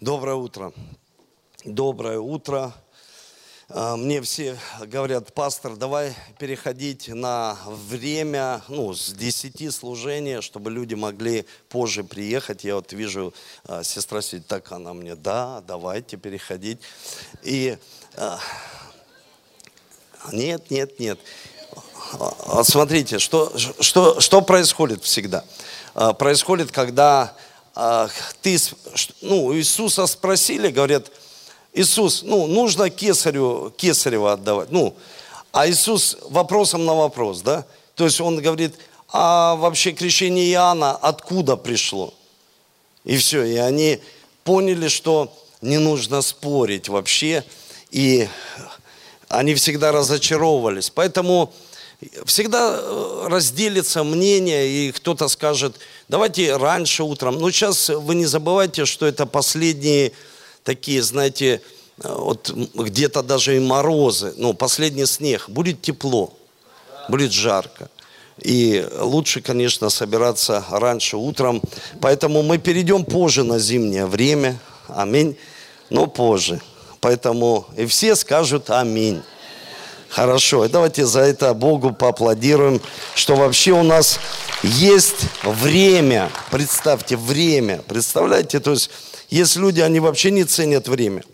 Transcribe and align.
Доброе 0.00 0.34
утро. 0.34 0.72
Доброе 1.64 2.18
утро. 2.18 2.74
А, 3.68 3.96
Мне 3.96 4.20
все 4.22 4.58
говорят, 4.80 5.32
пастор, 5.32 5.76
давай 5.76 6.14
переходить 6.36 7.06
на 7.06 7.56
время, 7.68 8.60
ну, 8.68 8.92
с 8.92 9.12
10 9.12 9.72
служения, 9.72 10.40
чтобы 10.40 10.72
люди 10.72 10.94
могли 10.94 11.46
позже 11.68 12.02
приехать. 12.02 12.64
Я 12.64 12.74
вот 12.74 12.92
вижу, 12.92 13.32
а, 13.66 13.84
сестра 13.84 14.20
сидит, 14.20 14.48
так 14.48 14.72
она 14.72 14.94
мне, 14.94 15.14
да, 15.14 15.62
давайте 15.64 16.16
переходить. 16.16 16.80
И 17.42 17.78
а, 18.16 18.40
нет, 20.32 20.72
нет, 20.72 20.98
нет. 20.98 21.20
Смотрите, 22.64 23.20
что, 23.20 23.56
что, 23.56 24.20
что 24.20 24.42
происходит 24.42 25.04
всегда? 25.04 25.44
Происходит, 26.18 26.72
когда 26.72 27.36
ты, 28.42 28.58
ну, 29.20 29.54
Иисуса 29.54 30.06
спросили, 30.06 30.70
говорят, 30.70 31.10
Иисус, 31.72 32.22
ну, 32.22 32.46
нужно 32.46 32.88
кесарю, 32.88 33.72
кесарева 33.76 34.32
отдавать. 34.32 34.70
Ну, 34.70 34.94
а 35.52 35.68
Иисус 35.68 36.16
вопросом 36.30 36.84
на 36.84 36.94
вопрос, 36.94 37.40
да? 37.40 37.64
То 37.96 38.04
есть 38.04 38.20
он 38.20 38.40
говорит, 38.40 38.74
а 39.08 39.56
вообще 39.56 39.92
крещение 39.92 40.50
Иоанна 40.52 40.92
откуда 40.92 41.56
пришло? 41.56 42.14
И 43.04 43.16
все, 43.16 43.44
и 43.44 43.56
они 43.56 44.00
поняли, 44.44 44.88
что 44.88 45.32
не 45.60 45.78
нужно 45.78 46.22
спорить 46.22 46.88
вообще, 46.88 47.44
и 47.90 48.28
они 49.28 49.54
всегда 49.54 49.92
разочаровывались. 49.92 50.90
Поэтому 50.90 51.52
всегда 52.24 52.78
э, 52.78 53.26
разделится 53.28 54.04
мнение, 54.04 54.68
и 54.68 54.92
кто-то 54.92 55.28
скажет, 55.28 55.76
давайте 56.08 56.56
раньше 56.56 57.02
утром. 57.02 57.38
Но 57.38 57.50
сейчас 57.50 57.88
вы 57.88 58.14
не 58.14 58.26
забывайте, 58.26 58.84
что 58.84 59.06
это 59.06 59.26
последние 59.26 60.12
такие, 60.62 61.02
знаете, 61.02 61.60
э, 62.02 62.12
вот 62.12 62.50
где-то 62.50 63.22
даже 63.22 63.56
и 63.56 63.60
морозы, 63.60 64.34
ну, 64.36 64.54
последний 64.54 65.06
снег. 65.06 65.48
Будет 65.48 65.82
тепло, 65.82 66.32
будет 67.08 67.32
жарко. 67.32 67.88
И 68.42 68.84
лучше, 69.00 69.40
конечно, 69.40 69.90
собираться 69.90 70.64
раньше 70.70 71.16
утром. 71.16 71.62
Поэтому 72.00 72.42
мы 72.42 72.58
перейдем 72.58 73.04
позже 73.04 73.44
на 73.44 73.58
зимнее 73.58 74.06
время. 74.06 74.58
Аминь. 74.88 75.36
Но 75.88 76.06
позже. 76.06 76.60
Поэтому 77.00 77.66
и 77.76 77.86
все 77.86 78.16
скажут 78.16 78.70
аминь. 78.70 79.22
Хорошо, 80.14 80.68
давайте 80.68 81.06
за 81.06 81.22
это 81.22 81.52
Богу 81.54 81.92
поаплодируем, 81.92 82.80
что 83.16 83.34
вообще 83.34 83.72
у 83.72 83.82
нас 83.82 84.20
есть 84.62 85.26
время. 85.42 86.30
Представьте, 86.52 87.16
время. 87.16 87.78
Представляете, 87.88 88.60
то 88.60 88.70
есть 88.70 88.90
есть 89.28 89.56
люди, 89.56 89.80
они 89.80 89.98
вообще 89.98 90.30
не 90.30 90.44
ценят 90.44 90.86
время. 90.86 91.24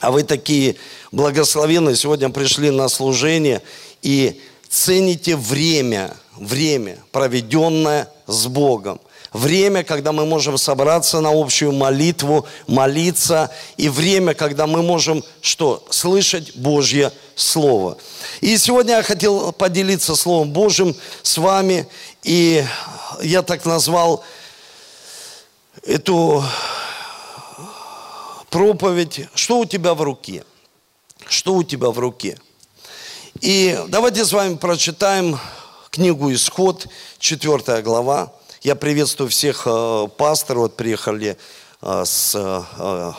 А 0.00 0.10
вы 0.10 0.24
такие 0.24 0.74
благословенные, 1.12 1.94
сегодня 1.94 2.28
пришли 2.30 2.70
на 2.70 2.88
служение 2.88 3.62
и 4.02 4.40
цените 4.68 5.36
время, 5.36 6.16
время, 6.36 6.98
проведенное 7.12 8.08
с 8.26 8.48
Богом. 8.48 9.00
Время, 9.32 9.84
когда 9.84 10.12
мы 10.12 10.24
можем 10.24 10.56
собраться 10.56 11.20
на 11.20 11.30
общую 11.30 11.72
молитву, 11.72 12.46
молиться. 12.66 13.50
И 13.76 13.88
время, 13.88 14.34
когда 14.34 14.66
мы 14.66 14.82
можем 14.82 15.22
что? 15.42 15.84
Слышать 15.90 16.56
Божье 16.56 17.12
Слово. 17.36 17.98
И 18.40 18.56
сегодня 18.56 18.96
я 18.96 19.02
хотел 19.02 19.52
поделиться 19.52 20.16
Словом 20.16 20.50
Божьим 20.50 20.96
с 21.22 21.36
вами. 21.36 21.86
И 22.22 22.64
я 23.22 23.42
так 23.42 23.64
назвал 23.66 24.24
эту 25.84 26.42
проповедь 28.50 29.28
«Что 29.34 29.58
у 29.58 29.64
тебя 29.64 29.94
в 29.94 30.02
руке?» 30.02 30.44
Что 31.28 31.54
у 31.54 31.62
тебя 31.62 31.90
в 31.90 31.98
руке? 31.98 32.38
И 33.40 33.78
давайте 33.88 34.24
с 34.24 34.32
вами 34.32 34.56
прочитаем 34.56 35.38
книгу 35.90 36.32
«Исход», 36.32 36.86
4 37.18 37.82
глава. 37.82 38.32
Я 38.62 38.74
приветствую 38.74 39.30
всех 39.30 39.62
э, 39.66 40.08
пасторов, 40.16 40.62
вот 40.62 40.76
приехали 40.76 41.38
э, 41.80 42.02
с 42.04 42.34
э, 42.34 43.12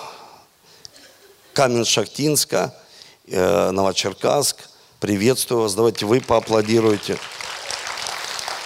Камень-Шахтинска, 1.54 2.76
э, 3.26 3.72
Новочеркасск. 3.72 4.58
Приветствую 5.00 5.62
вас. 5.62 5.76
Давайте 5.76 6.06
вы 6.06 6.20
поаплодируйте, 6.20 7.18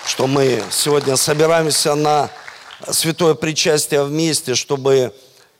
что 0.07 0.25
мы 0.25 0.63
сегодня 0.71 1.15
собираемся 1.15 1.93
на 1.93 2.31
святое 2.89 3.35
причастие 3.35 4.03
вместе, 4.03 4.55
чтобы 4.55 5.13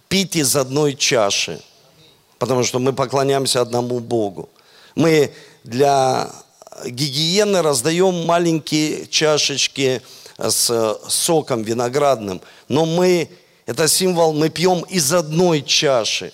пить 0.08 0.36
из 0.36 0.56
одной 0.56 0.96
чаши, 0.96 1.62
потому 2.40 2.64
что 2.64 2.80
мы 2.80 2.92
поклоняемся 2.92 3.62
одному 3.62 4.00
Богу. 4.00 4.50
Мы 4.96 5.32
для 5.64 6.32
гигиены 6.84 7.62
раздаем 7.62 8.26
маленькие 8.26 9.06
чашечки 9.06 10.02
с 10.38 11.00
соком 11.08 11.64
виноградным, 11.64 12.42
но 12.68 12.86
мы, 12.86 13.30
это 13.66 13.88
символ, 13.88 14.34
мы 14.34 14.50
пьем 14.50 14.82
из 14.90 15.14
одной 15.14 15.62
чаши. 15.62 16.34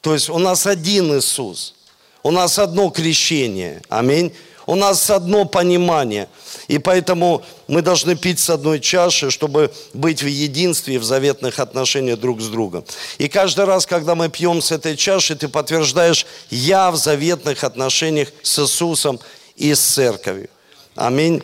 То 0.00 0.14
есть 0.14 0.28
у 0.28 0.38
нас 0.38 0.66
один 0.66 1.16
Иисус, 1.18 1.74
у 2.22 2.30
нас 2.30 2.58
одно 2.58 2.90
крещение, 2.90 3.82
аминь. 3.88 4.32
У 4.68 4.74
нас 4.74 5.08
одно 5.08 5.46
понимание. 5.46 6.28
И 6.66 6.76
поэтому 6.76 7.42
мы 7.68 7.80
должны 7.80 8.16
пить 8.16 8.38
с 8.38 8.50
одной 8.50 8.80
чаши, 8.80 9.30
чтобы 9.30 9.72
быть 9.94 10.22
в 10.22 10.26
единстве 10.26 10.96
и 10.96 10.98
в 10.98 11.04
заветных 11.04 11.58
отношениях 11.58 12.20
друг 12.20 12.42
с 12.42 12.48
другом. 12.48 12.84
И 13.16 13.28
каждый 13.28 13.64
раз, 13.64 13.86
когда 13.86 14.14
мы 14.14 14.28
пьем 14.28 14.60
с 14.60 14.70
этой 14.70 14.94
чаши, 14.94 15.36
ты 15.36 15.48
подтверждаешь, 15.48 16.26
я 16.50 16.90
в 16.90 16.96
заветных 16.96 17.64
отношениях 17.64 18.28
с 18.42 18.58
Иисусом 18.58 19.18
и 19.56 19.74
с 19.74 19.80
церковью. 19.80 20.50
Аминь. 20.94 21.42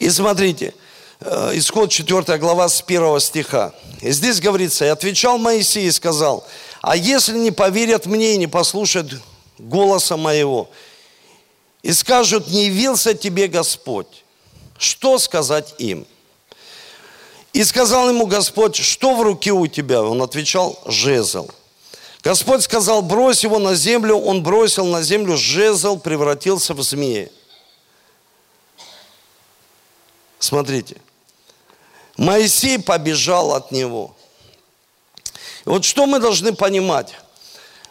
И 0.00 0.08
смотрите, 0.08 0.74
э, 1.20 1.52
исход 1.54 1.90
4 1.90 2.38
глава 2.38 2.68
с 2.68 2.82
1 2.82 3.20
стиха. 3.20 3.72
И 4.00 4.10
здесь 4.10 4.40
говорится, 4.40 4.86
и 4.86 4.88
отвечал 4.88 5.38
Моисей 5.38 5.86
и 5.86 5.90
сказал, 5.90 6.46
а 6.80 6.96
если 6.96 7.36
не 7.36 7.50
поверят 7.50 8.06
мне 8.06 8.34
и 8.34 8.38
не 8.38 8.46
послушают 8.46 9.20
голоса 9.58 10.16
моего, 10.16 10.70
и 11.82 11.92
скажут, 11.92 12.48
не 12.48 12.64
явился 12.66 13.12
тебе 13.12 13.46
Господь, 13.46 14.24
что 14.78 15.18
сказать 15.18 15.74
им? 15.76 16.06
И 17.52 17.62
сказал 17.62 18.08
ему 18.08 18.26
Господь, 18.26 18.76
что 18.76 19.14
в 19.14 19.22
руке 19.22 19.52
у 19.52 19.66
тебя? 19.66 20.02
Он 20.02 20.22
отвечал, 20.22 20.78
жезл. 20.86 21.50
Господь 22.22 22.62
сказал, 22.62 23.02
брось 23.02 23.44
его 23.44 23.58
на 23.58 23.74
землю. 23.74 24.16
Он 24.16 24.42
бросил 24.42 24.86
на 24.86 25.02
землю 25.02 25.36
жезл, 25.36 25.98
превратился 25.98 26.72
в 26.72 26.82
змея. 26.82 27.28
Смотрите. 30.40 30.96
Моисей 32.16 32.78
побежал 32.78 33.54
от 33.54 33.70
него. 33.70 34.16
Вот 35.64 35.84
что 35.84 36.06
мы 36.06 36.18
должны 36.18 36.52
понимать? 36.52 37.14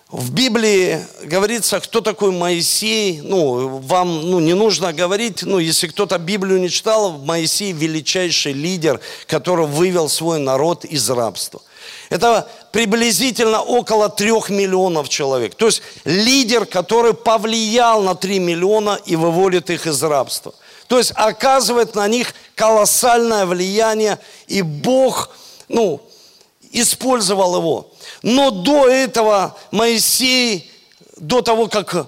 В 0.10 0.32
Библии 0.32 1.06
говорится, 1.24 1.80
кто 1.80 2.02
такой 2.02 2.32
Моисей. 2.32 3.22
Ну, 3.22 3.78
вам 3.78 4.22
ну, 4.30 4.40
не 4.40 4.56
нужно 4.56 4.92
говорить, 4.92 5.44
ну, 5.44 5.59
если 5.59 5.88
кто-то 5.88 6.18
Библию 6.18 6.59
не 6.59 6.70
читал, 6.72 7.20
Моисей 7.20 7.72
величайший 7.72 8.54
лидер, 8.54 9.00
который 9.28 9.68
вывел 9.68 10.09
свой 10.09 10.40
народ 10.40 10.84
из 10.84 11.08
рабства. 11.12 11.62
Это 12.09 12.50
приблизительно 12.72 13.62
около 13.62 14.09
трех 14.09 14.50
миллионов 14.50 15.09
человек. 15.09 15.54
То 15.54 15.68
есть 15.68 15.84
лидер, 16.06 16.66
который 16.66 17.14
повлиял 17.14 18.02
на 18.02 18.16
три 18.16 18.40
миллиона 18.40 19.00
и 19.06 19.16
выводит 19.16 19.70
их 19.70 19.86
из 19.86 20.02
рабства. 20.02 20.56
То 20.90 20.98
есть 20.98 21.14
оказывает 21.14 21.94
на 21.94 22.08
них 22.08 22.34
колоссальное 22.56 23.46
влияние, 23.46 24.18
и 24.47 24.64
Бог, 24.64 25.30
ну, 25.68 26.02
использовал 26.72 27.58
его. 27.58 27.91
Но 28.24 28.50
до 28.50 28.88
этого 28.88 29.56
Моисей, 29.70 30.72
до 31.16 31.44
того, 31.44 31.68
как 31.68 32.08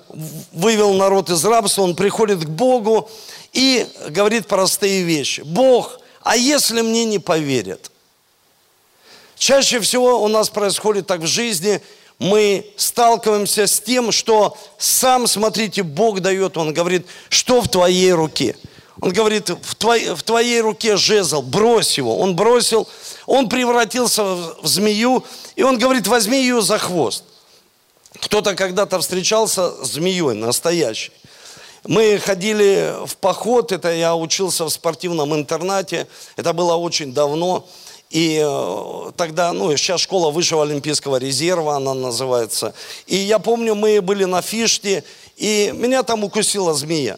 вывел 0.52 0.96
народ 0.96 1.30
из 1.30 1.46
рабства, 1.46 1.84
он 1.84 1.96
приходит 1.96 2.44
к 2.44 2.50
Богу 2.50 3.08
и 3.54 3.88
говорит 4.10 4.48
простые 4.48 5.04
вещи. 5.04 5.42
Бог, 5.42 6.00
а 6.24 6.36
если 6.36 6.82
мне 6.82 7.06
не 7.06 7.20
поверят? 7.20 7.92
Чаще 9.38 9.80
всего 9.80 10.24
у 10.24 10.28
нас 10.28 10.50
происходит 10.50 11.06
так 11.06 11.20
в 11.20 11.28
жизни, 11.28 11.84
мы 12.18 12.66
сталкиваемся 12.78 13.68
с 13.68 13.80
тем, 13.80 14.12
что 14.12 14.58
сам, 14.80 15.28
смотрите, 15.28 15.84
Бог 15.84 16.20
дает, 16.20 16.58
Он 16.58 16.74
говорит, 16.74 17.06
что 17.30 17.62
в 17.62 17.70
твоей 17.70 18.12
руке. 18.14 18.56
Он 19.02 19.12
говорит, 19.12 19.50
в 19.50 19.76
твоей, 19.76 20.14
в 20.14 20.22
твоей 20.22 20.62
руке 20.62 20.96
жезл, 20.96 21.42
брось 21.42 21.98
его. 21.98 22.20
Он 22.20 22.36
бросил, 22.36 22.88
он 23.26 23.50
превратился 23.50 24.24
в, 24.24 24.62
в 24.62 24.68
змею, 24.68 25.26
и 25.56 25.64
он 25.64 25.80
говорит, 25.80 26.08
возьми 26.08 26.40
ее 26.40 26.62
за 26.62 26.78
хвост. 26.78 27.24
Кто-то 28.22 28.54
когда-то 28.54 29.00
встречался 29.00 29.84
с 29.84 29.94
змеей 29.94 30.36
настоящей. 30.36 31.12
Мы 31.84 32.20
ходили 32.20 32.94
в 33.08 33.18
поход, 33.18 33.72
это 33.72 33.92
я 33.92 34.16
учился 34.16 34.66
в 34.66 34.70
спортивном 34.70 35.34
интернате, 35.34 36.08
это 36.36 36.54
было 36.54 36.76
очень 36.76 37.12
давно. 37.12 37.68
И 38.12 38.40
э, 38.46 39.12
тогда, 39.16 39.52
ну, 39.52 39.76
сейчас 39.78 40.02
школа 40.02 40.30
высшего 40.30 40.62
олимпийского 40.62 41.16
резерва, 41.16 41.78
она 41.78 41.96
называется. 41.96 42.76
И 43.08 43.16
я 43.16 43.40
помню, 43.40 43.74
мы 43.74 44.00
были 44.02 44.26
на 44.26 44.44
фиште, 44.44 45.04
и 45.38 45.74
меня 45.74 46.04
там 46.04 46.24
укусила 46.24 46.76
змея. 46.76 47.18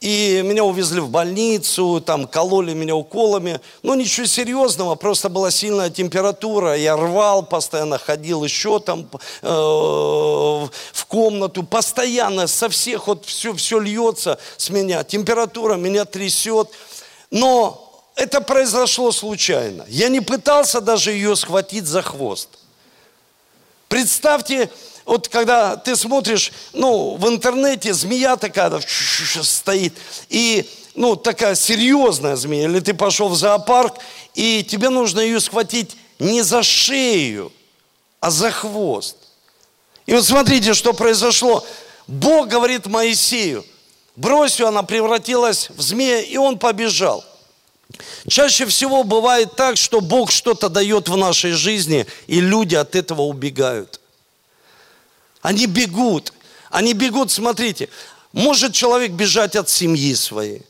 И 0.00 0.42
меня 0.44 0.62
увезли 0.62 1.00
в 1.00 1.08
больницу, 1.08 2.00
там 2.00 2.28
кололи 2.28 2.72
меня 2.72 2.94
уколами. 2.94 3.60
Ну, 3.82 3.94
ничего 3.94 4.26
серьезного, 4.26 4.94
просто 4.94 5.28
была 5.28 5.50
сильная 5.50 5.90
температура. 5.90 6.76
Я 6.76 6.96
рвал, 6.96 7.42
постоянно 7.44 7.98
ходил 7.98 8.44
еще 8.44 8.78
там 8.78 9.08
э, 9.42 9.48
в 9.48 11.06
комнату. 11.08 11.64
Постоянно 11.64 12.46
со 12.46 12.68
всех 12.68 13.08
вот 13.08 13.26
все, 13.26 13.52
все 13.54 13.80
льется 13.80 14.38
с 14.56 14.70
меня. 14.70 15.02
Температура 15.02 15.74
меня 15.74 16.04
трясет. 16.04 16.68
Но 17.32 17.84
это 18.14 18.40
произошло 18.40 19.10
случайно. 19.10 19.84
Я 19.88 20.08
не 20.08 20.20
пытался 20.20 20.80
даже 20.80 21.10
ее 21.10 21.34
схватить 21.34 21.86
за 21.86 22.02
хвост. 22.02 22.50
Представьте, 23.88 24.70
вот 25.08 25.28
когда 25.28 25.76
ты 25.76 25.96
смотришь, 25.96 26.52
ну, 26.74 27.16
в 27.16 27.26
интернете 27.28 27.94
змея 27.94 28.36
такая 28.36 28.78
стоит, 28.86 29.94
и, 30.28 30.68
ну, 30.94 31.16
такая 31.16 31.54
серьезная 31.54 32.36
змея, 32.36 32.68
или 32.68 32.80
ты 32.80 32.92
пошел 32.92 33.30
в 33.30 33.34
зоопарк, 33.34 33.94
и 34.34 34.62
тебе 34.62 34.90
нужно 34.90 35.20
ее 35.20 35.40
схватить 35.40 35.96
не 36.18 36.42
за 36.42 36.62
шею, 36.62 37.50
а 38.20 38.30
за 38.30 38.50
хвост. 38.50 39.16
И 40.04 40.12
вот 40.12 40.26
смотрите, 40.26 40.74
что 40.74 40.92
произошло. 40.92 41.64
Бог 42.06 42.48
говорит 42.48 42.84
Моисею, 42.84 43.64
брось 44.14 44.60
ее, 44.60 44.68
она 44.68 44.82
превратилась 44.82 45.70
в 45.70 45.80
змея, 45.80 46.20
и 46.20 46.36
он 46.36 46.58
побежал. 46.58 47.24
Чаще 48.28 48.66
всего 48.66 49.04
бывает 49.04 49.56
так, 49.56 49.78
что 49.78 50.02
Бог 50.02 50.30
что-то 50.30 50.68
дает 50.68 51.08
в 51.08 51.16
нашей 51.16 51.52
жизни, 51.52 52.06
и 52.26 52.42
люди 52.42 52.74
от 52.74 52.94
этого 52.94 53.22
убегают. 53.22 54.00
Они 55.40 55.66
бегут. 55.66 56.32
Они 56.70 56.92
бегут, 56.92 57.30
смотрите. 57.30 57.88
Может 58.32 58.72
человек 58.74 59.12
бежать 59.12 59.56
от 59.56 59.68
семьи 59.68 60.14
своей. 60.14 60.62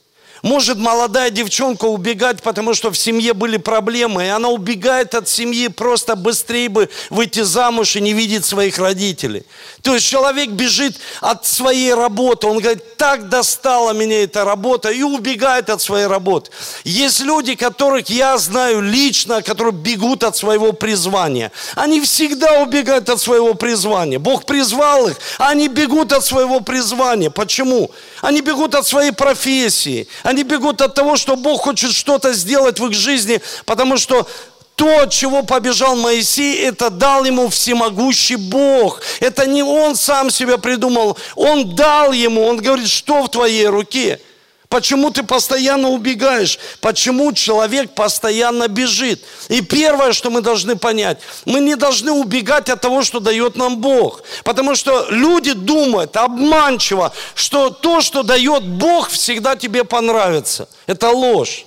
Может 0.42 0.78
молодая 0.78 1.30
девчонка 1.30 1.86
убегать, 1.86 2.42
потому 2.42 2.74
что 2.74 2.90
в 2.90 2.98
семье 2.98 3.34
были 3.34 3.56
проблемы, 3.56 4.24
и 4.24 4.28
она 4.28 4.48
убегает 4.48 5.14
от 5.14 5.28
семьи 5.28 5.68
просто 5.68 6.16
быстрее 6.16 6.68
бы 6.68 6.88
выйти 7.10 7.40
замуж 7.40 7.96
и 7.96 8.00
не 8.00 8.12
видеть 8.12 8.44
своих 8.44 8.78
родителей. 8.78 9.44
То 9.82 9.94
есть 9.94 10.06
человек 10.06 10.50
бежит 10.50 10.96
от 11.20 11.46
своей 11.46 11.94
работы, 11.94 12.46
он 12.46 12.58
говорит, 12.58 12.96
так 12.96 13.28
достала 13.28 13.92
меня 13.92 14.22
эта 14.22 14.44
работа, 14.44 14.90
и 14.90 15.02
убегает 15.02 15.70
от 15.70 15.80
своей 15.80 16.06
работы. 16.06 16.50
Есть 16.84 17.20
люди, 17.20 17.54
которых 17.54 18.08
я 18.08 18.38
знаю 18.38 18.80
лично, 18.80 19.42
которые 19.42 19.72
бегут 19.72 20.24
от 20.24 20.36
своего 20.36 20.72
призвания. 20.72 21.52
Они 21.74 22.00
всегда 22.00 22.62
убегают 22.62 23.08
от 23.08 23.20
своего 23.20 23.54
призвания. 23.54 24.18
Бог 24.18 24.44
призвал 24.44 25.08
их, 25.08 25.16
а 25.38 25.50
они 25.50 25.68
бегут 25.68 26.12
от 26.12 26.24
своего 26.24 26.60
призвания. 26.60 27.30
Почему? 27.30 27.90
Они 28.20 28.40
бегут 28.40 28.74
от 28.74 28.86
своей 28.86 29.12
профессии, 29.12 30.08
они 30.28 30.42
бегут 30.42 30.82
от 30.82 30.94
того, 30.94 31.16
что 31.16 31.36
Бог 31.36 31.62
хочет 31.62 31.90
что-то 31.90 32.34
сделать 32.34 32.78
в 32.78 32.86
их 32.86 32.92
жизни, 32.92 33.40
потому 33.64 33.96
что 33.96 34.28
то, 34.74 35.00
от 35.00 35.10
чего 35.10 35.42
побежал 35.42 35.96
Моисей, 35.96 36.66
это 36.66 36.90
дал 36.90 37.24
ему 37.24 37.48
всемогущий 37.48 38.36
Бог. 38.36 39.00
Это 39.20 39.46
не 39.46 39.62
он 39.62 39.96
сам 39.96 40.30
себя 40.30 40.58
придумал, 40.58 41.16
он 41.34 41.74
дал 41.74 42.12
ему, 42.12 42.44
он 42.44 42.58
говорит, 42.58 42.90
что 42.90 43.22
в 43.22 43.30
твоей 43.30 43.68
руке– 43.68 44.20
Почему 44.68 45.10
ты 45.10 45.22
постоянно 45.22 45.88
убегаешь? 45.88 46.58
Почему 46.80 47.32
человек 47.32 47.94
постоянно 47.94 48.68
бежит? 48.68 49.24
И 49.48 49.62
первое, 49.62 50.12
что 50.12 50.30
мы 50.30 50.42
должны 50.42 50.76
понять, 50.76 51.18
мы 51.46 51.60
не 51.60 51.74
должны 51.74 52.12
убегать 52.12 52.68
от 52.68 52.82
того, 52.82 53.02
что 53.02 53.18
дает 53.18 53.56
нам 53.56 53.78
Бог. 53.78 54.22
Потому 54.44 54.74
что 54.74 55.06
люди 55.08 55.52
думают 55.52 56.16
обманчиво, 56.16 57.12
что 57.34 57.70
то, 57.70 58.02
что 58.02 58.22
дает 58.22 58.62
Бог, 58.64 59.08
всегда 59.08 59.56
тебе 59.56 59.84
понравится. 59.84 60.68
Это 60.86 61.08
ложь. 61.10 61.64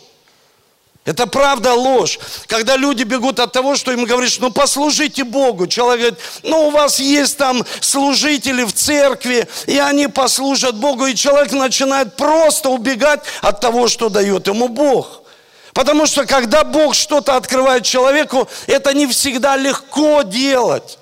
Это 1.03 1.25
правда 1.25 1.73
ложь. 1.73 2.19
Когда 2.45 2.77
люди 2.77 3.01
бегут 3.03 3.39
от 3.39 3.51
того, 3.51 3.75
что 3.75 3.91
им 3.91 4.05
говоришь, 4.05 4.37
ну 4.39 4.51
послужите 4.51 5.23
Богу. 5.23 5.65
Человек 5.65 5.99
говорит, 5.99 6.19
ну 6.43 6.67
у 6.67 6.69
вас 6.69 6.99
есть 6.99 7.37
там 7.37 7.65
служители 7.79 8.63
в 8.63 8.73
церкви, 8.73 9.47
и 9.65 9.79
они 9.79 10.07
послужат 10.07 10.75
Богу. 10.75 11.07
И 11.07 11.15
человек 11.15 11.53
начинает 11.53 12.15
просто 12.15 12.69
убегать 12.69 13.21
от 13.41 13.59
того, 13.59 13.87
что 13.87 14.09
дает 14.09 14.47
ему 14.47 14.67
Бог. 14.67 15.23
Потому 15.73 16.05
что 16.05 16.25
когда 16.25 16.63
Бог 16.63 16.93
что-то 16.93 17.35
открывает 17.35 17.83
человеку, 17.83 18.47
это 18.67 18.93
не 18.93 19.07
всегда 19.07 19.57
легко 19.57 20.21
делать. 20.21 20.99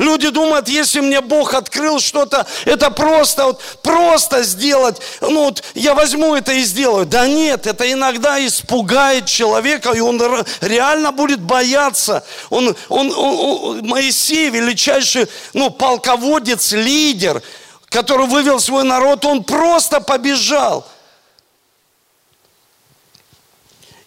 Люди 0.00 0.30
думают, 0.30 0.66
если 0.66 1.00
мне 1.00 1.20
Бог 1.20 1.52
открыл 1.52 2.00
что-то, 2.00 2.46
это 2.64 2.90
просто, 2.90 3.44
вот, 3.44 3.62
просто 3.82 4.42
сделать. 4.44 4.96
Ну, 5.20 5.44
вот, 5.44 5.62
я 5.74 5.92
возьму 5.92 6.34
это 6.34 6.52
и 6.52 6.62
сделаю. 6.62 7.04
Да 7.04 7.26
нет, 7.26 7.66
это 7.66 7.92
иногда 7.92 8.44
испугает 8.44 9.26
человека, 9.26 9.92
и 9.92 10.00
он 10.00 10.18
реально 10.62 11.12
будет 11.12 11.40
бояться. 11.40 12.24
Он, 12.48 12.74
он, 12.88 13.12
он, 13.12 13.62
он 13.62 13.86
Моисей, 13.86 14.48
величайший 14.48 15.26
ну, 15.52 15.68
полководец, 15.68 16.72
лидер, 16.72 17.42
который 17.90 18.26
вывел 18.26 18.58
свой 18.58 18.84
народ, 18.84 19.26
он 19.26 19.44
просто 19.44 20.00
побежал. 20.00 20.88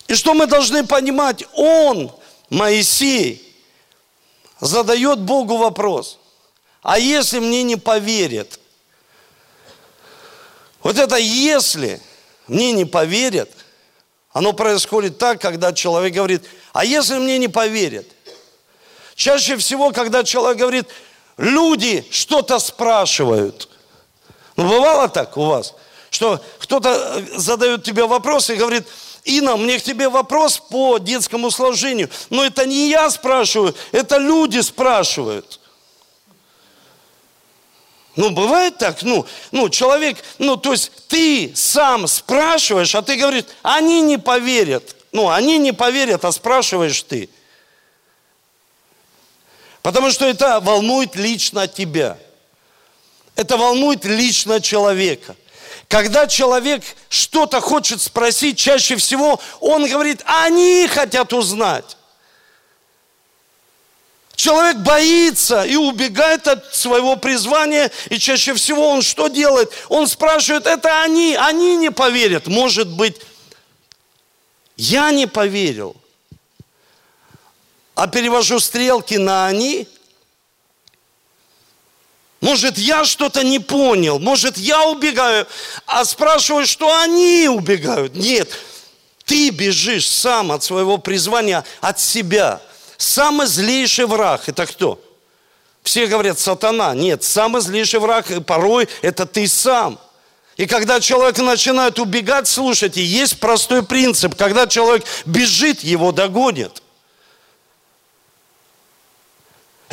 И 0.08 0.16
что 0.16 0.34
мы 0.34 0.48
должны 0.48 0.88
понимать? 0.88 1.44
Он, 1.54 2.12
Моисей, 2.50 3.53
задает 4.64 5.20
Богу 5.20 5.58
вопрос, 5.58 6.20
а 6.82 6.98
если 7.00 7.40
мне 7.40 7.64
не 7.64 7.76
поверят? 7.76 8.60
Вот 10.82 10.98
это 10.98 11.16
если 11.16 12.02
мне 12.48 12.72
не 12.74 12.86
поверят, 12.86 13.50
оно 14.32 14.54
происходит 14.54 15.18
так, 15.18 15.40
когда 15.40 15.74
человек 15.74 16.14
говорит, 16.14 16.44
а 16.74 16.84
если 16.84 17.18
мне 17.18 17.38
не 17.38 17.48
поверят? 17.48 18.06
Чаще 19.16 19.58
всего, 19.58 19.92
когда 19.92 20.24
человек 20.24 20.58
говорит, 20.58 20.88
люди 21.38 22.06
что-то 22.10 22.60
спрашивают. 22.60 23.70
Ну, 24.56 24.68
бывало 24.68 25.08
так 25.08 25.38
у 25.38 25.46
вас, 25.46 25.74
что 26.10 26.44
кто-то 26.60 27.24
задает 27.36 27.84
тебе 27.84 28.06
вопрос 28.06 28.50
и 28.50 28.56
говорит, 28.56 28.88
Инна, 29.24 29.56
мне 29.56 29.80
к 29.80 29.84
тебе 29.84 30.10
вопрос 30.10 30.58
по 30.58 30.98
детскому 30.98 31.50
сложению. 31.50 32.10
Но 32.30 32.44
это 32.44 32.66
не 32.66 32.90
я 32.90 33.10
спрашиваю, 33.10 33.74
это 33.92 34.18
люди 34.18 34.60
спрашивают. 34.60 35.60
Ну, 38.16 38.30
бывает 38.30 38.78
так, 38.78 39.02
ну, 39.02 39.26
ну, 39.52 39.70
человек, 39.70 40.18
ну, 40.38 40.56
то 40.56 40.74
есть 40.74 40.92
ты 41.08 41.52
сам 41.56 42.06
спрашиваешь, 42.08 42.94
а 42.94 43.02
ты 43.02 43.16
говоришь, 43.16 43.46
они 43.64 44.02
не 44.02 44.18
поверят. 44.18 44.96
Ну, 45.12 45.30
они 45.30 45.58
не 45.58 45.72
поверят, 45.72 46.26
а 46.26 46.32
спрашиваешь 46.32 47.02
ты. 47.04 47.30
Потому 49.82 50.12
что 50.12 50.26
это 50.26 50.60
волнует 50.60 51.16
лично 51.16 51.68
тебя. 51.68 52.18
Это 53.36 53.58
волнует 53.58 54.06
лично 54.06 54.62
человека. 54.62 55.36
Когда 55.94 56.26
человек 56.26 56.84
что-то 57.08 57.62
хочет 57.62 58.02
спросить, 58.02 58.58
чаще 58.58 58.96
всего 58.96 59.40
он 59.60 59.88
говорит, 59.88 60.24
они 60.26 60.88
хотят 60.88 61.34
узнать. 61.34 61.98
Человек 64.36 64.78
боится 64.78 65.62
и 65.64 65.76
убегает 65.76 66.48
от 66.48 66.74
своего 66.74 67.16
призвания, 67.16 67.92
и 68.10 68.18
чаще 68.18 68.56
всего 68.56 68.90
он 68.90 69.04
что 69.04 69.28
делает? 69.28 69.72
Он 69.88 70.08
спрашивает, 70.08 70.66
это 70.66 71.04
они, 71.04 71.36
они 71.36 71.78
не 71.78 71.92
поверят. 71.92 72.48
Может 72.48 72.88
быть, 72.88 73.22
я 74.76 75.12
не 75.12 75.28
поверил. 75.28 75.96
А 77.94 78.08
перевожу 78.08 78.60
стрелки 78.60 79.18
на 79.18 79.46
они– 79.46 79.88
может, 82.44 82.78
я 82.78 83.06
что-то 83.06 83.42
не 83.42 83.60
понял, 83.60 84.20
может, 84.20 84.58
я 84.58 84.84
убегаю, 84.90 85.48
а 85.86 86.04
спрашиваю, 86.04 86.68
что 86.68 86.94
они 87.00 87.48
убегают. 87.48 88.16
Нет, 88.16 88.50
ты 89.24 89.50
бежишь 89.50 90.10
сам 90.10 90.52
от 90.52 90.62
своего 90.62 90.98
призвания, 90.98 91.64
от 91.80 92.02
себя. 92.02 92.62
Самый 92.98 93.48
злейший 93.48 94.08
враг– 94.08 94.42
это 94.48 94.66
кто? 94.66 95.00
Все 95.84 96.06
говорят, 96.06 96.38
сатана. 96.38 96.94
Нет, 96.94 97.24
самый 97.24 97.62
злейший 97.62 98.02
враг 98.02 98.26
порой– 98.46 98.90
это 99.02 99.26
ты 99.26 99.48
сам. 99.48 99.98
И 100.58 100.66
когда 100.66 101.00
человек 101.00 101.38
начинает 101.38 101.98
убегать, 101.98 102.50
слушайте, 102.50 103.02
есть 103.02 103.40
простой 103.40 103.84
принцип. 103.84 104.36
Когда 104.36 104.68
человек 104.68 105.06
бежит, 105.26 105.82
его 105.82 106.12
догонят. 106.12 106.83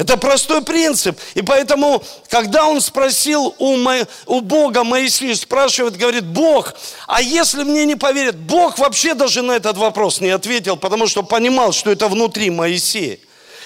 Это 0.00 0.16
простой 0.16 0.62
принцип. 0.62 1.21
И 1.35 1.42
поэтому, 1.42 2.02
когда 2.30 2.64
он 2.64 2.80
спросил 2.80 3.54
у, 3.59 3.76
Мо... 3.76 4.07
у 4.25 4.40
Бога, 4.40 4.83
Моисей 4.83 5.37
спрашивает, 5.37 5.99
говорит, 5.99 6.25
Бог, 6.25 6.73
а 7.07 7.21
если 7.21 7.64
мне 7.64 7.85
не 7.85 7.97
поверят? 7.97 8.35
Бог 8.35 8.78
вообще 8.78 9.12
даже 9.12 9.42
на 9.42 9.52
этот 9.52 9.76
вопрос 9.76 10.23
не 10.23 10.30
ответил, 10.30 10.78
потому 10.78 11.07
что 11.07 11.23
понимал, 11.23 11.73
что 11.73 11.90
это 11.90 12.09
внутри 12.09 12.49
Моисея. 12.49 13.19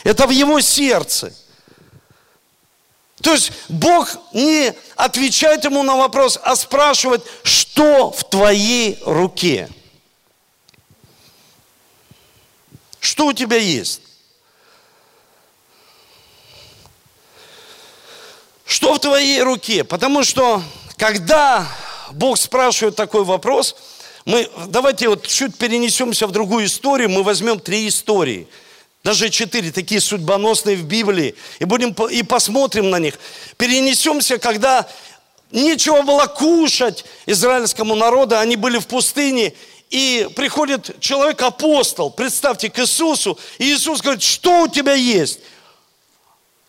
Это 0.03 0.27
в 0.27 0.31
его 0.31 0.61
сердце. 0.61 1.33
То 3.23 3.33
есть 3.33 3.53
Бог 3.69 4.17
не 4.33 4.75
отвечает 4.97 5.65
ему 5.65 5.85
на 5.85 5.97
вопрос, 5.97 6.41
а 6.43 6.57
спрашивает, 6.57 7.23
что 7.45 8.11
в 8.11 8.29
твоей 8.29 8.99
руке? 9.07 9.69
Что 12.99 13.27
у 13.27 13.33
тебя 13.33 13.57
есть? 13.57 14.01
Что 18.75 18.93
в 18.93 18.99
твоей 18.99 19.41
руке? 19.41 19.85
Потому 19.85 20.25
что, 20.25 20.61
когда 20.97 21.65
Бог 22.11 22.37
спрашивает 22.37 22.97
такой 22.97 23.23
вопрос, 23.23 23.77
мы, 24.25 24.51
давайте 24.67 25.09
вот 25.09 25.25
чуть 25.29 25.57
перенесемся 25.57 26.27
в 26.27 26.33
другую 26.33 26.67
историю, 26.67 27.09
мы 27.09 27.23
возьмем 27.23 27.61
три 27.61 27.87
истории, 27.87 28.49
даже 29.05 29.31
четыре, 29.31 29.71
такие 29.71 30.01
судьбоносные 30.01 30.77
в 30.77 30.83
Библии, 30.87 31.37
и 31.61 31.65
будем 31.65 31.93
и 32.11 32.25
посмотрим 32.25 32.91
на 32.91 32.99
них. 32.99 33.15
Перенесемся, 33.59 34.39
когда 34.39 34.89
нечего 35.53 36.03
было 36.03 36.27
кушать 36.27 37.05
израильскому 37.27 37.95
народу, 37.95 38.37
они 38.37 38.57
были 38.57 38.79
в 38.79 38.89
пустыне, 38.89 39.55
и 39.91 40.29
приходит 40.35 40.99
человек-апостол, 40.99 42.11
представьте, 42.11 42.71
к 42.71 42.81
Иисусу, 42.81 43.39
и 43.59 43.73
Иисус 43.73 44.01
говорит, 44.01 44.25
что 44.25 44.63
у 44.63 44.69
тебя 44.69 44.95
есть? 44.95 45.39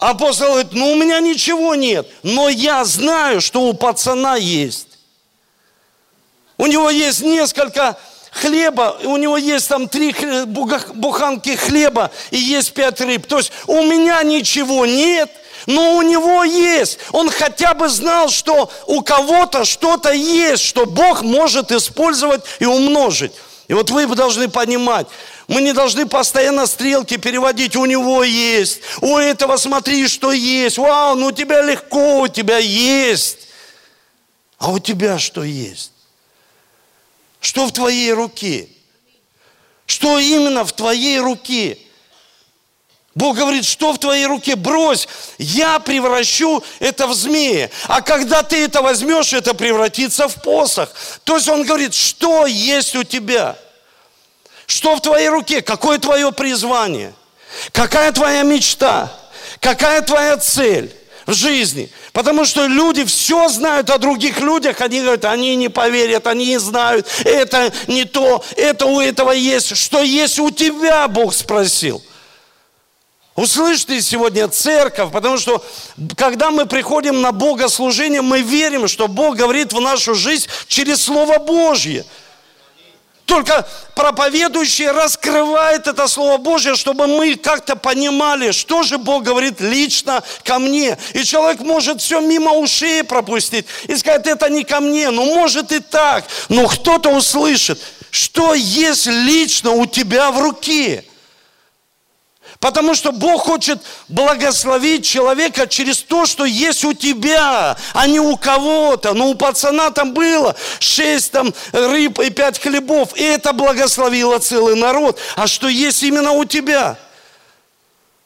Апостол 0.10 0.50
говорит, 0.50 0.74
ну 0.74 0.92
у 0.92 0.96
меня 0.96 1.20
ничего 1.20 1.74
нет, 1.74 2.08
но 2.22 2.48
я 2.48 2.86
знаю, 2.86 3.42
что 3.42 3.62
у 3.62 3.74
пацана 3.74 4.36
есть. 4.36 4.88
У 6.60 6.68
него 6.68 6.92
есть 6.92 7.24
несколько 7.24 7.98
хлеба, 8.32 8.98
у 9.04 9.18
него 9.18 9.36
есть 9.36 9.68
там 9.68 9.88
три 9.90 10.16
буханки 10.46 11.56
хлеба 11.56 12.12
и 12.30 12.38
есть 12.38 12.74
пять 12.74 13.02
рыб. 13.02 13.26
То 13.26 13.40
есть 13.40 13.52
у 13.66 13.82
меня 13.82 14.22
ничего 14.22 14.86
нет, 14.86 15.32
но 15.66 15.96
у 15.96 16.04
него 16.04 16.44
есть. 16.44 17.00
Он 17.12 17.32
хотя 17.32 17.74
бы 17.74 17.90
знал, 17.90 18.30
что 18.30 18.72
у 18.86 19.02
кого-то 19.02 19.66
что-то 19.66 20.12
есть, 20.12 20.64
что 20.64 20.86
Бог 20.86 21.24
может 21.24 21.72
использовать 21.72 22.44
и 22.60 22.66
умножить. 22.66 23.34
И 23.68 23.74
вот 23.74 23.90
вы 23.90 24.06
должны 24.06 24.50
понимать, 24.50 25.08
мы 25.48 25.62
не 25.62 25.74
должны 25.74 26.08
постоянно 26.08 26.66
стрелки 26.66 27.18
переводить, 27.18 27.75
у 27.75 27.86
него 27.86 28.24
есть, 28.24 28.82
у 29.02 29.18
этого 29.18 29.58
смотри, 29.58 30.08
что 30.08 30.32
есть, 30.32 30.78
вау, 30.78 31.16
ну 31.16 31.28
у 31.28 31.32
тебя 31.32 31.62
легко, 31.62 32.22
у 32.22 32.28
тебя 32.28 32.58
есть. 32.58 33.40
А 34.58 34.72
у 34.72 34.80
тебя 34.80 35.20
что 35.20 35.44
есть? 35.44 35.92
Что 37.40 37.68
в 37.68 37.72
твоей 37.72 38.12
руке? 38.14 38.70
Что 39.86 40.18
именно 40.18 40.66
в 40.66 40.72
твоей 40.72 41.20
руке? 41.20 41.78
Бог 43.14 43.38
говорит, 43.38 43.64
что 43.64 43.94
в 43.94 44.00
твоей 44.00 44.25
руке? 44.25 44.56
Брось, 44.56 45.08
я 45.38 45.80
превращу 45.80 46.64
это 46.80 47.08
в 47.08 47.14
змея. 47.14 47.70
А 47.88 48.02
когда 48.02 48.44
ты 48.44 48.64
это 48.66 48.82
возьмешь, 48.82 49.32
это 49.32 49.54
превратится 49.54 50.28
в 50.28 50.42
посох. 50.42 50.90
То 51.24 51.36
есть 51.38 51.48
он 51.48 51.64
говорит, 51.64 51.94
что 51.94 52.46
есть 52.46 52.96
у 52.96 53.04
тебя? 53.04 53.58
Что 54.68 54.96
в 54.96 55.02
твоей 55.02 55.30
руке? 55.30 55.62
Какое 55.62 55.98
твое 55.98 56.32
призвание? 56.32 57.14
Какая 57.72 58.12
твоя 58.12 58.44
мечта? 58.44 59.12
Какая 59.60 60.02
твоя 60.02 60.38
цель 60.38 60.92
в 61.26 61.34
жизни? 61.34 61.90
Потому 62.14 62.46
что 62.46 62.66
люди 62.66 63.04
все 63.06 63.48
знают 63.50 63.90
о 63.90 63.98
других 63.98 64.40
людях, 64.40 64.82
они 64.82 65.02
говорят, 65.02 65.26
они 65.26 65.56
не 65.56 65.70
поверят, 65.70 66.28
они 66.28 66.48
не 66.48 66.60
знают, 66.60 67.08
это 67.24 67.72
не 67.88 68.06
то, 68.06 68.44
это 68.56 68.86
у 68.86 69.00
этого 69.00 69.32
есть. 69.32 69.76
Что 69.76 70.02
есть 70.02 70.40
у 70.40 70.50
тебя, 70.50 71.08
Бог 71.08 71.34
спросил. 71.34 72.02
Услышьте 73.36 74.02
сегодня 74.02 74.48
церковь, 74.48 75.12
потому 75.12 75.38
что 75.38 75.64
когда 76.16 76.52
мы 76.52 76.66
приходим 76.66 77.22
на 77.22 77.34
богослужение, 77.34 78.22
мы 78.22 78.42
верим, 78.42 78.88
что 78.88 79.10
Бог 79.10 79.36
говорит 79.36 79.74
в 79.74 79.82
нашу 79.82 80.16
жизнь 80.16 80.48
через 80.68 81.04
Слово 81.04 81.38
Божье– 81.38 82.06
только 83.25 83.67
проповедующий 83.96 84.89
раскрывает 84.89 85.88
это 85.88 86.08
Слово 86.08 86.38
Божье, 86.38 86.75
чтобы 86.75 87.08
мы 87.08 87.36
как-то 87.36 87.75
понимали, 87.75 88.51
что 88.51 88.84
же 88.84 88.98
Бог 88.98 89.24
говорит 89.24 89.60
лично 89.60 90.24
ко 90.44 90.60
мне. 90.60 90.98
И 91.13 91.24
человек 91.24 91.62
может 91.62 92.01
все 92.01 92.20
мимо 92.20 92.51
ушей 92.51 93.03
пропустить 93.03 93.65
и 93.88 93.96
сказать, 93.96 94.27
это 94.27 94.50
не 94.50 94.63
ко 94.63 94.79
мне. 94.79 95.10
Ну, 95.10 95.25
может 95.25 95.72
и 95.72 95.79
так. 95.79 96.25
Но 96.50 96.67
кто-то 96.67 97.10
услышит, 97.10 97.82
что 98.12 98.53
есть 98.53 99.08
лично 99.08 99.72
у 99.72 99.86
тебя 99.86 100.32
в 100.32 100.39
руке– 100.39 101.05
Потому 102.66 102.96
что 102.96 103.12
Бог 103.12 103.44
хочет 103.44 103.80
благословить 104.08 105.06
человека 105.06 105.68
через 105.68 106.00
то, 106.00 106.26
что 106.26 106.46
есть 106.46 106.84
у 106.84 106.94
тебя, 106.94 107.78
а 107.94 108.08
не 108.08 108.20
у 108.20 108.36
кого-то. 108.38 109.14
Но 109.14 109.28
у 109.30 109.36
пацана 109.36 109.92
там 109.92 110.16
было 110.16 110.56
шесть 110.80 111.32
там 111.32 111.54
рыб 111.72 112.20
и 112.20 112.32
пять 112.32 112.60
хлебов. 112.60 113.16
И 113.18 113.22
это 113.22 113.54
благословило 113.54 114.40
целый 114.40 114.76
народ. 114.76 115.20
А 115.36 115.46
что 115.46 115.68
есть 115.68 116.02
именно 116.02 116.32
у 116.32 116.44
тебя? 116.44 116.98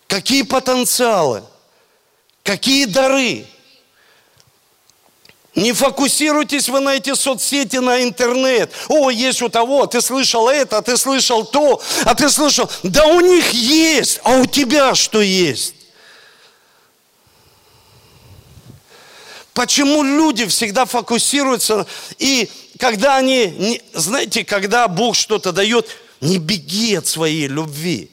Какие 0.08 0.44
потенциалы? 0.44 1.44
Какие 2.42 2.86
дары? 2.86 3.46
Не 5.60 5.74
фокусируйтесь 5.74 6.70
вы 6.70 6.80
на 6.80 6.96
эти 6.96 7.14
соцсети, 7.14 7.78
на 7.78 8.02
интернет. 8.02 8.72
О, 8.88 9.10
есть 9.10 9.42
у 9.42 9.50
того, 9.50 9.88
ты 9.88 10.00
слышал 10.00 10.48
это, 10.48 10.78
а 10.78 10.82
ты 10.82 10.96
слышал 10.96 11.44
то, 11.46 11.82
а 12.06 12.16
ты 12.16 12.30
слышал. 12.30 12.70
Да 12.82 13.06
у 13.08 13.20
них 13.20 13.52
есть, 13.52 14.22
а 14.24 14.38
у 14.38 14.46
тебя 14.46 14.96
что 14.96 15.20
есть? 15.20 15.76
Почему 19.54 20.02
люди 20.02 20.46
всегда 20.46 20.86
фокусируются, 20.86 21.86
и 22.20 22.50
когда 22.80 23.18
они, 23.18 23.82
знаете, 23.94 24.46
когда 24.46 24.88
Бог 24.88 25.18
что-то 25.18 25.52
дает, 25.52 25.90
не 26.22 26.38
беги 26.38 26.96
от 26.96 27.06
своей 27.06 27.48
любви. 27.48 28.10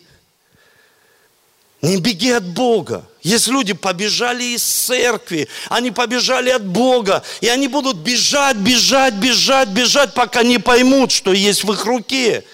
Не 1.82 1.98
беги 1.98 2.30
от 2.30 2.44
Бога. 2.44 3.04
Есть 3.22 3.48
люди, 3.48 3.72
побежали 3.72 4.44
из 4.44 4.62
церкви, 4.62 5.48
они 5.68 5.90
побежали 5.90 6.50
от 6.50 6.64
Бога, 6.64 7.22
и 7.40 7.48
они 7.48 7.68
будут 7.68 7.96
бежать, 7.96 8.56
бежать, 8.56 9.14
бежать, 9.14 9.68
бежать, 9.68 10.14
пока 10.14 10.42
не 10.42 10.58
поймут, 10.58 11.12
что 11.12 11.32
есть 11.32 11.64
в 11.64 11.72
их 11.72 11.84
руке. 11.84 12.44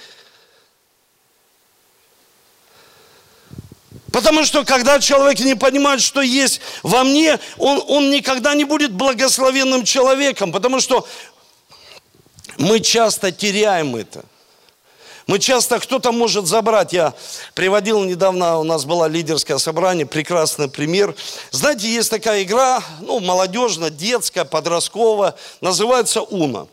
Потому 4.12 4.44
что 4.44 4.64
когда 4.64 5.00
человек 5.00 5.40
не 5.40 5.54
понимает, 5.54 6.02
что 6.02 6.20
есть 6.20 6.60
во 6.82 7.02
мне, 7.04 7.38
он, 7.56 7.82
он 7.88 8.10
никогда 8.10 8.54
не 8.54 8.64
будет 8.64 8.92
благословенным 8.92 9.84
человеком, 9.84 10.52
потому 10.52 10.80
что 10.80 11.06
мы 12.58 12.80
часто 12.80 13.32
теряем 13.32 13.96
это. 13.96 14.24
Мы 15.26 15.38
часто, 15.38 15.78
кто-то 15.78 16.12
может 16.12 16.46
забрать. 16.46 16.92
Я 16.92 17.14
приводил 17.54 18.02
недавно, 18.04 18.58
у 18.58 18.64
нас 18.64 18.84
было 18.84 19.06
лидерское 19.06 19.58
собрание, 19.58 20.06
прекрасный 20.06 20.68
пример. 20.68 21.14
Знаете, 21.50 21.88
есть 21.88 22.10
такая 22.10 22.42
игра, 22.42 22.82
ну, 23.00 23.20
молодежная, 23.20 23.90
детская, 23.90 24.44
подростковая, 24.44 25.34
называется 25.60 26.22
«Уна». 26.22 26.66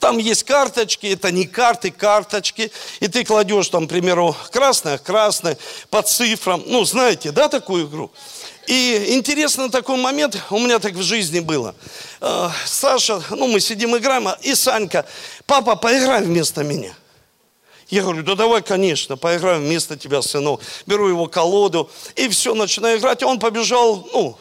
Там 0.00 0.18
есть 0.18 0.44
карточки, 0.44 1.06
это 1.06 1.30
не 1.30 1.46
карты, 1.46 1.90
карточки. 1.90 2.70
И 3.00 3.08
ты 3.08 3.24
кладешь 3.24 3.68
там, 3.68 3.86
к 3.86 3.90
примеру, 3.90 4.36
красное, 4.52 4.98
красное, 4.98 5.56
по 5.90 6.02
цифрам. 6.02 6.62
Ну, 6.66 6.84
знаете, 6.84 7.30
да, 7.32 7.48
такую 7.48 7.86
игру? 7.86 8.10
И 8.66 9.14
интересно 9.14 9.70
такой 9.70 9.96
момент, 9.96 10.38
у 10.50 10.58
меня 10.58 10.78
так 10.78 10.92
в 10.92 11.02
жизни 11.02 11.40
было. 11.40 11.74
Э, 12.20 12.48
Саша, 12.66 13.22
ну 13.30 13.46
мы 13.46 13.60
сидим 13.60 13.96
играем, 13.96 14.28
и 14.42 14.54
Санька, 14.54 15.04
папа, 15.46 15.76
поиграй 15.76 16.22
вместо 16.22 16.64
меня. 16.64 16.94
Я 17.88 18.02
говорю, 18.02 18.22
да 18.22 18.34
давай, 18.34 18.62
конечно, 18.62 19.16
поиграем 19.16 19.62
вместо 19.62 19.96
тебя, 19.96 20.22
сынок. 20.22 20.60
Беру 20.86 21.08
его 21.08 21.26
колоду 21.26 21.90
и 22.16 22.28
все, 22.28 22.54
начинаю 22.54 22.98
играть. 22.98 23.22
Он 23.22 23.38
побежал, 23.38 24.08
ну, 24.12 24.36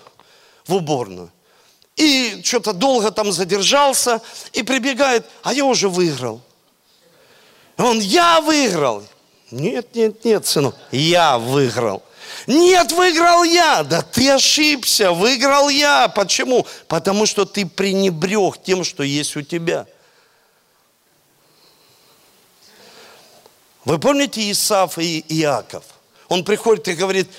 в 0.65 0.75
уборную. 0.75 1.29
И 1.95 2.41
что-то 2.43 2.73
долго 2.73 3.11
там 3.11 3.31
задержался 3.31 4.21
и 4.53 4.63
прибегает, 4.63 5.25
а 5.43 5.53
я 5.53 5.65
уже 5.65 5.89
выиграл. 5.89 6.41
Он, 7.77 7.99
я 7.99 8.41
выиграл. 8.41 9.03
Нет, 9.51 9.93
нет, 9.93 10.25
нет, 10.25 10.47
сынок, 10.47 10.75
я 10.91 11.37
выиграл. 11.37 12.01
Нет, 12.47 12.91
выиграл 12.91 13.43
я. 13.43 13.83
Да 13.83 14.01
ты 14.01 14.31
ошибся, 14.31 15.11
выиграл 15.11 15.69
я. 15.69 16.07
Почему? 16.07 16.65
Потому 16.87 17.25
что 17.25 17.45
ты 17.45 17.65
пренебрег 17.65 18.61
тем, 18.63 18.83
что 18.83 19.03
есть 19.03 19.35
у 19.35 19.41
тебя. 19.41 19.85
Вы 23.85 23.99
помните 23.99 24.49
Исаф 24.51 24.97
и 24.97 25.25
Иаков? 25.29 25.83
Он 26.29 26.43
приходит 26.43 26.87
и 26.87 26.93
говорит, 26.93 27.29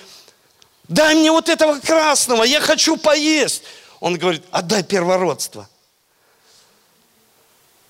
Дай 0.88 1.14
мне 1.14 1.30
вот 1.30 1.48
этого 1.48 1.80
красного, 1.80 2.44
я 2.44 2.60
хочу 2.60 2.96
поесть. 2.96 3.62
Он 4.00 4.18
говорит, 4.18 4.44
отдай 4.50 4.82
первородство. 4.82 5.68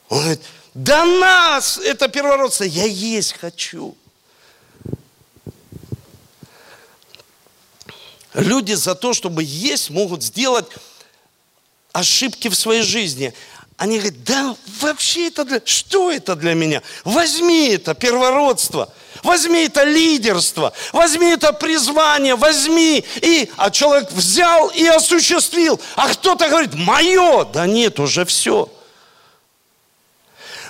Он 0.08 0.18
говорит, 0.18 0.40
да 0.74 1.04
нас 1.04 1.78
это 1.78 2.08
первородство, 2.08 2.64
я 2.64 2.84
есть 2.84 3.32
хочу. 3.32 3.96
Люди 8.32 8.74
за 8.74 8.94
то, 8.94 9.12
чтобы 9.12 9.42
есть, 9.42 9.90
могут 9.90 10.22
сделать 10.22 10.66
ошибки 11.92 12.48
в 12.48 12.54
своей 12.54 12.82
жизни. 12.82 13.32
Они 13.76 13.98
говорят, 13.98 14.22
да 14.24 14.56
вообще 14.80 15.28
это 15.28 15.44
для... 15.44 15.60
Что 15.64 16.10
это 16.12 16.36
для 16.36 16.54
меня? 16.54 16.82
Возьми 17.04 17.70
это 17.70 17.94
первородство. 17.94 18.92
Возьми 19.24 19.64
это 19.64 19.82
лидерство. 19.82 20.72
Возьми 20.92 21.32
это 21.32 21.52
призвание. 21.52 22.36
Возьми. 22.36 23.04
И, 23.16 23.50
а 23.56 23.70
человек 23.70 24.12
взял 24.12 24.68
и 24.68 24.86
осуществил. 24.86 25.80
А 25.96 26.08
кто-то 26.08 26.48
говорит, 26.48 26.74
мое. 26.74 27.44
Да 27.46 27.66
нет, 27.66 27.98
уже 27.98 28.24
все. 28.24 28.68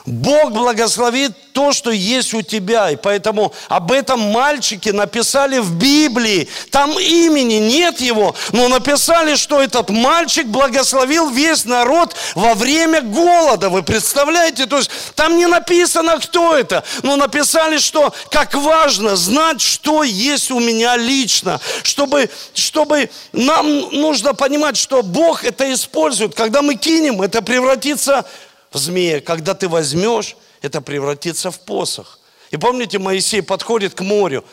Бог 0.07 0.53
благословит 0.53 1.33
то, 1.55 1.73
что 1.73 1.91
есть 1.91 2.35
у 2.35 2.43
тебя. 2.43 2.91
И 2.91 2.97
поэтому 2.97 3.55
об 3.69 3.91
этом 3.91 4.21
мальчике 4.21 4.93
написали 4.93 5.61
в 5.61 5.77
Библии. 5.77 6.49
Там 6.71 6.99
имени 6.99 7.55
нет 7.55 8.01
его, 8.01 8.35
но 8.53 8.69
написали, 8.69 9.35
что 9.35 9.63
этот 9.63 9.89
мальчик 9.89 10.47
благословил 10.47 11.31
весь 11.31 11.65
народ 11.65 12.15
во 12.35 12.53
время 12.53 13.01
голода. 13.01 13.71
Вы 13.71 13.83
представляете? 13.83 14.67
То 14.67 14.77
есть 14.79 14.91
там 15.15 15.39
не 15.39 15.47
написано, 15.47 16.19
кто 16.19 16.55
это, 16.55 16.85
но 17.03 17.17
написали, 17.17 17.79
что 17.79 18.13
как 18.31 18.55
важно 18.55 19.17
знать, 19.17 19.63
что 19.63 20.03
есть 20.03 20.51
у 20.51 20.61
меня 20.61 20.99
лично. 20.99 21.61
Чтобы, 21.83 22.29
чтобы 22.53 23.09
нам 23.33 23.67
нужно 23.91 24.35
понимать, 24.35 24.77
что 24.77 25.03
Бог 25.03 25.45
это 25.45 25.73
использует. 25.73 26.35
Когда 26.35 26.61
мы 26.61 26.75
кинем, 26.75 27.23
это 27.23 27.41
превратится 27.41 28.23
в 28.23 28.54
змея. 28.79 29.21
Когда 29.21 29.55
ты 29.55 29.69
возьмешь, 29.69 30.37
это 30.63 30.81
превратится 30.81 31.51
в 31.51 31.61
посох. 31.61 32.19
И 32.51 32.57
помните, 32.57 32.99
Моисей 32.99 33.43
подходит 33.43 33.95
к 33.95 34.01
морю 34.01 34.45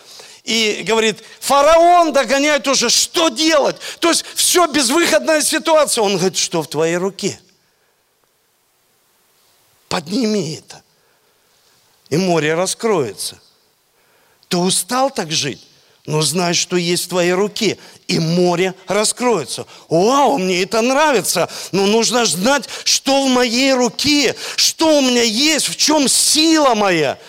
и 0.44 0.84
говорит, 0.88 1.24
фараон 1.40 2.14
догоняет 2.14 2.68
уже, 2.68 2.90
что 2.90 3.30
делать? 3.30 3.78
То 4.00 4.10
есть 4.10 4.26
все, 4.34 4.68
безвыходная 4.68 5.42
ситуация. 5.42 6.02
Он 6.04 6.18
говорит, 6.18 6.38
что 6.38 6.64
в 6.64 6.68
твоей 6.68 6.98
руке? 6.98 7.40
Подними 9.88 10.56
это. 10.56 10.82
И 12.10 12.18
море 12.18 12.56
раскроется. 12.56 13.40
Ты 14.48 14.58
устал 14.58 15.12
так 15.12 15.32
жить? 15.32 15.66
Но 16.06 16.22
знай, 16.22 16.56
что 16.56 16.78
есть 16.78 17.06
в 17.06 17.10
твоей 17.10 17.34
руке, 17.34 17.78
и 18.08 18.18
море 18.20 18.74
раскроется. 18.88 19.68
Вау, 19.88 20.40
мне 20.40 20.64
это 20.64 20.82
нравится, 20.82 21.48
но 21.72 21.86
нужно 21.86 22.26
знать, 22.26 22.68
что 22.84 23.26
в 23.26 23.30
моей 23.30 23.74
руке, 23.74 24.36
что 24.56 24.98
у 24.98 25.02
меня 25.02 25.22
есть, 25.22 25.70
в 25.70 25.76
чем 25.76 26.08
сила 26.08 26.74
моя. 26.74 27.20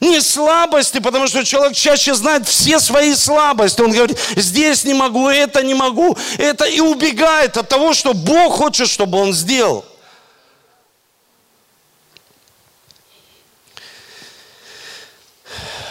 Не 0.00 0.22
слабости, 0.22 0.98
потому 0.98 1.26
что 1.28 1.44
человек 1.44 1.76
чаще 1.76 2.14
знает 2.14 2.48
все 2.48 2.80
свои 2.80 3.14
слабости. 3.14 3.82
Он 3.82 3.92
говорит, 3.92 4.18
здесь 4.34 4.84
не 4.84 4.94
могу, 4.94 5.28
это 5.28 5.62
не 5.62 5.74
могу, 5.74 6.16
это 6.38 6.64
и 6.64 6.80
убегает 6.80 7.58
от 7.58 7.68
того, 7.68 7.92
что 7.92 8.14
Бог 8.14 8.54
хочет, 8.54 8.88
чтобы 8.88 9.18
он 9.18 9.34
сделал. 9.34 9.84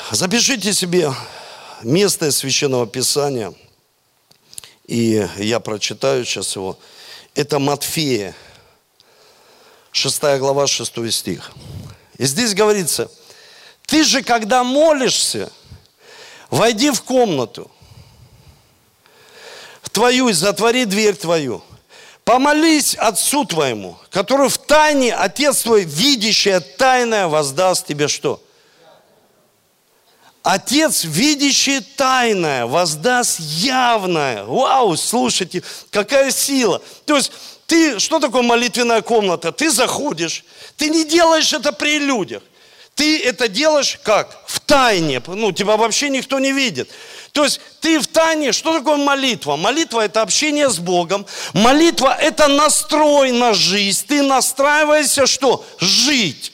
Запишите 0.09 0.73
себе 0.73 1.13
место 1.83 2.31
Священного 2.31 2.87
Писания, 2.87 3.53
и 4.85 5.27
я 5.37 5.59
прочитаю 5.59 6.25
сейчас 6.25 6.55
его. 6.55 6.77
Это 7.35 7.59
Матфея, 7.59 8.35
6 9.91 10.21
глава, 10.39 10.67
6 10.67 11.11
стих. 11.11 11.51
И 12.17 12.25
здесь 12.25 12.53
говорится, 12.53 13.09
ты 13.85 14.03
же, 14.03 14.23
когда 14.23 14.63
молишься, 14.63 15.51
войди 16.49 16.91
в 16.91 17.01
комнату 17.03 17.69
в 19.81 19.89
твою 19.89 20.29
и 20.29 20.33
затвори 20.33 20.85
дверь 20.85 21.15
твою. 21.15 21.63
Помолись 22.23 22.93
Отцу 22.93 23.45
твоему, 23.45 23.97
который 24.11 24.49
в 24.49 24.57
тайне, 24.59 25.15
Отец 25.15 25.63
твой, 25.63 25.83
видящее 25.83 26.59
тайное, 26.59 27.27
воздаст 27.27 27.87
тебе 27.87 28.07
что? 28.07 28.39
Отец, 30.51 31.03
видящий 31.03 31.79
тайное, 31.79 32.65
воздаст 32.65 33.39
явное. 33.39 34.45
Вау, 34.45 34.97
слушайте, 34.97 35.61
какая 35.91 36.31
сила. 36.31 36.81
То 37.05 37.17
есть 37.17 37.31
ты, 37.67 37.99
что 37.99 38.17
такое 38.19 38.41
молитвенная 38.41 39.03
комната? 39.03 39.51
Ты 39.51 39.69
заходишь, 39.69 40.43
ты 40.75 40.89
не 40.89 41.05
делаешь 41.05 41.53
это 41.53 41.71
при 41.71 41.99
людях. 41.99 42.41
Ты 42.95 43.19
это 43.19 43.47
делаешь 43.47 43.99
как? 44.01 44.43
В 44.47 44.59
тайне. 44.59 45.21
Ну, 45.27 45.51
тебя 45.51 45.77
вообще 45.77 46.09
никто 46.09 46.39
не 46.39 46.51
видит. 46.51 46.89
То 47.31 47.43
есть 47.43 47.61
ты 47.79 47.99
в 47.99 48.07
тайне, 48.07 48.51
что 48.51 48.73
такое 48.73 48.97
молитва? 48.97 49.55
Молитва 49.55 50.03
это 50.03 50.23
общение 50.23 50.71
с 50.71 50.79
Богом. 50.79 51.27
Молитва 51.53 52.17
это 52.19 52.47
настрой 52.47 53.31
на 53.33 53.53
жизнь. 53.53 54.03
Ты 54.07 54.23
настраиваешься 54.23 55.27
что? 55.27 55.63
Жить. 55.79 56.53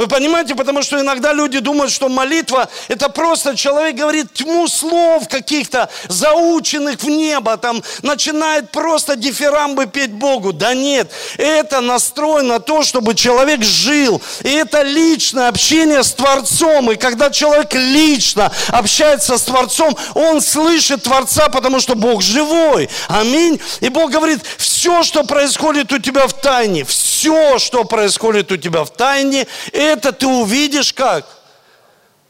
Вы 0.00 0.06
понимаете, 0.08 0.54
потому 0.54 0.82
что 0.82 0.98
иногда 0.98 1.34
люди 1.34 1.58
думают, 1.58 1.92
что 1.92 2.08
молитва– 2.08 2.70
это 2.88 3.10
просто 3.10 3.54
человек 3.54 3.96
говорит 3.96 4.32
тьму 4.32 4.66
слов 4.66 5.28
каких-то, 5.28 5.90
заученных 6.08 7.02
в 7.02 7.10
небо, 7.10 7.58
там 7.58 7.82
начинает 8.00 8.70
просто 8.70 9.14
дифирамбы 9.14 9.84
петь 9.84 10.12
Богу. 10.12 10.54
Да 10.54 10.72
нет, 10.72 11.12
это 11.36 11.82
настрой 11.82 12.42
на 12.44 12.60
то, 12.60 12.82
чтобы 12.82 13.14
человек 13.14 13.62
жил. 13.62 14.22
И 14.42 14.48
это 14.48 14.80
личное 14.80 15.48
общение 15.48 16.02
с 16.02 16.14
Творцом. 16.14 16.90
И 16.92 16.96
когда 16.96 17.28
человек 17.28 17.74
лично 17.74 18.50
общается 18.68 19.36
с 19.36 19.42
Творцом, 19.42 19.94
он 20.14 20.40
слышит 20.40 21.02
Творца, 21.02 21.50
потому 21.50 21.78
что 21.78 21.94
Бог 21.94 22.22
живой. 22.22 22.88
Аминь. 23.08 23.60
И 23.80 23.90
Бог 23.90 24.10
говорит, 24.10 24.40
все, 24.56 25.02
что 25.02 25.24
происходит 25.24 25.92
у 25.92 25.98
тебя 25.98 26.26
в 26.26 26.32
тайне, 26.32 26.86
все, 26.86 27.58
что 27.58 27.84
происходит 27.84 28.50
у 28.50 28.56
тебя 28.56 28.84
в 28.84 28.90
тайне– 28.90 29.46
это 29.90 30.12
ты 30.12 30.26
увидишь 30.26 30.92
как? 30.92 31.26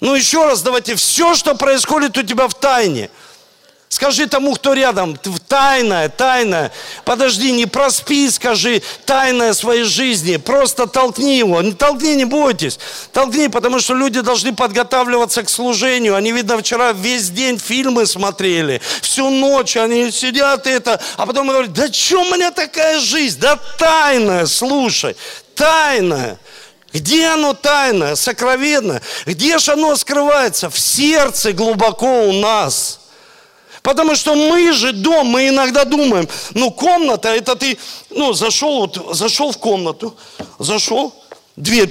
Ну 0.01 0.15
еще 0.15 0.47
раз 0.47 0.63
давайте, 0.63 0.95
все, 0.95 1.35
что 1.35 1.55
происходит 1.55 2.17
у 2.17 2.23
тебя 2.23 2.49
в 2.49 2.55
тайне. 2.55 3.11
Скажи 3.91 4.29
тому, 4.29 4.55
кто 4.55 4.73
рядом, 4.73 5.19
тайное, 5.49 6.09
тайное. 6.09 6.71
Подожди, 7.05 7.51
не 7.51 7.67
проспи, 7.67 8.31
скажи 8.31 8.83
тайное 9.05 9.53
своей 9.53 9.83
жизни. 9.83 10.37
Просто 10.37 10.87
толкни 10.87 11.37
его. 11.39 11.61
Не 11.61 11.73
толкни, 11.73 12.15
не 12.15 12.25
бойтесь. 12.25 12.79
Толкни, 13.13 13.49
потому 13.49 13.81
что 13.81 13.95
люди 13.95 14.21
должны 14.21 14.55
подготавливаться 14.55 15.43
к 15.43 15.49
служению. 15.49 16.15
Они, 16.15 16.31
видно, 16.31 16.57
вчера 16.59 16.93
весь 16.93 17.31
день 17.31 17.59
фильмы 17.59 18.07
смотрели. 18.07 18.81
Всю 19.03 19.29
ночь 19.29 19.77
они 19.77 20.13
сидят 20.13 20.69
это. 20.69 21.01
А 21.17 21.27
потом 21.27 21.49
говорят, 21.49 21.73
да 21.73 21.93
что 21.93 22.21
у 22.21 22.33
меня 22.33 22.53
такая 22.53 23.01
жизнь? 23.01 23.41
Да 23.41 23.59
тайная, 23.77 24.47
слушай. 24.47 25.17
Тайная. 25.57 26.39
Где 26.93 27.29
оно 27.29 27.55
тайное, 27.55 28.17
сокровенное? 28.17 29.01
Где 29.27 29.59
же 29.59 29.73
оно 29.73 29.97
скрывается? 29.97 30.71
В 30.71 30.79
сердце 30.79 31.53
глубоко 31.53 32.25
у 32.29 32.33
нас. 32.33 33.01
Потому 33.83 34.15
что 34.15 34.35
мы 34.35 34.73
же 34.73 34.93
дом, 34.93 35.29
мы 35.29 35.49
иногда 35.49 35.85
думаем, 35.85 36.29
ну 36.55 36.71
комната, 36.71 37.31
это 37.31 37.57
ты, 37.57 37.79
ну 38.11 38.33
зашел, 38.35 38.81
вот, 38.81 39.17
зашел 39.17 39.53
в 39.53 39.59
комнату, 39.59 40.17
зашел, 40.59 41.15
дверь 41.57 41.91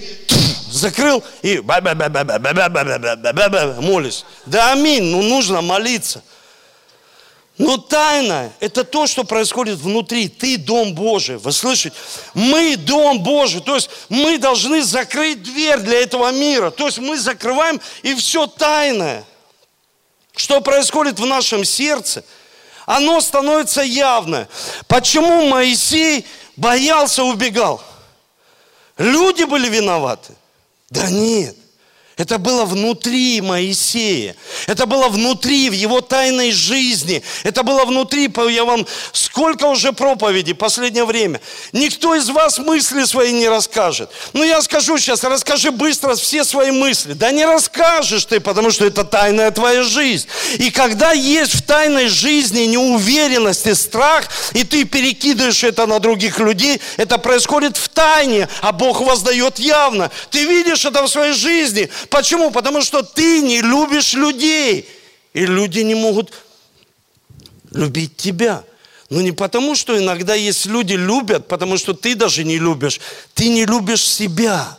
закрыл 0.71 1.23
и 1.41 1.59
молись. 3.81 4.25
Да 4.45 4.71
аминь, 4.71 5.03
ну 5.03 5.21
нужно 5.21 5.61
молиться. 5.61 6.21
Но 7.59 7.77
тайна– 7.77 8.53
это 8.61 8.85
то, 8.85 9.05
что 9.05 9.25
происходит 9.25 9.79
внутри. 9.79 10.29
Ты 10.29 10.57
дом 10.57 10.93
Божий. 10.93 11.37
Вы 11.37 11.51
слышите? 11.51 11.93
Мы 12.33 12.77
дом 12.77 13.21
Божий. 13.21 13.59
То 13.59 13.75
есть 13.75 13.89
мы 14.07 14.37
должны 14.37 14.81
закрыть 14.81 15.43
дверь 15.43 15.79
для 15.79 16.01
этого 16.01 16.31
мира. 16.31 16.71
То 16.71 16.85
есть 16.85 16.99
мы 16.99 17.17
закрываем, 17.17 17.81
и 18.01 18.15
все 18.15 18.47
тайное. 18.47 19.25
Что 20.37 20.61
происходит 20.61 21.19
в 21.19 21.25
нашем 21.25 21.65
сердце, 21.65 22.23
оно 22.85 23.19
становится 23.19 23.81
явно. 23.81 24.47
Почему 24.87 25.45
Моисей 25.49 26.25
боялся, 26.55 27.25
убегал? 27.25 27.83
Люди 28.97 29.43
были 29.43 29.67
виноваты? 29.67 30.33
Да 30.89 31.09
нет. 31.09 31.57
Это 32.19 32.37
было 32.37 32.65
внутри 32.65 33.39
Моисея. 33.39 34.35
Это 34.67 34.85
было 34.85 35.07
внутри, 35.07 35.69
в 35.69 35.73
его 35.73 36.01
тайной 36.01 36.51
жизни. 36.51 37.23
Это 37.43 37.63
было 37.63 37.85
внутри, 37.85 38.29
я 38.49 38.65
вам 38.65 38.85
сколько 39.13 39.63
уже 39.67 39.93
проповедей 39.93 40.53
в 40.53 40.57
последнее 40.57 41.05
время. 41.05 41.39
Никто 41.71 42.13
из 42.15 42.27
вас 42.29 42.59
мысли 42.59 43.05
свои 43.05 43.31
не 43.31 43.47
расскажет. 43.47 44.11
Ну, 44.33 44.43
я 44.43 44.61
скажу 44.61 44.97
сейчас, 44.97 45.23
расскажи 45.23 45.71
быстро 45.71 46.13
все 46.15 46.43
свои 46.43 46.71
мысли. 46.71 47.13
Да 47.13 47.31
не 47.31 47.45
расскажешь 47.45 48.25
ты, 48.25 48.41
потому 48.41 48.69
что 48.71 48.83
это 48.83 49.05
тайная 49.05 49.51
твоя 49.51 49.83
жизнь. 49.83 50.27
И 50.57 50.71
когда 50.71 51.13
есть 51.13 51.55
в 51.55 51.61
тайной 51.61 52.09
жизни 52.09 52.63
неуверенность 52.63 53.65
и 53.65 53.73
страх, 53.73 54.27
и 54.51 54.65
ты 54.65 54.83
перекидываешь 54.83 55.63
это 55.63 55.85
на 55.85 55.99
других 55.99 56.39
людей, 56.39 56.81
это 56.97 57.17
происходит 57.17 57.77
в 57.77 57.87
тайне, 57.87 58.49
а 58.59 58.73
Бог 58.73 58.99
воздает 58.99 59.57
явно. 59.57 60.11
Ты 60.31 60.43
видишь 60.43 60.83
это 60.83 61.01
в 61.03 61.07
своей 61.07 61.31
жизни, 61.31 61.89
Почему? 62.09 62.51
Потому 62.51 62.81
что 62.81 63.03
ты 63.03 63.41
не 63.41 63.61
любишь 63.61 64.13
людей. 64.13 64.87
И 65.33 65.45
люди 65.45 65.79
не 65.79 65.95
могут 65.95 66.33
любить 67.71 68.17
тебя. 68.17 68.63
Но 69.09 69.21
не 69.21 69.31
потому, 69.31 69.75
что 69.75 69.97
иногда 69.97 70.35
есть 70.35 70.65
люди 70.65 70.93
любят, 70.93 71.47
потому 71.47 71.77
что 71.77 71.93
ты 71.93 72.15
даже 72.15 72.43
не 72.43 72.57
любишь. 72.57 72.99
Ты 73.33 73.49
не 73.49 73.65
любишь 73.65 74.07
себя. 74.07 74.77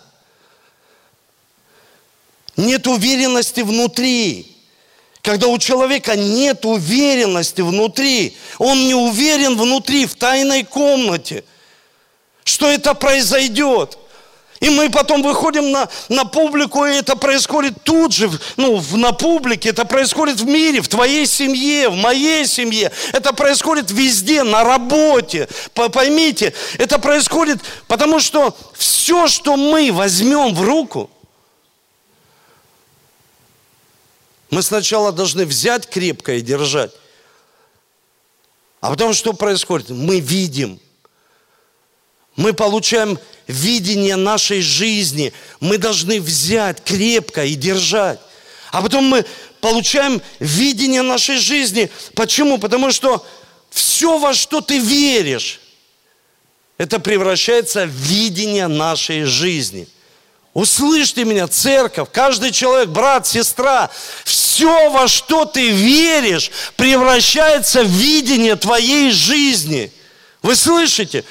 Нет 2.57 2.87
уверенности 2.87 3.61
внутри. 3.61 4.57
Когда 5.23 5.49
у 5.49 5.59
человека 5.59 6.17
нет 6.17 6.65
уверенности 6.65 7.61
внутри, 7.61 8.37
он 8.59 8.87
не 8.87 8.95
уверен 8.95 9.57
внутри, 9.57 10.07
в 10.07 10.15
тайной 10.15 10.65
комнате, 10.65 11.45
что 12.45 12.67
это 12.67 12.95
произойдет. 12.95 13.99
И 14.61 14.69
мы 14.69 14.91
потом 14.91 15.23
выходим 15.23 15.71
на, 15.71 15.89
на 16.11 16.27
публику, 16.27 16.85
и 16.85 16.93
это 16.93 17.17
происходит 17.17 17.83
тут 17.83 18.13
же, 18.13 18.31
ну, 18.59 18.83
на 18.93 19.13
публике, 19.13 19.71
это 19.71 19.87
происходит 19.87 20.39
в 20.39 20.47
мире, 20.47 20.83
в 20.83 20.89
твоей 20.89 21.27
семье, 21.27 21.89
в 21.89 21.95
моей 21.95 22.47
семье. 22.47 22.93
Это 23.15 23.33
происходит 23.33 23.91
везде, 23.91 24.43
на 24.43 24.63
работе. 24.63 25.49
Поймите, 25.73 26.53
это 26.77 26.99
происходит, 26.99 27.61
потому 27.89 28.21
что 28.21 28.55
все, 28.75 29.29
что 29.29 29.57
мы 29.57 29.91
возьмем 29.93 30.55
в 30.55 30.61
руку, 30.61 31.11
мы 34.51 34.63
сначала 34.63 35.11
должны 35.11 35.47
взять 35.47 35.89
крепко 35.89 36.35
и 36.35 36.43
держать. 36.43 36.91
А 38.83 38.91
потом 38.91 39.15
что 39.15 39.33
происходит? 39.33 39.89
Мы 39.89 40.21
видим. 40.21 40.81
Мы 42.41 42.55
получаем 42.55 43.19
видение 43.47 44.17
нашей 44.17 44.63
жизни 44.63 45.35
мы 45.61 45.77
должны 45.77 46.23
взять 46.23 46.83
крепко 46.83 47.45
и 47.45 47.55
держать. 47.55 48.19
А 48.73 48.81
потом 48.81 49.05
мы 49.05 49.27
получаем 49.61 50.23
видение 50.39 51.03
нашей 51.03 51.37
жизни. 51.37 51.91
Почему? 52.15 52.57
Потому 52.57 52.93
что 52.93 53.27
все, 53.69 54.19
во 54.19 54.33
что 54.33 54.63
ты 54.63 54.79
веришь, 54.79 55.61
это 56.79 56.99
превращается 56.99 57.85
в 57.85 57.91
видение 57.91 58.69
нашей 58.69 59.25
жизни. 59.25 59.87
Услышьте 60.55 61.27
меня, 61.27 61.47
церковь, 61.47 62.09
каждый 62.11 62.53
человек, 62.53 62.89
брат, 62.89 63.27
сестра, 63.27 63.91
все, 64.25 64.89
во 64.89 65.09
что 65.09 65.45
ты 65.45 65.69
веришь, 65.69 66.51
превращается 66.77 67.85
в 67.85 67.89
видение 67.89 68.57
твоей 68.57 69.11
жизни. 69.11 69.93
Вы 70.41 70.57
слышите? 70.57 71.23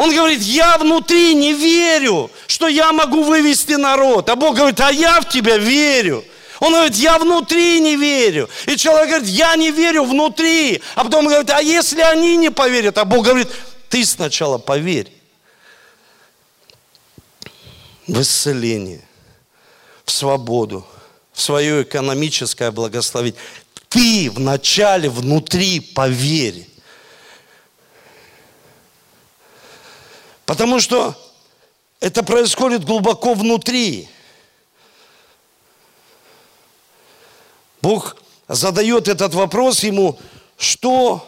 Он 0.00 0.14
говорит, 0.14 0.40
я 0.40 0.78
внутри 0.78 1.34
не 1.34 1.52
верю, 1.52 2.30
что 2.46 2.68
я 2.68 2.90
могу 2.90 3.22
вывести 3.22 3.74
народ. 3.74 4.30
А 4.30 4.34
Бог 4.34 4.56
говорит, 4.56 4.80
а 4.80 4.90
я 4.90 5.20
в 5.20 5.28
тебя 5.28 5.58
верю. 5.58 6.24
Он 6.58 6.72
говорит, 6.72 6.96
я 6.96 7.18
внутри 7.18 7.80
не 7.80 7.96
верю. 7.96 8.48
И 8.64 8.78
человек 8.78 9.10
говорит, 9.10 9.28
я 9.28 9.54
не 9.56 9.70
верю 9.70 10.04
внутри. 10.04 10.80
А 10.94 11.04
потом 11.04 11.26
он 11.26 11.32
говорит, 11.32 11.50
а 11.50 11.60
если 11.60 12.00
они 12.00 12.38
не 12.38 12.50
поверят? 12.50 12.96
А 12.96 13.04
Бог 13.04 13.26
говорит, 13.26 13.48
ты 13.90 14.02
сначала 14.06 14.56
поверь. 14.56 15.12
В 18.06 18.22
исцеление, 18.22 19.06
в 20.06 20.10
свободу, 20.10 20.86
в 21.34 21.42
свое 21.42 21.82
экономическое 21.82 22.70
благословение. 22.70 23.38
Ты 23.90 24.30
вначале 24.30 25.10
внутри 25.10 25.80
поверь. 25.80 26.69
Потому 30.50 30.80
что 30.80 31.14
это 32.00 32.24
происходит 32.24 32.84
глубоко 32.84 33.34
внутри. 33.34 34.08
Бог 37.80 38.16
задает 38.48 39.06
этот 39.06 39.32
вопрос 39.32 39.84
ему, 39.84 40.18
что, 40.58 41.24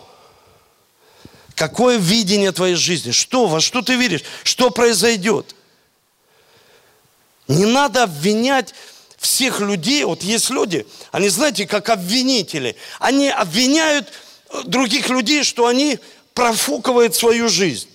какое 1.55 1.99
видение 1.99 2.51
твоей 2.51 2.75
жизни, 2.75 3.13
что, 3.13 3.47
во 3.47 3.61
что 3.61 3.81
ты 3.83 3.95
веришь, 3.95 4.25
что 4.43 4.71
произойдет. 4.71 5.55
Не 7.47 7.67
надо 7.67 8.03
обвинять 8.03 8.75
всех 9.19 9.61
людей, 9.61 10.03
вот 10.03 10.25
есть 10.25 10.51
люди, 10.51 10.85
они, 11.13 11.29
знаете, 11.29 11.65
как 11.69 11.91
обвинители, 11.91 12.75
они 12.99 13.29
обвиняют 13.29 14.09
других 14.65 15.11
людей, 15.11 15.45
что 15.45 15.69
они 15.69 16.01
профукивают 16.35 17.15
свою 17.15 17.49
жизнь. 17.49 17.87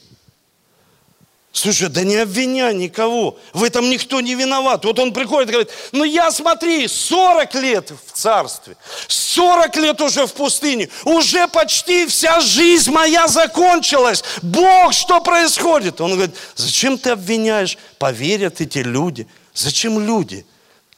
Слушай, 1.57 1.89
да 1.89 2.03
не 2.03 2.17
обвиняй 2.17 2.75
никого. 2.75 3.35
В 3.51 3.63
этом 3.63 3.89
никто 3.89 4.21
не 4.21 4.35
виноват. 4.35 4.85
Вот 4.85 4.99
он 4.99 5.11
приходит 5.11 5.49
и 5.49 5.51
говорит, 5.53 5.71
ну 5.91 6.03
я 6.03 6.29
смотри, 6.29 6.87
40 6.87 7.55
лет 7.55 7.91
в 8.05 8.11
царстве, 8.11 8.77
40 9.07 9.75
лет 9.77 9.99
уже 9.99 10.27
в 10.27 10.33
пустыне, 10.33 10.87
уже 11.03 11.47
почти 11.47 12.05
вся 12.05 12.41
жизнь 12.41 12.91
моя 12.91 13.27
закончилась. 13.27 14.23
Бог, 14.43 14.93
что 14.93 15.19
происходит? 15.19 15.99
Он 15.99 16.11
говорит, 16.11 16.35
зачем 16.55 16.95
ты 16.95 17.09
обвиняешь? 17.09 17.79
Поверят 17.97 18.61
эти 18.61 18.77
люди. 18.77 19.27
Зачем 19.55 19.99
люди? 20.05 20.45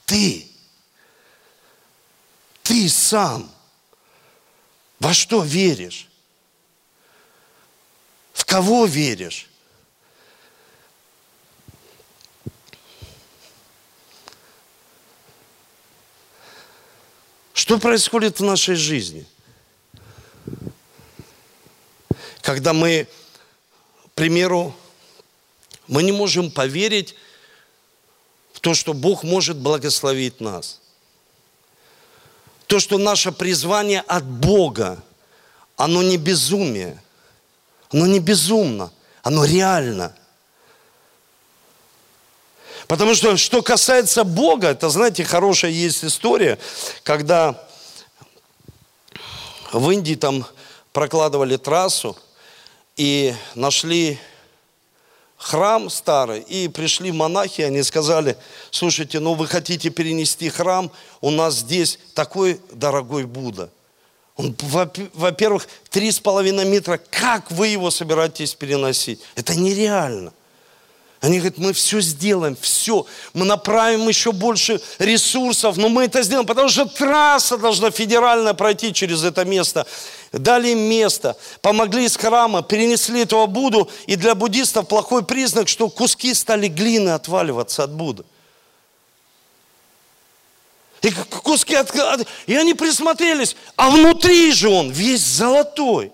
Ты. 0.04 0.46
Ты 2.64 2.86
сам. 2.90 3.50
Во 4.98 5.14
что 5.14 5.42
веришь? 5.42 6.06
В 8.34 8.44
кого 8.44 8.84
веришь? 8.84 9.49
Что 17.60 17.78
происходит 17.78 18.40
в 18.40 18.42
нашей 18.42 18.74
жизни? 18.74 19.26
Когда 22.40 22.72
мы, 22.72 23.06
к 24.06 24.10
примеру, 24.12 24.74
мы 25.86 26.02
не 26.02 26.10
можем 26.10 26.50
поверить 26.50 27.14
в 28.54 28.60
то, 28.60 28.72
что 28.72 28.94
Бог 28.94 29.24
может 29.24 29.58
благословить 29.58 30.40
нас. 30.40 30.80
То, 32.66 32.80
что 32.80 32.96
наше 32.96 33.30
призвание 33.30 34.00
от 34.00 34.24
Бога, 34.24 35.04
оно 35.76 36.02
не 36.02 36.16
безумие, 36.16 37.02
оно 37.90 38.06
не 38.06 38.20
безумно, 38.20 38.90
оно 39.22 39.44
реально. 39.44 40.16
Потому 42.90 43.14
что, 43.14 43.36
что 43.36 43.62
касается 43.62 44.24
Бога, 44.24 44.70
это, 44.70 44.88
знаете, 44.88 45.22
хорошая 45.22 45.70
есть 45.70 46.04
история, 46.04 46.58
когда 47.04 47.64
в 49.72 49.88
Индии 49.90 50.16
там 50.16 50.44
прокладывали 50.92 51.56
трассу 51.56 52.18
и 52.96 53.32
нашли 53.54 54.18
храм 55.36 55.88
старый, 55.88 56.40
и 56.40 56.66
пришли 56.66 57.12
монахи, 57.12 57.60
они 57.62 57.84
сказали, 57.84 58.36
слушайте, 58.72 59.20
ну 59.20 59.34
вы 59.34 59.46
хотите 59.46 59.90
перенести 59.90 60.48
храм, 60.48 60.90
у 61.20 61.30
нас 61.30 61.58
здесь 61.58 62.00
такой 62.14 62.60
дорогой 62.72 63.22
Будда. 63.22 63.70
Он, 64.34 64.56
во-первых, 65.14 65.68
три 65.90 66.10
с 66.10 66.18
половиной 66.18 66.64
метра, 66.64 66.98
как 66.98 67.52
вы 67.52 67.68
его 67.68 67.92
собираетесь 67.92 68.54
переносить? 68.54 69.20
Это 69.36 69.54
нереально. 69.54 70.32
Они 71.20 71.38
говорят, 71.38 71.58
мы 71.58 71.74
все 71.74 72.00
сделаем, 72.00 72.56
все. 72.58 73.04
Мы 73.34 73.44
направим 73.44 74.08
еще 74.08 74.32
больше 74.32 74.80
ресурсов, 74.98 75.76
но 75.76 75.90
мы 75.90 76.04
это 76.04 76.22
сделаем, 76.22 76.46
потому 76.46 76.70
что 76.70 76.86
трасса 76.86 77.58
должна 77.58 77.90
федеральная 77.90 78.54
пройти 78.54 78.94
через 78.94 79.22
это 79.22 79.44
место. 79.44 79.86
Дали 80.32 80.68
им 80.70 80.78
место, 80.78 81.36
помогли 81.60 82.06
из 82.06 82.16
храма, 82.16 82.62
перенесли 82.62 83.20
этого 83.20 83.46
Будду. 83.46 83.90
И 84.06 84.16
для 84.16 84.34
буддистов 84.34 84.88
плохой 84.88 85.22
признак, 85.22 85.68
что 85.68 85.90
куски 85.90 86.32
стали 86.32 86.68
глины 86.68 87.10
отваливаться 87.10 87.84
от 87.84 87.92
Будды. 87.92 88.24
И 91.02 91.10
куски 91.10 91.74
от... 91.74 91.92
И 92.46 92.54
они 92.54 92.72
присмотрелись, 92.72 93.56
а 93.76 93.90
внутри 93.90 94.52
же 94.52 94.70
он 94.70 94.90
весь 94.90 95.24
золотой. 95.24 96.12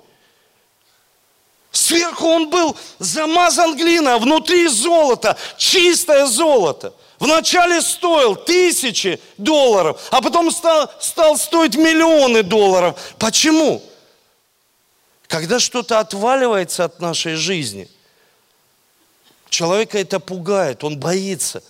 Сверху 1.77 2.27
он 2.27 2.49
был 2.49 2.75
замазан 2.99 3.77
глиной, 3.77 4.15
а 4.15 4.19
внутри 4.19 4.67
золото, 4.67 5.37
чистое 5.59 6.25
золото. 6.25 6.95
Вначале 7.19 7.83
стоил 7.83 8.35
тысячи 8.35 9.21
долларов, 9.37 10.01
а 10.11 10.23
потом 10.23 10.51
стал, 10.51 10.91
стал 11.01 11.37
стоить 11.37 11.77
миллионы 11.77 12.43
долларов. 12.43 12.99
Почему? 13.19 13.83
Когда 15.27 15.59
что-то 15.59 15.99
отваливается 15.99 16.85
от 16.85 17.01
нашей 17.01 17.35
жизни, 17.35 17.91
человека 19.51 19.99
это 19.99 20.19
пугает, 20.19 20.83
он 20.83 20.99
боится. 20.99 21.62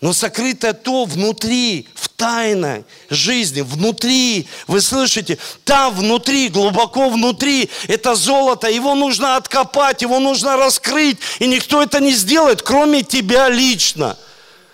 Но 0.00 0.14
сокрыто 0.14 0.72
то 0.72 1.04
внутри, 1.04 1.86
в 1.94 2.08
тайной 2.08 2.84
жизни, 3.10 3.60
внутри, 3.60 4.48
вы 4.66 4.80
слышите, 4.80 5.36
там 5.64 5.94
внутри, 5.94 6.48
глубоко 6.48 7.10
внутри, 7.10 7.68
это 7.86 8.14
золото, 8.14 8.70
его 8.70 8.94
нужно 8.94 9.36
откопать, 9.36 10.00
его 10.00 10.18
нужно 10.18 10.56
раскрыть, 10.56 11.18
и 11.38 11.46
никто 11.46 11.82
это 11.82 12.00
не 12.00 12.12
сделает, 12.12 12.62
кроме 12.62 13.02
тебя 13.02 13.50
лично. 13.50 14.16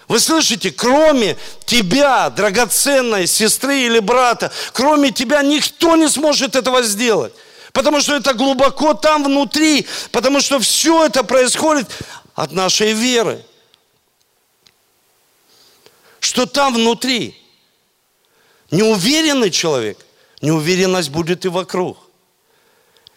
Вы 0.06 0.20
слышите, 0.20 0.70
кроме 0.70 1.36
тебя, 1.64 2.30
драгоценной 2.30 3.26
сестры 3.26 3.80
или 3.80 3.98
брата, 3.98 4.52
кроме 4.72 5.10
тебя 5.10 5.42
никто 5.42 5.96
не 5.96 6.08
сможет 6.08 6.54
этого 6.54 6.84
сделать. 6.84 7.32
Потому 7.72 8.00
что 8.00 8.14
это 8.14 8.32
глубоко 8.32 8.94
там 8.94 9.24
внутри, 9.24 9.88
потому 10.12 10.40
что 10.40 10.60
все 10.60 11.06
это 11.06 11.24
происходит 11.24 11.90
от 12.36 12.52
нашей 12.52 12.92
веры. 12.92 13.44
Что 16.36 16.44
там 16.44 16.74
внутри. 16.74 17.34
Неуверенный 18.70 19.50
человек, 19.50 19.96
неуверенность 20.42 21.08
будет 21.08 21.46
и 21.46 21.48
вокруг. 21.48 21.96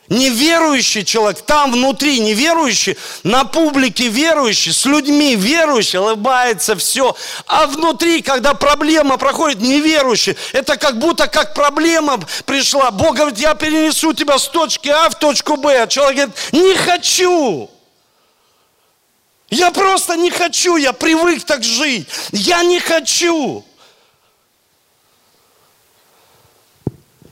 Неверующий 0.08 1.04
человек, 1.04 1.42
там 1.42 1.74
внутри 1.74 2.22
неверующий, 2.22 2.98
на 3.24 3.44
публике 3.44 4.08
верующий, 4.08 4.72
с 4.72 4.86
людьми 4.86 5.36
верующий, 5.36 6.00
улыбается 6.00 6.78
все. 6.78 7.14
А 7.46 7.68
внутри, 7.68 8.22
когда 8.22 8.54
проблема 8.54 9.18
проходит, 9.18 9.60
неверующий, 9.60 10.38
это 10.54 10.78
как 10.78 10.98
будто 10.98 11.28
как 11.28 11.54
проблема 11.54 12.22
пришла. 12.46 12.90
Бог 12.90 13.18
говорит, 13.18 13.38
я 13.38 13.54
перенесу 13.54 14.14
тебя 14.14 14.40
с 14.40 14.48
точки 14.48 14.88
А 14.88 15.10
в 15.10 15.20
точку 15.20 15.58
Б. 15.58 15.82
А 15.82 15.88
человек 15.88 16.16
говорит, 16.16 16.54
не 16.54 16.74
хочу. 16.76 17.70
Я 19.50 19.72
просто 19.72 20.16
не 20.16 20.30
хочу, 20.30 20.76
я 20.78 20.94
привык 20.94 21.44
так 21.44 21.64
жить. 21.64 22.08
Я 22.32 22.64
не 22.64 22.80
хочу. 22.80 23.66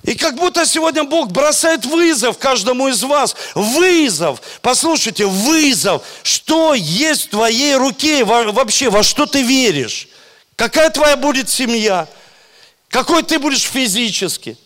И 0.04 0.16
как 0.16 0.36
будто 0.36 0.66
сегодня 0.66 1.04
Бог 1.04 1.32
бросает 1.32 1.86
вызов 1.86 2.38
каждому 2.38 2.88
из 2.88 3.04
вас. 3.04 3.36
Вызов. 3.56 4.42
Послушайте, 4.62 5.26
вызов. 5.26 6.02
Что 6.24 6.74
есть 6.74 7.26
в 7.26 7.30
твоей 7.32 7.76
руке 7.76 8.24
вообще? 8.24 8.90
Во 8.90 9.04
что 9.04 9.26
ты 9.26 9.44
веришь? 9.44 10.08
Какая 10.56 10.90
твоя 10.90 11.18
будет 11.18 11.50
семья? 11.50 12.08
Какой 12.88 13.22
ты 13.22 13.38
будешь 13.38 13.64
физически? 13.64 14.58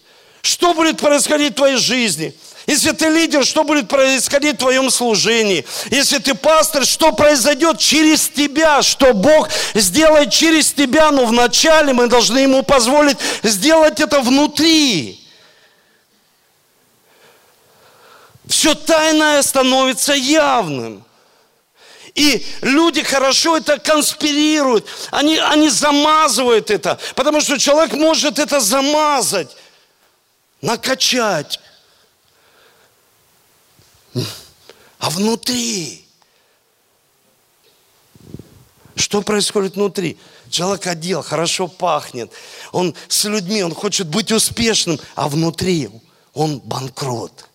Что 0.44 0.76
будет 0.76 1.00
происходить 1.00 1.54
в 1.54 1.56
твоей 1.56 1.78
жизни? 1.78 2.36
Если 2.72 2.92
ты 2.92 3.10
лидер, 3.10 3.46
что 3.46 3.66
будет 3.66 3.90
происходить 3.90 4.56
в 4.56 4.60
твоем 4.60 4.90
служении? 4.90 5.66
Если 5.90 6.20
ты 6.20 6.34
пастор, 6.34 6.86
что 6.86 7.12
произойдет 7.12 7.80
через 7.80 8.30
тебя? 8.30 8.82
Что 8.82 9.14
Бог 9.14 9.50
сделает 9.74 10.32
через 10.32 10.72
тебя? 10.72 11.12
Но 11.12 11.26
вначале 11.26 11.92
мы 11.92 12.08
должны 12.08 12.40
Ему 12.40 12.64
позволить 12.64 13.18
сделать 13.44 14.00
это 14.00 14.22
внутри. 14.22 15.18
все 18.48 18.74
тайное 18.76 19.42
становится 19.42 20.14
явным. 20.14 21.04
И 22.16 22.46
люди 22.62 23.04
хорошо 23.04 23.58
это 23.58 23.80
конспирируют, 23.80 24.86
они, 25.12 25.38
они 25.38 25.70
замазывают 25.70 26.70
это, 26.70 27.00
потому 27.16 27.42
что 27.42 27.58
человек 27.58 27.94
может 27.94 28.40
это 28.40 28.60
замазать, 28.60 29.56
накачать. 30.62 31.60
А 35.00 35.10
внутри, 35.10 36.06
что 38.96 39.22
происходит 39.22 39.76
внутри? 39.76 40.18
Человек 40.50 40.88
одел, 40.88 41.24
хорошо 41.24 41.68
пахнет, 41.68 42.32
он 42.72 42.96
с 43.08 43.24
людьми, 43.26 43.64
он 43.64 43.74
хочет 43.74 44.08
быть 44.08 44.32
успешным, 44.32 45.00
а 45.16 45.30
внутри 45.30 45.90
он 46.34 46.60
банкрот– 46.60 47.48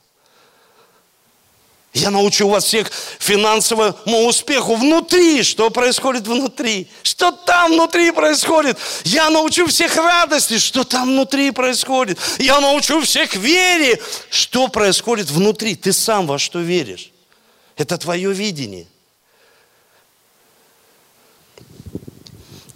я 1.97 2.11
научу 2.11 2.47
вас 2.47 2.65
всех 2.65 2.91
финансовому 3.19 4.27
успеху 4.27 4.77
внутри. 4.77 5.43
Что 5.43 5.71
происходит 5.71 6.27
внутри? 6.27 6.89
Что 7.03 7.33
там 7.33 7.73
внутри 7.73 8.11
происходит? 8.11 8.79
Я 9.05 9.31
научу 9.31 9.67
всех 9.67 9.97
радости. 9.97 10.59
Что 10.59 10.85
там 10.85 11.09
внутри 11.09 11.53
происходит? 11.53 12.19
Я 12.39 12.61
научу 12.61 13.01
всех 13.01 13.35
вере. 13.35 13.99
Что 14.29 14.69
происходит 14.69 15.31
внутри? 15.31 15.75
Ты 15.75 15.95
сам 15.95 16.27
во 16.27 16.39
что 16.39 16.61
веришь? 16.61 17.13
Это 17.79 17.97
твое 17.97 18.31
видение. 18.31 18.87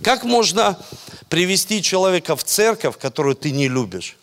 Как 0.03 0.25
можно 0.25 0.79
привести 1.29 1.83
человека 1.83 2.37
в 2.37 2.45
церковь, 2.45 2.97
которую 2.99 3.37
ты 3.37 3.51
не 3.51 3.69
любишь? 3.69 4.17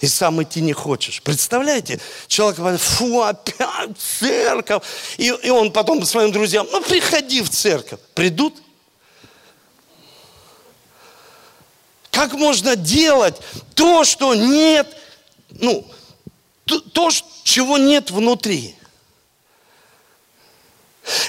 И 0.00 0.06
сам 0.06 0.42
идти 0.42 0.60
не 0.60 0.72
хочешь. 0.72 1.22
Представляете? 1.22 2.00
Человек 2.26 2.58
говорит, 2.58 2.80
фу, 2.80 3.22
опять 3.22 3.98
церковь. 3.98 4.82
И, 5.18 5.26
и 5.26 5.50
он 5.50 5.72
потом 5.72 6.04
своим 6.04 6.32
друзьям, 6.32 6.66
ну 6.72 6.80
приходи 6.82 7.42
в 7.42 7.50
церковь. 7.50 8.00
Придут? 8.14 8.56
Как 12.10 12.32
можно 12.32 12.76
делать 12.76 13.36
то, 13.74 14.04
что 14.04 14.34
нет, 14.34 14.96
ну, 15.50 15.86
то, 16.64 16.80
то 16.80 17.10
чего 17.44 17.78
нет 17.78 18.10
внутри? 18.10 18.74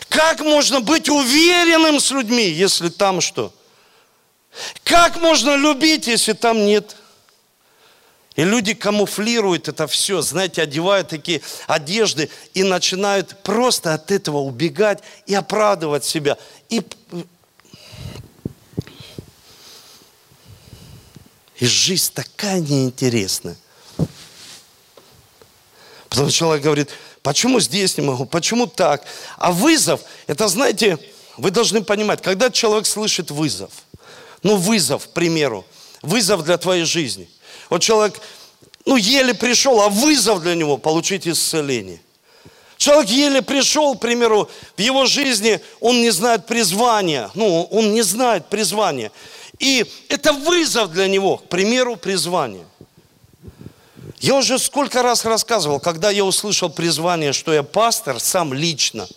Как 0.10 0.42
можно 0.42 0.80
быть 0.80 1.10
уверенным 1.10 2.00
с 2.00 2.12
людьми, 2.12 2.50
если 2.50 2.90
там 2.90 3.22
что? 3.22 3.54
Как 4.84 5.18
можно 5.18 5.56
любить, 5.56 6.08
если 6.08 6.34
там 6.34 6.66
нет 6.66 6.96
и 8.36 8.44
люди 8.46 8.74
камуфлируют 8.74 9.68
это 9.68 9.88
все, 9.88 10.22
знаете, 10.22 10.62
одевают 10.62 11.10
такие 11.10 11.42
одежды 11.68 12.30
и 12.54 12.64
начинают 12.64 13.44
просто 13.44 13.94
от 13.94 14.10
этого 14.10 14.38
убегать 14.38 15.04
и 15.26 15.36
оправдывать 15.36 16.06
себя. 16.06 16.38
И, 16.70 16.82
и 21.58 21.66
жизнь 21.66 22.12
такая 22.14 22.62
неинтересная. 22.62 23.58
Потому 26.08 26.30
что 26.30 26.38
человек 26.38 26.64
говорит, 26.64 26.90
почему 27.22 27.60
здесь 27.60 27.98
не 27.98 28.04
могу, 28.04 28.26
почему 28.26 28.66
так? 28.66 29.04
А 29.38 29.52
вызов, 29.52 30.02
это 30.28 30.48
знаете, 30.48 30.98
вы 31.36 31.52
должны 31.52 31.84
понимать, 31.84 32.22
когда 32.22 32.50
человек 32.50 32.86
слышит 32.86 33.30
вызов, 33.30 33.72
ну 34.42 34.56
вызов, 34.56 35.08
к 35.08 35.12
примеру, 35.12 35.66
вызов 36.02 36.46
для 36.46 36.58
твоей 36.58 36.86
жизни– 36.86 37.30
вот 37.72 37.82
человек, 37.82 38.20
ну, 38.86 38.98
еле 38.98 39.34
пришел, 39.34 39.80
а 39.82 39.88
вызов 39.88 40.42
для 40.42 40.56
него 40.56 40.78
получить 40.78 41.26
исцеление. 41.26 42.02
Человек 42.76 43.10
еле 43.10 43.42
пришел, 43.42 43.96
к 43.96 44.02
примеру, 44.02 44.50
в 44.76 44.82
его 44.82 45.06
жизни 45.06 45.62
он 45.80 46.02
не 46.02 46.10
знает 46.10 46.46
призвания. 46.48 47.32
Ну, 47.34 47.64
он 47.72 47.94
не 47.94 48.02
знает 48.02 48.48
призвания. 48.48 49.10
И 49.58 49.86
это 50.10 50.34
вызов 50.34 50.92
для 50.92 51.08
него, 51.08 51.38
к 51.38 51.48
примеру, 51.48 51.96
призвания. 51.96 52.66
Я 54.20 54.36
уже 54.36 54.60
сколько 54.60 55.02
раз 55.02 55.24
рассказывал, 55.24 55.80
когда 55.80 56.10
я 56.10 56.26
услышал 56.26 56.70
призвание, 56.70 57.32
что 57.32 57.54
я 57.54 57.64
пастор, 57.64 58.20
сам 58.20 58.54
лично, 58.54 59.08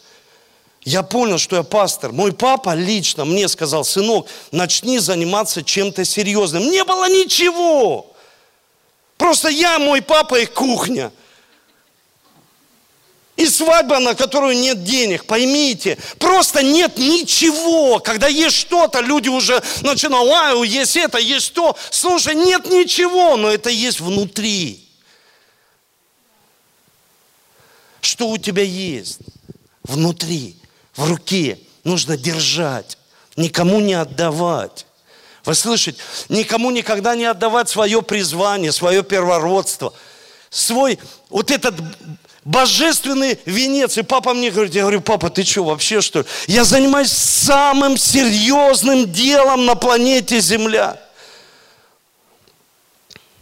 я 0.85 1.03
понял, 1.03 1.39
что 1.39 1.57
я 1.57 1.65
пастор. 1.65 2.13
Мой 2.13 2.33
папа 2.33 2.75
лично 2.75 3.25
мне 3.25 3.49
сказал, 3.49 3.85
сынок, 3.85 4.29
начни 4.53 5.01
заниматься 5.01 5.65
чем-то 5.65 6.05
серьезным. 6.05 6.71
Не 6.71 6.85
было 6.85 7.09
ничего. 7.09 8.14
Просто 9.17 9.49
я, 9.49 9.79
мой 9.79 10.03
папа 10.03 10.41
и 10.41 10.47
кухня. 10.47 11.13
И 13.37 13.47
свадьба, 13.47 13.99
на 13.99 14.15
которую 14.15 14.57
нет 14.57 14.85
денег, 14.85 15.25
поймите, 15.25 15.99
просто 16.19 16.63
нет 16.63 16.99
ничего. 16.99 17.99
Когда 17.99 18.29
есть 18.29 18.57
что-то, 18.57 19.01
люди 19.01 19.29
уже 19.29 19.61
начинают, 19.83 20.65
есть 20.69 20.97
это, 20.97 21.19
есть 21.19 21.53
то. 21.53 21.77
Слушай, 21.91 22.37
нет 22.37 22.67
ничего, 22.67 23.37
но 23.37 23.51
это 23.51 23.71
есть 23.71 24.01
внутри. 24.01 24.89
Что 28.01 28.29
у 28.29 28.39
тебя 28.39 28.63
есть 28.63 29.19
внутри, 29.83 30.57
в 30.95 31.09
руке, 31.09 31.59
нужно 31.83 32.17
держать, 32.17 32.99
никому 33.35 33.81
не 33.81 33.95
отдавать. 33.95 34.87
Вы 35.45 35.55
слышите? 35.55 35.99
Никому 36.29 36.71
никогда 36.71 37.15
не 37.15 37.25
отдавать 37.25 37.69
свое 37.69 38.01
призвание, 38.03 38.73
свое 38.73 39.03
первородство. 39.03 39.93
Свой, 40.51 40.99
вот 41.29 41.51
этот 41.51 41.75
божественный 42.45 43.39
венец. 43.45 43.99
И 43.99 44.03
папа 44.03 44.35
мне 44.35 44.51
говорит, 44.51 44.75
я 44.75 44.83
говорю, 44.83 45.01
папа, 45.01 45.31
ты 45.31 45.45
что, 45.45 45.65
вообще 45.65 46.01
что 46.01 46.21
ли? 46.21 46.27
Я 46.47 46.65
занимаюсь 46.65 47.13
самым 47.13 47.97
серьезным 47.97 49.11
делом 49.11 49.67
на 49.67 49.75
планете 49.75 50.41
Земля. 50.41 50.99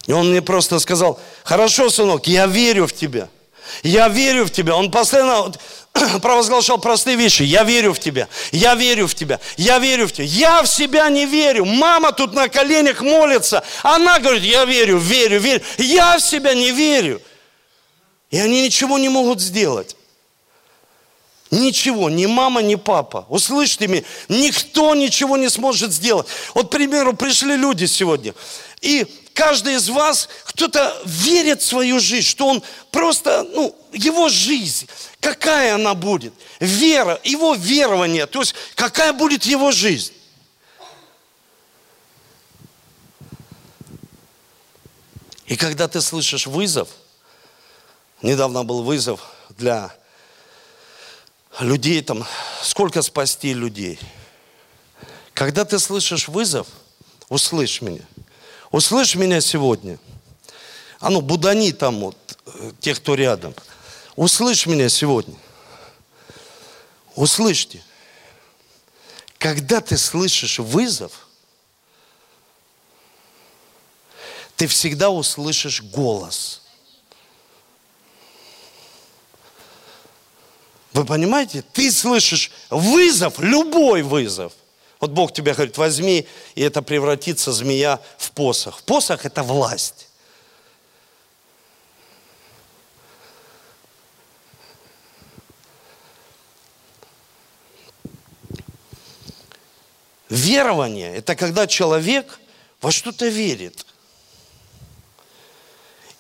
И 0.07 0.13
он 0.13 0.31
мне 0.31 0.43
просто 0.43 0.81
сказал, 0.81 1.21
хорошо, 1.45 1.89
сынок, 1.89 2.27
я 2.27 2.47
верю 2.47 2.87
в 2.87 2.93
тебя. 2.93 3.29
Я 3.85 4.09
верю 4.09 4.45
в 4.45 4.51
тебя. 4.51 4.77
Он 4.77 4.91
постоянно 4.91 5.53
провозглашал 6.23 6.79
простые 6.79 7.17
вещи. 7.17 7.43
Я 7.43 7.65
верю 7.65 7.93
в 7.93 7.99
тебя. 7.99 8.29
Я 8.51 8.75
верю 8.75 9.07
в 9.07 9.15
тебя. 9.15 9.41
Я 9.57 9.79
верю 9.79 10.09
в 10.09 10.13
тебя. 10.13 10.25
Я 10.25 10.63
в 10.63 10.67
себя 10.67 11.09
не 11.11 11.27
верю. 11.27 11.65
Мама 11.65 12.13
тут 12.13 12.35
на 12.35 12.49
коленях 12.49 13.03
молится. 13.03 13.63
Она 13.83 14.19
говорит, 14.19 14.43
я 14.43 14.65
верю, 14.65 14.99
верю, 14.99 15.41
верю. 15.41 15.63
Я 15.79 16.17
в 16.19 16.21
себя 16.21 16.55
не 16.55 16.71
верю. 16.71 17.21
И 18.31 18.39
они 18.39 18.63
ничего 18.63 18.99
не 18.99 19.09
могут 19.09 19.41
сделать. 19.41 19.97
Ничего, 21.53 22.09
ни 22.09 22.25
мама, 22.25 22.63
ни 22.63 22.77
папа. 22.77 23.27
Услышьте 23.29 23.87
меня, 23.87 24.03
никто 24.31 24.95
ничего 24.95 25.37
не 25.37 25.51
сможет 25.51 25.93
сделать. 25.93 26.27
Вот, 26.55 26.69
к 26.69 26.71
примеру, 26.71 27.13
пришли 27.13 27.57
люди 27.57 27.85
сегодня. 27.85 28.35
И 28.81 29.07
каждый 29.35 29.75
из 29.75 29.91
вас, 29.91 30.31
кто-то 30.47 30.97
верит 31.05 31.61
в 31.61 31.67
свою 31.67 32.01
жизнь, 32.01 32.27
что 32.27 32.47
он 32.47 32.63
просто, 32.91 33.47
ну, 33.53 33.77
его 33.93 34.31
жизнь, 34.31 34.89
какая 35.21 35.75
она 35.75 35.93
будет, 35.93 36.33
вера, 36.59 37.21
его 37.23 37.55
верование, 37.55 38.27
то 38.27 38.41
есть 38.41 38.55
какая 38.75 39.13
будет 39.13 39.45
его 39.45 39.73
жизнь. 39.73 40.15
И 45.45 45.57
когда 45.57 45.87
ты 45.87 46.01
слышишь 46.01 46.47
вызов, 46.47 46.89
недавно 48.23 48.65
был 48.65 48.83
вызов 48.83 49.21
для 49.51 49.95
людей, 51.61 52.03
там, 52.03 52.27
сколько 52.63 53.03
спасти 53.03 53.55
людей. 53.55 53.99
Когда 55.35 55.65
ты 55.65 55.79
слышишь 55.79 56.29
вызов, 56.29 56.67
услышь 57.29 57.81
меня– 57.81 58.03
Услышь 58.73 59.17
меня 59.17 59.43
сегодня. 59.43 59.99
А 60.99 61.11
ну, 61.11 61.21
будани 61.21 61.73
там 61.73 62.01
вот, 62.01 62.17
э, 62.47 62.73
тех, 62.81 62.97
кто 62.97 63.15
рядом. 63.15 63.55
Услышь 64.17 64.67
меня 64.67 64.89
сегодня. 64.89 65.37
Услышьте. 67.15 67.83
Когда 69.39 69.83
ты 69.83 69.99
слышишь 69.99 70.59
вызов, 70.59 71.29
ты 74.57 74.67
всегда 74.67 75.11
услышишь 75.11 75.83
голос. 75.83 76.62
Вы 80.93 81.07
понимаете? 81.07 81.65
Ты 81.73 81.91
слышишь 81.91 82.51
вызов, 82.69 83.39
любой 83.39 84.03
вызов. 84.03 84.53
Вот 85.01 85.11
Бог 85.11 85.33
тебе 85.33 85.55
говорит, 85.55 85.79
возьми, 85.79 86.27
и 86.55 86.63
это 86.63 86.83
превратится 86.83 87.51
змея 87.53 87.99
в 88.19 88.31
посох. 88.33 88.83
Посох– 88.83 89.25
это 89.27 89.43
власть. 89.43 90.09
Верование– 100.29 101.15
это 101.17 101.35
когда 101.35 101.67
человек 101.67 102.39
во 102.81 102.93
что-то 102.93 103.29
верит– 103.29 103.87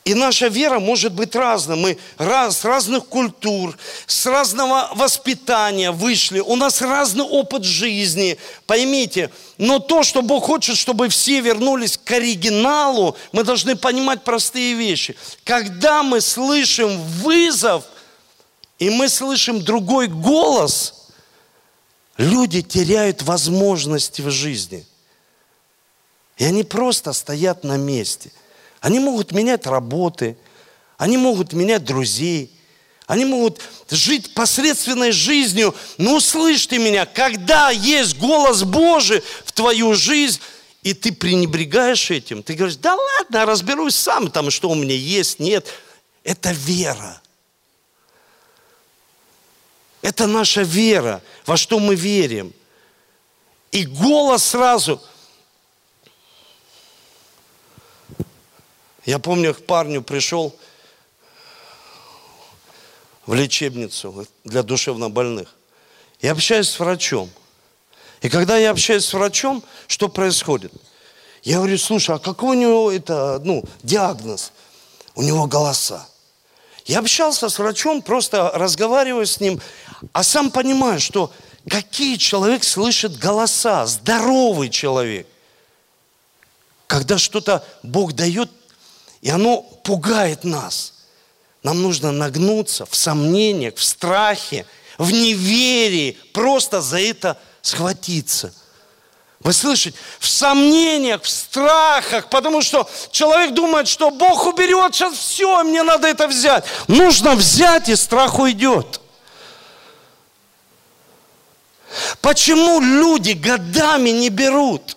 и 0.04 0.14
наша 0.14 0.48
вера 0.48 0.80
может 0.80 1.12
быть 1.12 1.36
разной. 1.36 1.76
Мы 1.76 1.98
с 2.18 2.64
разных 2.64 3.06
культур, 3.06 3.78
с 4.06 4.26
разного 4.26 4.90
воспитания 4.94 5.92
вышли. 5.92 6.40
У 6.40 6.56
нас 6.56 6.82
разный 6.82 7.24
опыт 7.24 7.62
жизни. 7.62 8.36
Поймите, 8.66 9.30
но 9.58 9.78
то, 9.78 10.02
что 10.02 10.22
Бог 10.22 10.46
хочет, 10.46 10.76
чтобы 10.76 11.08
все 11.08 11.40
вернулись 11.40 11.96
к 11.96 12.10
оригиналу, 12.10 13.16
мы 13.30 13.44
должны 13.44 13.76
понимать 13.76 14.24
простые 14.24 14.74
вещи. 14.74 15.16
Когда 15.44 16.02
мы 16.02 16.20
слышим 16.20 17.00
вызов, 17.00 17.84
и 18.80 18.90
мы 18.90 19.08
слышим 19.08 19.62
другой 19.62 20.08
голос, 20.08 21.10
люди 22.16 22.60
теряют 22.60 23.22
возможности 23.22 24.20
в 24.20 24.32
жизни. 24.32 24.84
И 26.38 26.44
они 26.44 26.64
просто 26.64 27.12
стоят 27.12 27.62
на 27.62 27.76
месте– 27.76 28.32
они 28.82 28.98
могут 28.98 29.30
менять 29.30 29.64
работы, 29.66 30.36
они 30.98 31.16
могут 31.16 31.52
менять 31.52 31.84
друзей, 31.84 32.50
они 33.06 33.24
могут 33.24 33.60
жить 33.88 34.34
посредственной 34.34 35.12
жизнью. 35.12 35.72
Но 35.98 36.16
услышьте 36.16 36.78
меня, 36.78 37.06
когда 37.06 37.70
есть 37.70 38.18
голос 38.18 38.64
Божий 38.64 39.22
в 39.44 39.52
твою 39.52 39.94
жизнь, 39.94 40.40
и 40.82 40.94
ты 40.94 41.12
пренебрегаешь 41.12 42.10
этим, 42.10 42.42
ты 42.42 42.54
говоришь, 42.54 42.76
да 42.76 42.96
ладно, 42.96 43.46
разберусь 43.46 43.94
сам, 43.94 44.32
там, 44.32 44.50
что 44.50 44.68
у 44.68 44.74
меня 44.74 44.96
есть, 44.96 45.38
нет. 45.38 45.64
Это 46.24 46.50
вера. 46.50 47.22
Это 50.02 50.26
наша 50.26 50.62
вера, 50.62 51.22
во 51.46 51.56
что 51.56 51.78
мы 51.78 51.94
верим. 51.94 52.52
И 53.70 53.86
голос 53.86 54.42
сразу– 54.42 55.00
Я 59.04 59.18
помню, 59.18 59.54
к 59.54 59.64
парню 59.64 60.02
пришел 60.02 60.54
в 63.26 63.34
лечебницу 63.34 64.26
для 64.44 64.62
душевнобольных. 64.62 65.54
И 66.20 66.28
общаюсь 66.28 66.68
с 66.68 66.78
врачом. 66.78 67.30
И 68.20 68.28
когда 68.28 68.56
я 68.56 68.70
общаюсь 68.70 69.04
с 69.04 69.12
врачом, 69.12 69.62
что 69.88 70.08
происходит? 70.08 70.72
Я 71.42 71.56
говорю, 71.56 71.76
слушай, 71.78 72.14
а 72.14 72.20
какой 72.20 72.56
у 72.56 72.60
него 72.60 72.92
это, 72.92 73.40
ну, 73.44 73.64
диагноз? 73.82 74.52
У 75.16 75.22
него 75.22 75.46
голоса. 75.46 76.06
Я 76.84 77.00
общался 77.00 77.48
с 77.48 77.58
врачом, 77.58 78.02
просто 78.02 78.52
разговариваю 78.54 79.26
с 79.26 79.40
ним, 79.40 79.60
а 80.12 80.22
сам 80.22 80.50
понимаю, 80.50 81.00
что 81.00 81.32
какие 81.68 82.16
человек 82.16 82.62
слышит 82.62 83.18
голоса, 83.18 83.86
здоровый 83.86 84.68
человек. 84.68 85.26
Когда 86.86 87.18
что-то 87.18 87.64
Бог 87.82 88.12
дает 88.12 88.62
и 89.22 89.30
оно 89.30 89.62
пугает 89.62 90.44
нас. 90.44 90.92
Нам 91.62 91.80
нужно 91.80 92.11
нагнуться 92.11 92.85
в 92.85 92.94
сомнениях, 92.94 93.76
в 93.76 93.85
страхе, 93.85 94.66
в 94.98 95.12
неверии, 95.12 96.18
просто 96.32 96.82
за 96.82 97.00
это 97.00 97.38
схватиться. 97.62 98.52
Вы 99.40 99.52
слышите? 99.52 99.96
В 100.18 100.26
сомнениях, 100.26 101.22
в 101.22 101.28
страхах, 101.28 102.28
потому 102.30 102.62
что 102.62 102.88
человек 103.11 103.54
думает, 103.54 103.88
что 103.88 104.11
Бог 104.11 104.46
уберет 104.46 104.94
сейчас 104.94 105.14
все, 105.14 105.62
мне 105.64 105.82
надо 105.82 106.08
это 106.08 106.28
взять. 106.28 106.64
Нужно 106.88 107.35
взять, 107.35 107.88
и 107.88 107.96
страх 107.96 108.38
уйдет. 108.38 109.00
Почему 112.20 112.80
люди 112.80 113.32
годами 113.32 114.11
не 114.11 114.30
берут? 114.30 114.96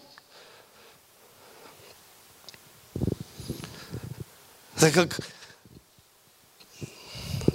Это 4.75 4.91
как, 4.91 5.19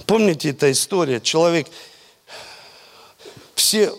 помните 0.07 0.51
эта 0.51 0.73
история, 0.73 1.21
человек, 1.21 1.69
все, 3.55 3.95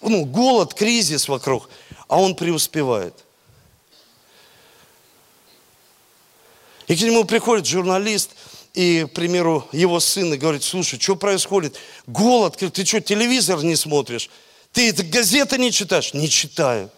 ну, 0.00 0.24
голод, 0.24 0.72
кризис 0.74 1.28
вокруг, 1.28 1.68
а 2.08 2.20
он 2.20 2.34
преуспевает. 2.34 3.14
И 6.86 6.96
к 6.96 7.00
нему 7.00 7.24
приходит 7.24 7.66
журналист, 7.66 8.30
и, 8.74 9.06
к 9.08 9.14
примеру, 9.14 9.68
его 9.72 10.00
сын 10.00 10.32
и 10.32 10.38
говорит, 10.38 10.62
слушай, 10.62 10.98
что 10.98 11.14
происходит? 11.14 11.76
Голод, 12.06 12.56
ты 12.56 12.86
что, 12.86 13.00
телевизор 13.00 13.62
не 13.62 13.76
смотришь? 13.76 14.30
Ты 14.72 14.92
газеты 14.92 15.58
не 15.58 15.70
читаешь? 15.70 16.14
Не 16.14 16.28
читаю, 16.28 16.90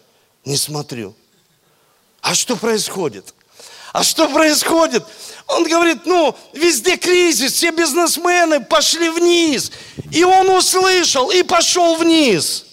не 0.45 0.55
смотрю. 0.55 1.15
А 2.21 2.33
что 2.33 2.55
происходит? 2.55 3.33
А 3.91 4.03
что 4.03 4.27
происходит? 4.29 5.05
Он 5.47 5.63
говорит, 5.63 6.05
ну, 6.05 6.35
везде 6.53 6.97
кризис, 6.97 7.53
все 7.53 7.71
бизнесмены 7.71 8.61
пошли 8.61 9.09
вниз. 9.09 9.71
И 10.11 10.23
он 10.23 10.49
услышал 10.49 11.29
и 11.29 11.43
пошел 11.43 11.95
вниз. 11.95 12.65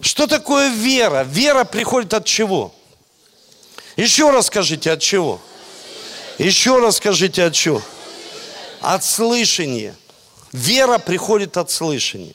Что 0.00 0.26
такое 0.26 0.68
вера? 0.70 1.24
Вера 1.24 1.64
приходит 1.64 2.14
от 2.14 2.24
чего? 2.24 2.74
Еще 3.96 4.30
раз 4.30 4.46
скажите, 4.46 4.92
от 4.92 5.00
чего? 5.00 5.40
Еще 6.38 6.78
раз 6.78 6.98
скажите, 6.98 7.42
от 7.44 7.54
чего? 7.54 7.82
От 8.80 9.04
слышания. 9.04 9.96
Вера 10.52 10.98
приходит 10.98 11.56
от 11.56 11.72
слышания. 11.72 12.34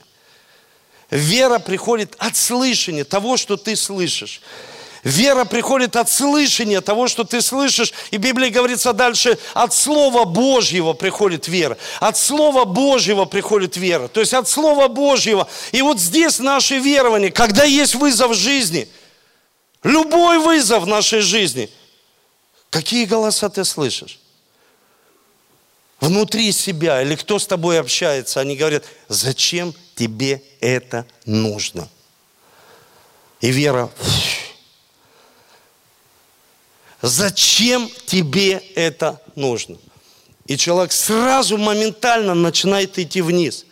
Вера 1.09 1.59
приходит 1.59 2.15
от 2.17 2.35
слышания, 2.35 3.05
того, 3.05 3.37
что 3.37 3.55
ты 3.55 3.75
слышишь. 3.77 4.41
Вера 5.03 5.43
приходит 5.43 5.97
от 5.97 6.09
слышания 6.09 6.79
того, 6.79 7.09
что 7.09 7.25
ты 7.25 7.41
слышишь. 7.41 7.93
И 8.11 8.17
в 8.17 8.21
Библии 8.21 8.49
говорится 8.49 8.93
дальше, 8.93 9.37
от 9.53 9.73
Слова 9.73 10.23
Божьего 10.23 10.93
приходит 10.93 11.49
вера. 11.49 11.77
От 11.99 12.17
Слова 12.17 12.63
Божьего 12.63 13.25
приходит 13.25 13.75
вера. 13.75 14.07
То 14.07 14.21
есть 14.21 14.33
от 14.33 14.47
Слова 14.47 14.87
Божьего. 14.87 15.49
И 15.73 15.81
вот 15.81 15.99
здесь 15.99 16.39
наше 16.39 16.79
верование, 16.79 17.31
когда 17.31 17.65
есть 17.65 17.95
вызов 17.95 18.33
жизни, 18.33 18.87
любой 19.83 20.39
вызов 20.39 20.83
в 20.83 20.87
нашей 20.87 21.19
жизни, 21.19 21.69
какие 22.69 23.03
голоса 23.03 23.49
ты 23.49 23.65
слышишь? 23.65 24.19
Внутри 25.99 26.51
себя, 26.53 27.01
или 27.01 27.15
кто 27.15 27.39
с 27.39 27.47
тобой 27.47 27.79
общается, 27.79 28.39
они 28.39 28.55
говорят, 28.55 28.85
зачем 29.09 29.73
тебе 29.95 30.41
это 30.61 31.05
нужно? 31.25 31.89
И 33.41 33.51
вера, 33.51 33.89
Зачем 37.03 37.91
тебе 38.05 38.63
это 38.75 39.21
нужно? 39.35 39.77
И 40.47 40.55
человек 40.55 40.93
сразу 40.93 41.57
моментально 41.57 42.33
начинает 42.33 42.97
идти 42.97 43.21
вниз. 43.21 43.65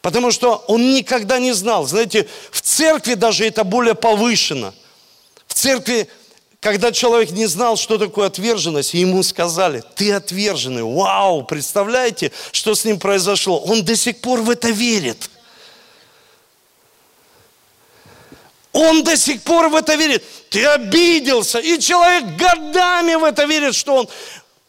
Потому 0.00 0.30
что 0.30 0.64
он 0.68 0.94
никогда 0.94 1.38
не 1.38 1.52
знал. 1.52 1.86
Знаете, 1.86 2.26
в 2.50 2.62
церкви 2.62 3.12
даже 3.12 3.44
это 3.44 3.62
более 3.62 3.94
повышено. 3.94 4.72
В 5.46 5.52
церкви, 5.52 6.08
когда 6.60 6.92
человек 6.92 7.30
не 7.32 7.44
знал, 7.44 7.76
что 7.76 7.98
такое 7.98 8.28
отверженность, 8.28 8.94
ему 8.94 9.22
сказали, 9.22 9.82
ты 9.94 10.12
отверженный, 10.12 10.84
вау, 10.84 11.44
представляете, 11.44 12.32
что 12.52 12.74
с 12.74 12.86
ним 12.86 12.98
произошло? 12.98 13.60
Он 13.60 13.84
до 13.84 13.94
сих 13.96 14.22
пор 14.22 14.40
в 14.40 14.48
это 14.48 14.70
верит. 14.70 15.28
Он 18.78 19.02
до 19.02 19.16
сих 19.16 19.42
пор 19.42 19.68
в 19.70 19.74
это 19.74 19.96
верит. 19.96 20.22
Ты 20.50 20.64
обиделся. 20.64 21.58
И 21.58 21.80
человек 21.80 22.24
годами 22.36 23.16
в 23.16 23.24
это 23.24 23.44
верит, 23.44 23.74
что 23.74 23.96
он 23.96 24.08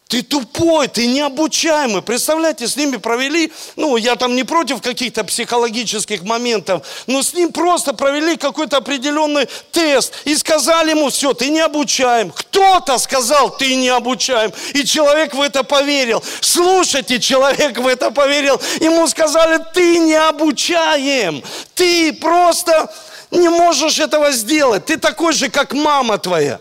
ты 0.08 0.24
тупой, 0.24 0.88
ты 0.88 1.06
необучаемый. 1.06 2.02
Представляете, 2.02 2.68
с 2.68 2.76
ними 2.76 2.98
провели, 2.98 3.54
ну, 3.76 3.96
я 3.96 4.16
там 4.16 4.36
не 4.36 4.44
против 4.44 4.82
каких-то 4.82 5.24
психологических 5.24 6.24
моментов, 6.24 6.84
но 7.06 7.22
с 7.22 7.36
ним 7.36 7.52
просто 7.52 7.94
провели 7.94 8.36
какой-то 8.36 8.78
определенный 8.78 9.48
тест 9.72 10.14
и 10.26 10.36
сказали 10.36 10.90
ему, 10.90 11.12
все, 11.12 11.36
ты 11.36 11.50
не 11.50 11.60
обучаем. 11.60 12.32
Кто-то 12.32 12.98
сказал, 12.98 13.56
ты 13.56 13.76
не 13.76 13.90
обучаем. 13.90 14.52
И 14.74 14.84
человек 14.84 15.36
в 15.36 15.42
это 15.42 15.64
поверил. 15.64 16.24
Слушайте, 16.42 17.20
человек 17.20 17.78
в 17.78 17.86
это 17.86 18.10
поверил. 18.10 18.60
Ему 18.82 19.08
сказали, 19.08 19.64
ты 19.76 20.00
не 20.00 20.16
обучаем. 20.16 21.44
Ты 21.76 22.14
просто 22.14 22.92
не 23.32 23.50
можешь 23.50 24.00
этого 24.00 24.32
сделать. 24.32 24.86
Ты 24.86 24.98
такой 24.98 25.34
же, 25.34 25.50
как 25.50 25.74
мама 25.74 26.18
твоя. 26.18 26.60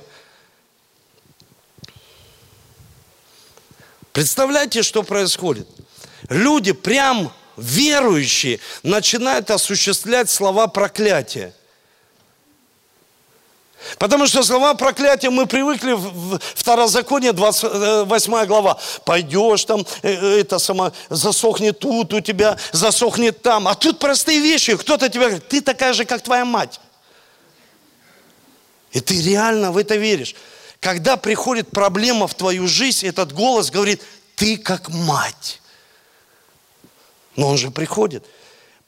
Представляете, 4.12 4.82
что 4.82 5.02
происходит? 5.02 5.68
Люди 6.28 6.72
прям 6.72 7.32
верующие 7.56 8.60
начинают 8.82 9.50
осуществлять 9.50 10.30
слова 10.30 10.66
проклятия. 10.66 11.54
Потому 13.98 14.26
что 14.26 14.42
слова 14.42 14.74
проклятия 14.74 15.30
мы 15.30 15.46
привыкли 15.46 15.92
в 15.92 16.38
Второзаконие, 16.54 17.32
28 17.32 18.34
э, 18.34 18.46
глава. 18.46 18.78
Пойдешь 19.04 19.64
там, 19.64 19.86
э, 20.02 20.14
э, 20.14 20.40
это 20.40 20.58
само, 20.58 20.92
засохнет 21.08 21.78
тут 21.78 22.12
у 22.12 22.20
тебя, 22.20 22.58
засохнет 22.72 23.40
там. 23.40 23.68
А 23.68 23.74
тут 23.74 23.98
простые 23.98 24.40
вещи. 24.40 24.76
Кто-то 24.76 25.08
тебе 25.08 25.26
говорит, 25.26 25.48
ты 25.48 25.60
такая 25.60 25.92
же, 25.92 26.04
как 26.04 26.22
твоя 26.22 26.44
мать. 26.44 26.80
И 28.90 29.00
ты 29.00 29.20
реально 29.22 29.70
в 29.70 29.76
это 29.76 29.96
веришь. 29.96 30.34
Когда 30.80 31.16
приходит 31.16 31.70
проблема 31.70 32.26
в 32.26 32.34
твою 32.34 32.66
жизнь, 32.66 33.06
этот 33.06 33.32
голос 33.32 33.70
говорит, 33.70 34.02
ты 34.34 34.56
как 34.56 34.88
мать. 34.88 35.60
Но 37.36 37.48
он 37.48 37.58
же 37.58 37.70
приходит– 37.70 38.24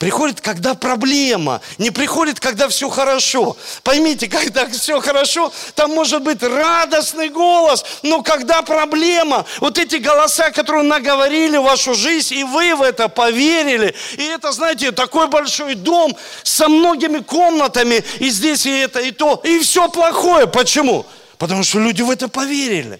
Приходит, 0.01 0.41
когда 0.41 0.73
проблема, 0.73 1.61
не 1.77 1.91
приходит, 1.91 2.39
когда 2.39 2.67
все 2.69 2.89
хорошо. 2.89 3.55
Поймите, 3.83 4.27
когда 4.27 4.67
все 4.67 4.99
хорошо, 4.99 5.53
там 5.75 5.91
может 5.91 6.23
быть 6.23 6.41
радостный 6.41 7.29
голос, 7.29 7.85
но 8.01 8.23
когда 8.23 8.63
проблема, 8.63 9.45
вот 9.59 9.77
эти 9.77 9.97
голоса, 9.97 10.49
которые 10.49 10.85
наговорили 10.85 11.57
в 11.57 11.65
вашу 11.65 11.93
жизнь, 11.93 12.33
и 12.33 12.43
вы 12.43 12.73
в 12.73 12.81
это 12.81 13.09
поверили, 13.09 13.93
и 14.17 14.23
это, 14.23 14.51
знаете, 14.51 14.91
такой 14.91 15.27
большой 15.27 15.75
дом 15.75 16.17
со 16.41 16.67
многими 16.67 17.19
комнатами, 17.19 18.03
и 18.17 18.31
здесь 18.31 18.65
и 18.65 18.71
это, 18.71 19.01
и 19.01 19.11
то, 19.11 19.39
и 19.43 19.59
все 19.59 19.87
плохое. 19.87 20.47
Почему? 20.47 21.05
Потому 21.37 21.63
что 21.63 21.77
люди 21.77 22.01
в 22.01 22.09
это 22.09 22.27
поверили. 22.27 22.99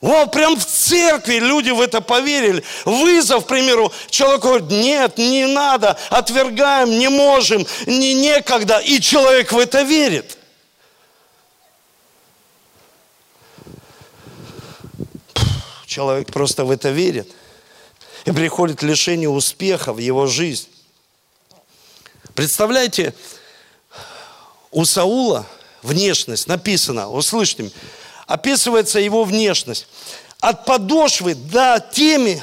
Вот 0.00 0.30
прям 0.30 0.56
в 0.56 0.64
церкви 0.64 1.36
люди 1.36 1.70
в 1.70 1.80
это 1.80 2.00
поверили. 2.00 2.62
Вызов, 2.84 3.44
к 3.44 3.48
примеру, 3.48 3.92
человек 4.10 4.42
говорит, 4.42 4.70
нет, 4.70 5.16
не 5.16 5.46
надо, 5.46 5.98
отвергаем, 6.10 6.90
не 6.90 7.08
можем, 7.08 7.66
не 7.86 8.14
некогда. 8.14 8.78
И 8.78 9.00
человек 9.00 9.52
в 9.52 9.58
это 9.58 9.82
верит. 9.82 10.36
Человек 15.86 16.30
просто 16.30 16.66
в 16.66 16.70
это 16.70 16.90
верит. 16.90 17.32
И 18.26 18.32
приходит 18.32 18.82
лишение 18.82 19.30
успеха 19.30 19.94
в 19.94 19.98
его 19.98 20.26
жизнь. 20.26 20.68
Представляете, 22.34 23.14
у 24.70 24.84
Саула 24.84 25.46
внешность 25.82 26.48
написано, 26.48 27.08
услышьте, 27.08 27.70
описывается 28.26 28.98
его 28.98 29.24
внешность. 29.24 29.86
От 30.40 30.64
подошвы 30.64 31.34
до 31.34 31.80
теми, 31.92 32.42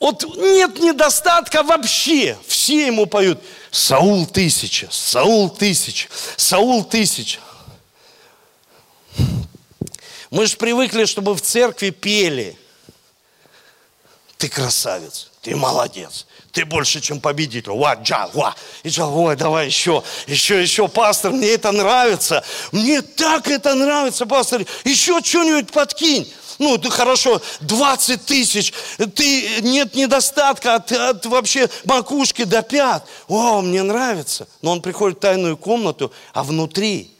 вот 0.00 0.24
нет 0.36 0.78
недостатка 0.78 1.62
вообще. 1.62 2.36
Все 2.46 2.86
ему 2.86 3.06
поют 3.06 3.40
Саул 3.70 4.26
тысяча, 4.26 4.88
Саул 4.90 5.50
тысяча, 5.50 6.08
Саул 6.36 6.84
тысяча. 6.84 7.40
Мы 10.30 10.46
же 10.46 10.56
привыкли, 10.56 11.04
чтобы 11.04 11.34
в 11.34 11.40
церкви 11.40 11.90
пели. 11.90 12.58
Ты 14.36 14.48
красавец, 14.48 15.30
ты 15.40 15.56
молодец, 15.56 16.26
ты 16.56 16.64
больше, 16.64 17.02
чем 17.02 17.20
победитель. 17.20 17.72
Ва, 17.72 17.98
джа, 18.02 18.30
ва. 18.32 18.56
И 18.82 18.88
джа, 18.88 19.06
ой, 19.06 19.36
давай 19.36 19.66
еще, 19.66 20.02
еще, 20.26 20.62
еще, 20.62 20.88
пастор, 20.88 21.32
мне 21.32 21.48
это 21.48 21.70
нравится. 21.70 22.42
Мне 22.72 23.02
так 23.02 23.46
это 23.48 23.74
нравится, 23.74 24.24
пастор. 24.24 24.64
Еще 24.82 25.20
что-нибудь 25.22 25.70
подкинь. 25.70 26.32
Ну, 26.58 26.78
ты 26.78 26.88
хорошо, 26.88 27.42
20 27.60 28.24
тысяч, 28.24 28.72
ты, 29.14 29.60
нет 29.60 29.94
недостатка 29.94 30.76
от, 30.76 30.90
от 30.92 31.26
вообще 31.26 31.68
макушки 31.84 32.44
до 32.44 32.62
пят. 32.62 33.06
О, 33.28 33.60
мне 33.60 33.82
нравится. 33.82 34.48
Но 34.62 34.72
он 34.72 34.80
приходит 34.80 35.18
в 35.18 35.20
тайную 35.20 35.58
комнату, 35.58 36.10
а 36.32 36.42
внутри 36.42 37.14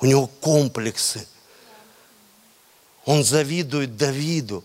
у 0.00 0.06
него 0.06 0.28
комплексы. 0.40 1.28
Он 3.04 3.22
завидует 3.22 3.98
Давиду. 3.98 4.64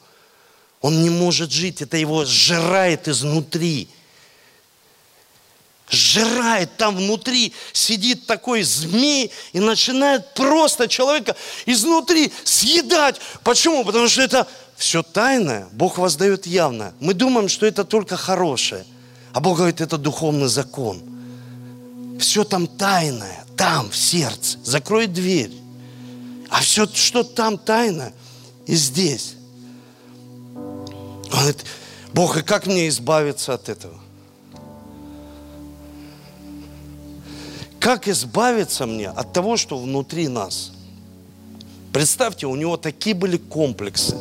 Он 0.84 1.01
не 1.01 1.09
может 1.09 1.49
жить, 1.49 1.81
это 1.81 1.95
его 1.95 2.25
сжирает 2.25 3.07
изнутри. 3.07 3.88
Сжирает 5.89 6.75
там 6.75 6.97
внутри, 6.97 7.53
сидит 7.71 8.25
такой 8.25 8.63
змей 8.63 9.31
и 9.53 9.61
начинает 9.61 10.34
просто 10.34 10.89
человека 10.89 11.38
изнутри 11.65 12.34
съедать. 12.43 13.21
Почему? 13.45 13.86
Потому 13.86 14.09
что 14.09 14.23
это 14.23 14.45
все 14.75 15.03
тайное, 15.03 15.69
Бог 15.71 15.97
воздает 15.97 16.45
явно. 16.45 16.93
Мы 16.99 17.13
думаем, 17.13 17.47
что 17.47 17.65
это 17.65 17.86
только 17.86 18.17
хорошее. 18.17 18.86
А 19.31 19.39
Бог 19.39 19.57
говорит, 19.57 19.79
это 19.79 19.97
духовный 19.97 20.49
закон. 20.49 21.01
Все 22.19 22.43
там 22.43 22.67
тайное, 22.67 23.45
там, 23.55 23.89
в 23.89 23.95
сердце. 23.95 24.59
Закрой 24.65 25.07
дверь. 25.07 25.51
А 26.49 26.59
все, 26.59 26.88
что 26.93 27.23
там 27.23 27.57
тайное, 27.57 28.13
и 28.67 28.75
здесь. 28.75 29.36
Говорит, 31.34 31.65
Бог, 32.13 32.38
и 32.38 32.43
как 32.43 32.67
мне 32.67 32.88
избавиться 32.89 33.55
от 33.55 33.67
этого? 33.67 33.99
Как 37.79 38.07
избавиться 38.07 38.86
мне 38.86 39.09
от 39.09 39.34
того, 39.34 39.57
что 39.57 39.79
внутри 39.79 40.27
нас? 40.27 40.71
Представьте, 41.91 42.45
у 42.45 42.55
него 42.55 42.77
такие 42.77 43.15
были 43.15 43.38
комплексы, 43.38 44.15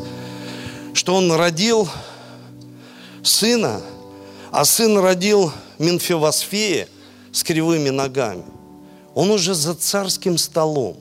что 0.94 1.14
он 1.14 1.30
родил 1.32 1.86
сына, 3.22 3.82
а 4.50 4.64
сын 4.64 4.98
родил 4.98 5.52
Минфевосфея 5.78 6.88
с 7.30 7.42
кривыми 7.44 7.90
ногами. 7.90 8.44
Он 9.14 9.30
уже 9.30 9.54
за 9.54 9.74
царским 9.74 10.38
столом. 10.38 10.96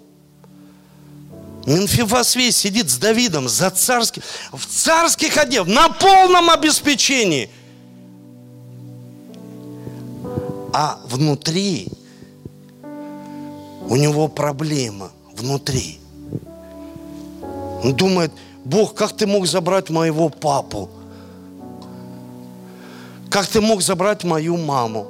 Менфивосвей 1.66 2.51
сидит 2.51 2.89
с 2.89 2.97
Давидом 2.97 3.47
за 3.47 3.70
царским, 3.70 4.24
в 4.51 4.66
царских 4.66 5.38
одеждах, 5.38 5.74
на 5.74 5.89
полном 5.89 6.49
обеспечении. 6.49 7.49
А 10.74 10.99
внутри 11.05 11.89
У 13.91 13.97
него 13.97 14.30
проблема 14.30 15.12
внутри. 15.36 15.99
Он 17.84 17.93
думает, 17.93 18.32
Бог, 18.64 18.93
как 18.93 19.18
ты 19.18 19.28
мог 19.28 19.45
забрать 19.47 19.89
моего 19.89 20.30
папу? 20.30 20.89
Как 23.30 23.47
ты 23.47 23.59
мог 23.59 23.82
забрать 23.82 24.24
мою 24.24 24.55
маму? 24.55 25.07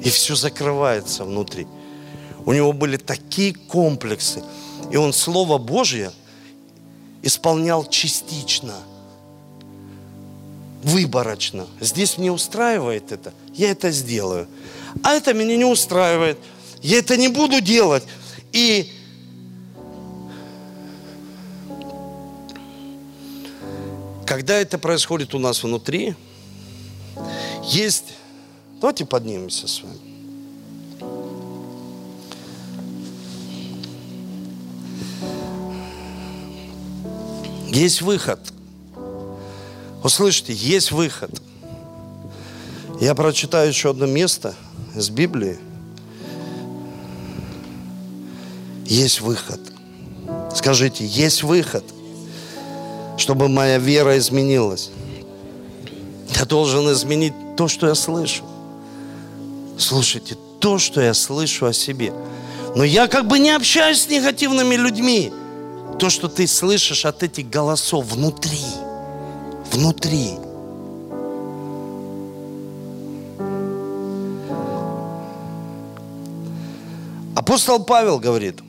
И 0.00 0.10
все 0.10 0.36
закрывается 0.36 1.24
внутри. 1.24 1.66
У 2.48 2.52
него 2.54 2.72
были 2.72 2.96
такие 2.96 3.52
комплексы. 3.52 4.42
И 4.90 4.96
он 4.96 5.12
Слово 5.12 5.58
Божье 5.58 6.12
исполнял 7.20 7.84
частично, 7.84 8.72
выборочно. 10.82 11.66
Здесь 11.78 12.16
мне 12.16 12.32
устраивает 12.32 13.12
это, 13.12 13.34
я 13.52 13.70
это 13.70 13.90
сделаю. 13.90 14.48
А 15.02 15.12
это 15.12 15.34
меня 15.34 15.58
не 15.58 15.66
устраивает, 15.66 16.38
я 16.80 17.00
это 17.00 17.18
не 17.18 17.28
буду 17.28 17.60
делать. 17.60 18.04
И 18.52 18.94
когда 24.24 24.54
это 24.54 24.78
происходит 24.78 25.34
у 25.34 25.38
нас 25.38 25.62
внутри, 25.62 26.16
есть... 27.64 28.06
Давайте 28.80 29.04
поднимемся 29.04 29.68
с 29.68 29.82
вами. 29.82 30.07
Есть 37.78 38.02
выход. 38.02 38.40
Услышите, 40.02 40.52
есть 40.52 40.90
выход. 40.90 41.30
Я 43.00 43.14
прочитаю 43.14 43.68
еще 43.68 43.90
одно 43.90 44.06
место 44.06 44.56
из 44.96 45.10
Библии. 45.10 45.56
Есть 48.84 49.20
выход. 49.20 49.60
Скажите, 50.52 51.06
есть 51.06 51.44
выход, 51.44 51.84
чтобы 53.16 53.46
моя 53.46 53.78
вера 53.78 54.18
изменилась. 54.18 54.90
Я 56.34 56.46
должен 56.46 56.90
изменить 56.90 57.34
то, 57.56 57.68
что 57.68 57.86
я 57.86 57.94
слышу. 57.94 58.42
Слушайте, 59.78 60.36
то, 60.58 60.78
что 60.78 61.00
я 61.00 61.14
слышу 61.14 61.66
о 61.66 61.72
себе. 61.72 62.12
Но 62.74 62.82
я 62.82 63.06
как 63.06 63.28
бы 63.28 63.38
не 63.38 63.50
общаюсь 63.50 64.00
с 64.00 64.08
негативными 64.08 64.74
людьми 64.74 65.32
то, 65.98 66.10
что 66.10 66.28
ты 66.28 66.46
слышишь 66.46 67.04
от 67.04 67.22
этих 67.22 67.50
голосов 67.50 68.06
внутри, 68.06 68.62
внутри. 69.72 70.38
Апостол 77.34 77.82
Павел 77.84 78.20
говорит, 78.20 78.60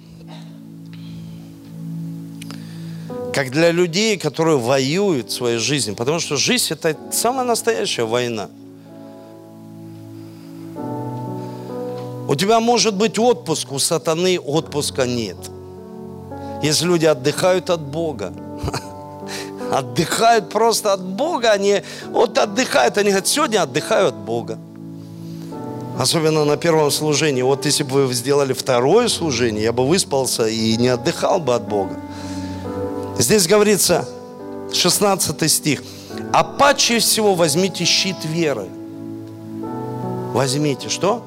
как 3.31 3.51
для 3.51 3.71
людей, 3.71 4.17
которые 4.17 4.57
воюют 4.57 5.29
в 5.29 5.33
своей 5.33 5.59
жизни, 5.59 5.93
потому 5.93 6.19
что 6.19 6.35
жизнь– 6.35 6.67
это 6.73 6.97
самая 7.11 7.45
настоящая 7.45 8.05
война. 8.05 8.49
У 12.27 12.35
тебя 12.35 12.59
может 12.59 12.95
быть 12.95 13.19
отпуск, 13.19 13.71
у 13.71 13.79
сатаны 13.79 14.39
отпуска 14.39 15.05
нет– 15.05 15.37
есть 16.61 16.81
люди 16.81 17.05
отдыхают 17.05 17.69
от 17.69 17.81
Бога. 17.81 18.33
Отдыхают 19.71 20.49
просто 20.49 20.93
от 20.93 21.03
Бога. 21.03 21.51
Они 21.51 21.81
вот 22.09 22.37
отдыхают, 22.37 22.97
они 22.97 23.09
говорят, 23.09 23.27
сегодня 23.27 23.61
отдыхаю 23.61 24.07
от 24.07 24.15
Бога. 24.15 24.57
Особенно 25.99 26.45
на 26.45 26.57
первом 26.57 26.91
служении. 26.91 27.41
Вот 27.41 27.65
если 27.65 27.83
бы 27.83 28.07
вы 28.07 28.13
сделали 28.13 28.53
второе 28.53 29.09
служение, 29.09 29.63
я 29.63 29.73
бы 29.73 29.85
выспался 29.85 30.47
и 30.47 30.77
не 30.77 30.87
отдыхал 30.87 31.39
бы 31.39 31.53
от 31.53 31.67
Бога. 31.67 31.99
Здесь 33.19 33.47
говорится, 33.47 34.07
16 34.73 35.51
стих. 35.51 35.83
А 36.31 36.43
паче 36.43 36.99
всего 36.99 37.35
возьмите 37.35 37.85
щит 37.85 38.17
веры. 38.23 38.67
Возьмите 40.33 40.89
что? 40.89 41.23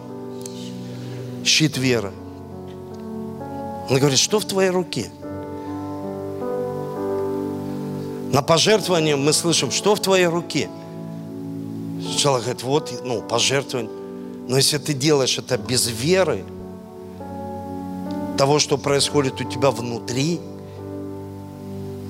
Щит 1.44 1.76
веры. 1.76 2.12
Он 3.90 3.98
говорит, 3.98 4.18
что 4.18 4.38
в 4.38 4.44
твоей 4.44 4.70
руке? 4.70 5.10
На 8.32 8.40
пожертвование 8.40 9.14
мы 9.14 9.34
слышим, 9.34 9.70
что 9.70 9.94
в 9.94 10.00
твоей 10.00 10.24
руке? 10.24 10.70
Человек 12.16 12.44
говорит, 12.44 12.62
вот, 12.62 13.02
ну, 13.04 13.20
пожертвование. 13.20 13.92
Но 14.48 14.56
если 14.56 14.78
ты 14.78 14.94
делаешь 14.94 15.36
это 15.36 15.58
без 15.58 15.86
веры, 15.86 16.42
того, 18.38 18.58
что 18.58 18.78
происходит 18.78 19.38
у 19.42 19.44
тебя 19.44 19.70
внутри, 19.70 20.40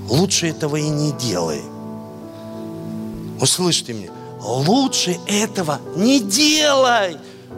лучше 0.09 0.49
этого 0.49 0.77
и 0.77 0.89
не 0.89 1.11
делай. 1.11 1.61
Услышьте 3.41 3.93
меня, 3.93 4.11
лучше 4.41 5.19
этого 5.27 5.81
не 5.97 6.21
делай. 6.21 7.17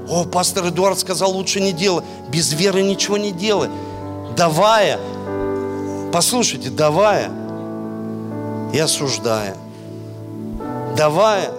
О, 0.08 0.24
пастор 0.24 0.68
Эдуард 0.68 0.98
сказал, 0.98 1.32
лучше 1.32 1.60
не 1.60 1.72
делай. 1.72 2.02
Без 2.30 2.54
веры 2.54 2.80
ничего 2.80 3.18
не 3.18 3.30
делай. 3.30 3.68
Давая, 4.38 4.98
послушайте, 6.12 6.70
давая, 6.70 7.43
и 8.74 8.78
осуждая, 8.80 9.56
давая 10.96 11.52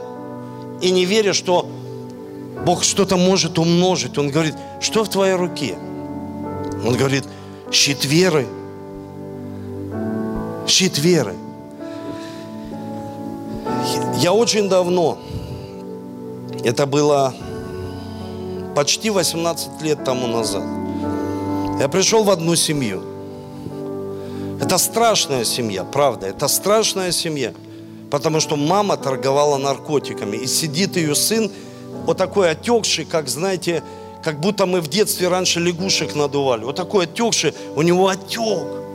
и 0.81 0.91
не 0.91 1.05
веря, 1.05 1.31
что 1.31 1.65
Бог 2.65 2.83
что-то 2.83 3.15
может 3.15 3.57
умножить. 3.57 4.17
Он 4.17 4.29
говорит, 4.29 4.55
что 4.81 5.05
в 5.05 5.09
твоей 5.09 5.35
руке? 5.35 5.77
Он 6.85 6.97
говорит, 6.97 7.23
щит 7.71 8.03
веры. 8.03 8.45
Щит 10.67 10.97
веры. 10.97 11.35
Я 14.17 14.33
очень 14.33 14.67
давно, 14.67 15.17
это 16.65 16.85
было 16.85 17.33
почти 18.75 19.09
18 19.09 19.81
лет 19.83 20.03
тому 20.03 20.27
назад, 20.27 20.63
я 21.79 21.87
пришел 21.87 22.25
в 22.25 22.29
одну 22.29 22.57
семью– 22.57 23.03
это 24.61 24.77
страшная 24.77 25.43
семья, 25.43 25.83
правда, 25.83 26.27
это 26.27 26.47
страшная 26.47 27.11
семья. 27.11 27.53
Потому 28.09 28.39
что 28.39 28.55
мама 28.55 28.97
торговала 28.97 29.57
наркотиками. 29.57 30.37
И 30.37 30.47
сидит 30.47 30.95
ее 30.95 31.15
сын, 31.15 31.51
вот 32.05 32.17
такой 32.17 32.51
отекший, 32.51 33.05
как, 33.05 33.27
знаете, 33.27 33.83
как 34.23 34.39
будто 34.39 34.65
мы 34.65 34.81
в 34.81 34.87
детстве 34.87 35.27
раньше 35.27 35.59
лягушек 35.59 36.15
надували. 36.15 36.63
Вот 36.63 36.75
такой 36.75 37.05
отекший, 37.05 37.53
у 37.75 37.81
него 37.81 38.07
отек. 38.07 38.85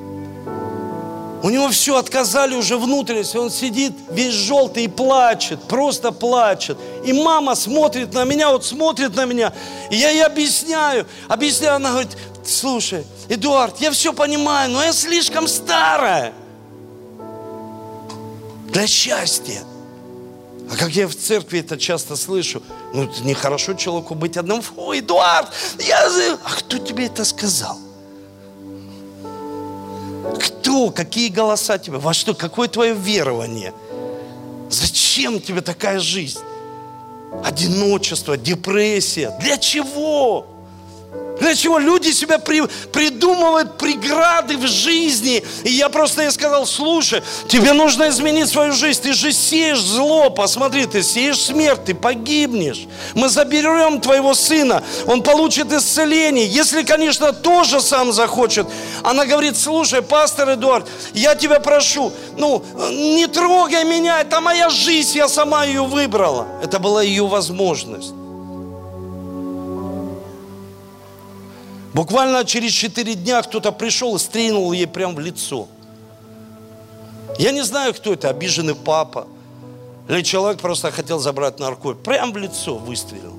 У 1.43 1.49
него 1.49 1.69
все 1.71 1.97
отказали 1.97 2.55
уже 2.55 2.77
внутренности. 2.77 3.37
Он 3.37 3.51
сидит 3.51 3.93
весь 4.11 4.35
желтый 4.35 4.85
и 4.85 4.89
плачет, 4.89 5.63
просто 5.63 6.13
плачет. 6.13 6.77
И 7.05 7.13
мама 7.13 7.55
смотрит 7.55 8.13
на 8.13 8.25
меня, 8.25 8.51
вот 8.51 8.65
смотрит 8.65 9.17
на 9.17 9.25
меня. 9.25 9.53
И 9.91 9.97
я 9.97 10.11
ей 10.11 10.25
объясняю. 10.25 11.07
Объясняю, 11.29 11.77
она 11.77 11.91
говорит, 11.93 12.17
слушай, 12.45 13.05
Эдуард, 13.29 13.81
я 13.81 13.91
все 13.91 14.13
понимаю, 14.13 14.71
но 14.71 14.83
я 14.83 14.93
слишком 14.93 15.49
старая 15.49 16.33
для 18.69 18.87
счастья. 18.87 19.63
А 20.71 20.77
как 20.77 20.91
я 20.91 21.09
в 21.09 21.15
церкви 21.17 21.61
это 21.61 21.77
часто 21.77 22.15
слышу, 22.15 22.63
ну, 22.95 23.05
это 23.05 23.25
нехорошо 23.25 23.75
человеку 23.75 24.15
быть 24.15 24.37
одним. 24.37 24.63
Фу, 24.63 24.93
Эдуард, 24.97 25.49
я... 25.79 26.09
А 26.45 26.51
кто 26.51 26.79
тебе 26.79 27.07
это 27.07 27.25
сказал? 27.25 27.77
Кто? 30.39 30.91
Какие 30.91 31.29
голоса 31.29 31.79
тебе? 31.79 31.99
Во 31.99 32.15
что? 32.15 32.35
Какое 32.35 32.69
твое 32.69 32.95
верование? 32.95 33.75
Зачем 34.71 35.41
тебе 35.41 35.61
такая 35.61 35.99
жизнь? 35.99 36.39
Одиночество, 37.45 38.37
депрессия. 38.37 39.37
Для 39.41 39.57
чего? 39.57 40.47
Для 41.41 41.55
чего 41.55 41.79
люди 41.79 42.11
себя 42.11 42.39
при, 42.39 42.63
придумывают 42.93 43.79
преграды 43.79 44.57
в 44.59 44.67
жизни? 44.67 45.43
И 45.65 45.71
я 45.71 45.89
просто 45.89 46.23
ей 46.23 46.31
сказал, 46.31 46.67
слушай, 46.67 47.23
тебе 47.49 47.73
нужно 47.73 48.11
изменить 48.11 48.49
свою 48.49 48.73
жизнь. 48.73 49.03
Ты 49.03 49.15
же 49.15 49.33
сеешь 49.33 49.81
зло, 49.81 50.31
посмотри, 50.31 50.85
ты 50.87 51.03
сеешь 51.03 51.41
смерть, 51.41 51.87
ты 51.87 51.95
погибнешь. 51.95 52.87
Мы 53.15 53.29
заберем 53.29 54.01
твоего 54.01 54.35
сына, 54.35 54.83
он 55.07 55.23
получит 55.23 55.73
исцеление. 55.73 56.47
Если, 56.47 56.83
конечно, 56.83 57.33
тоже 57.33 57.81
сам 57.81 58.13
захочет. 58.13 58.67
Она 59.03 59.25
говорит, 59.25 59.57
слушай, 59.57 60.03
пастор 60.03 60.53
Эдуард, 60.55 60.87
я 61.15 61.35
тебя 61.35 61.59
прошу, 61.61 62.13
ну, 62.37 62.63
не 62.91 63.27
трогай 63.27 63.85
меня, 63.85 64.21
это 64.21 64.41
моя 64.41 64.69
жизнь, 64.69 65.17
я 65.17 65.29
сама 65.29 65.65
ее 65.65 65.85
выбрала. 65.85 66.47
Это 66.63 66.79
была 66.79 67.03
ее 67.03 67.27
возможность. 67.27 68.20
Буквально 71.93 72.45
через 72.45 72.73
четыре 72.73 73.15
дня 73.15 73.43
кто-то 73.43 73.73
пришел 73.73 74.15
и 74.17 74.19
стрельнул 74.19 74.73
ей 74.73 74.87
прямо 74.87 75.15
в 75.15 75.21
лицо. 75.21 75.67
Я 77.39 77.53
не 77.53 77.65
знаю, 77.65 77.95
кто 77.95 78.13
это, 78.13 78.29
обиженный 78.29 78.75
папа. 78.75 79.27
Или 80.09 80.23
человек 80.23 80.61
просто 80.61 80.91
хотел 80.91 81.19
забрать 81.19 81.59
наркотик. 81.59 82.03
Прямо 82.03 82.33
в 82.33 82.37
лицо 82.37 82.77
выстрелил. 82.77 83.35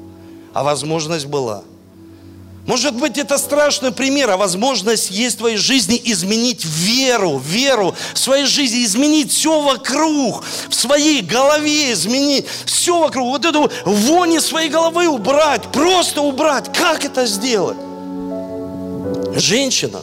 А 0.54 0.64
возможность 0.64 1.26
была. 1.26 1.64
Может 2.66 2.96
быть, 2.96 3.18
это 3.18 3.38
страшный 3.38 3.92
пример, 3.92 4.30
а 4.30 4.38
возможность 4.38 5.10
есть 5.10 5.36
в 5.36 5.40
твоей 5.40 5.58
жизни 5.58 6.00
изменить 6.06 6.64
веру, 6.64 7.40
веру 7.40 7.96
в 8.14 8.20
своей 8.20 8.46
жизни, 8.46 8.86
изменить 8.86 9.32
все 9.32 9.62
вокруг, 9.62 10.44
в 10.70 10.76
своей 10.76 11.22
голове 11.22 11.92
изменить 11.92 12.46
все 12.66 13.00
вокруг. 13.00 13.28
Вот 13.28 13.46
эту 13.46 13.72
вонь 13.86 14.34
из 14.34 14.46
своей 14.46 14.70
головы 14.70 15.08
убрать, 15.08 15.64
просто 15.72 16.22
убрать. 16.22 16.72
Как 16.78 17.04
это 17.04 17.26
сделать? 17.26 17.78
Женщина, 19.36 20.02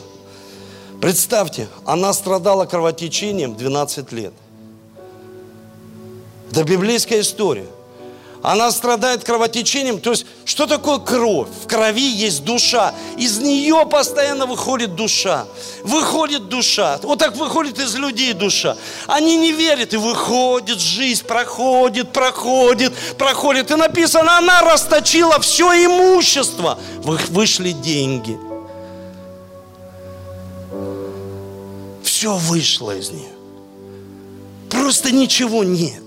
представьте, 1.01 1.69
она 1.85 2.13
страдала 2.13 2.65
кровотечением 2.65 3.55
12 3.57 4.13
лет. 4.13 4.33
Это 6.51 6.65
библейская 6.65 7.21
история. 7.21 7.67
Она 8.43 8.71
страдает 8.71 9.25
кровотечением. 9.25 10.01
То 10.01 10.11
есть, 10.11 10.25
что 10.45 10.67
такое 10.67 10.99
кровь? 10.99 11.49
В 11.65 11.67
крови 11.67 12.09
есть 12.09 12.45
душа. 12.45 12.95
Из 13.17 13.39
нее 13.39 13.85
постоянно 13.91 14.47
выходит 14.47 14.95
душа. 14.95 15.47
Выходит 15.83 16.49
душа. 16.49 17.01
Вот 17.03 17.19
так 17.19 17.37
выходит 17.37 17.79
из 17.79 17.97
людей 17.97 18.33
душа. 18.33 18.77
Они 19.09 19.37
не 19.37 19.53
верят. 19.53 19.93
И 19.93 19.97
выходит 19.97 20.79
жизнь, 20.79 21.25
проходит, 21.25 22.13
проходит, 22.13 22.95
проходит. 23.19 23.71
И 23.73 23.75
написано, 23.75 24.39
она 24.39 24.63
расточила 24.63 25.41
все 25.41 25.73
имущество. 25.85 26.79
Вышли 27.03 27.73
деньги. 27.73 28.39
Все 32.19 32.37
вышло 32.37 32.99
из 32.99 33.11
нее. 33.11 33.31
Просто 34.71 35.13
ничего 35.13 35.63
нет. 35.63 36.03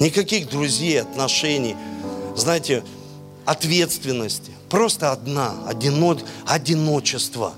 Никаких 0.00 0.48
друзей, 0.48 0.98
отношений, 1.02 1.76
знаете, 2.34 2.82
ответственности. 3.44 4.52
Просто 4.70 5.12
одна, 5.12 5.52
одино, 5.66 6.16
одиночество. 6.46 7.52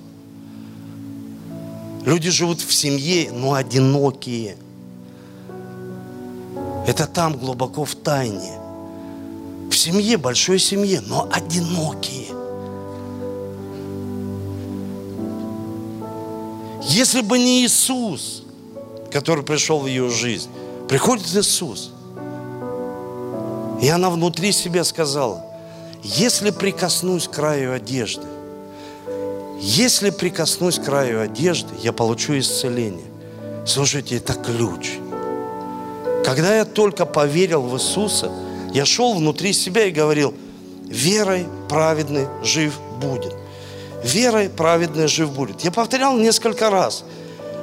Люди 2.04 2.30
живут 2.30 2.61
в 2.61 2.72
семье, 2.72 3.30
но 3.30 3.54
одинокие. 3.54 4.56
Это 6.88 7.06
там 7.06 7.38
глубоко 7.38 7.84
в 7.84 7.94
тайне. 7.94 8.59
Семье, 9.81 10.18
большой 10.18 10.59
семье, 10.59 11.01
но 11.01 11.28
одинокие. 11.33 12.26
Если 16.83 17.20
бы 17.22 17.39
не 17.39 17.64
Иисус, 17.64 18.43
который 19.11 19.45
пришел 19.45 19.81
в 19.81 19.87
ее 19.87 20.11
жизнь, 20.11 20.51
приходит 20.89 21.26
Иисус– 21.35 21.93
и 23.81 23.89
она 23.89 24.11
внутри 24.11 24.53
себя 24.53 24.85
сказала, 24.85 25.43
если 26.03 26.51
прикоснусь 26.51 27.28
к 27.28 27.33
краю 27.33 27.72
одежды, 27.72 28.26
если 29.59 30.11
прикоснусь 30.11 30.78
к 30.78 30.85
краю 30.85 31.22
одежды, 31.22 31.74
я 31.83 31.93
получу 31.93 32.39
исцеление. 32.39 33.07
Слушайте, 33.66 34.16
это 34.16 34.35
ключ. 34.35 34.93
Когда 36.24 36.57
я 36.57 36.64
только 36.64 37.07
поверил 37.07 37.62
в 37.62 37.74
Иисуса, 37.74 38.31
я 38.73 38.85
шел 38.85 39.14
внутри 39.14 39.53
себя 39.53 39.85
и 39.87 39.91
говорил, 39.91 40.35
верой 40.87 41.47
праведный 41.68 42.27
жив 42.43 42.75
будет. 43.01 43.35
Верой 44.03 44.49
праведный 44.49 45.09
жив 45.09 45.31
будет. 45.33 45.62
Я 45.62 45.71
повторял 45.71 46.16
несколько 46.16 46.71
раз. 46.71 47.05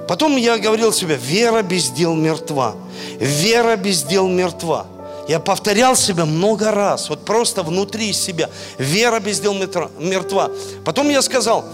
Потом 0.08 0.36
я 0.38 0.58
говорил 0.58 0.94
себе, 0.94 1.16
вера 1.16 1.62
без 1.62 1.90
дел 1.90 2.14
мертва. 2.14 2.76
Вера 3.20 3.76
без 3.76 4.04
дел 4.04 4.28
мертва. 4.28 4.88
Я 5.28 5.40
повторял 5.40 5.98
себя 5.98 6.26
много 6.26 6.72
раз, 6.72 7.10
вот 7.10 7.26
просто 7.26 7.62
внутри 7.62 8.14
себя. 8.14 8.50
Вера 8.78 9.20
без 9.20 9.42
дел 9.42 9.54
мертва. 9.54 10.50
Потом 10.86 11.10
я 11.10 11.22
сказал, 11.22 11.66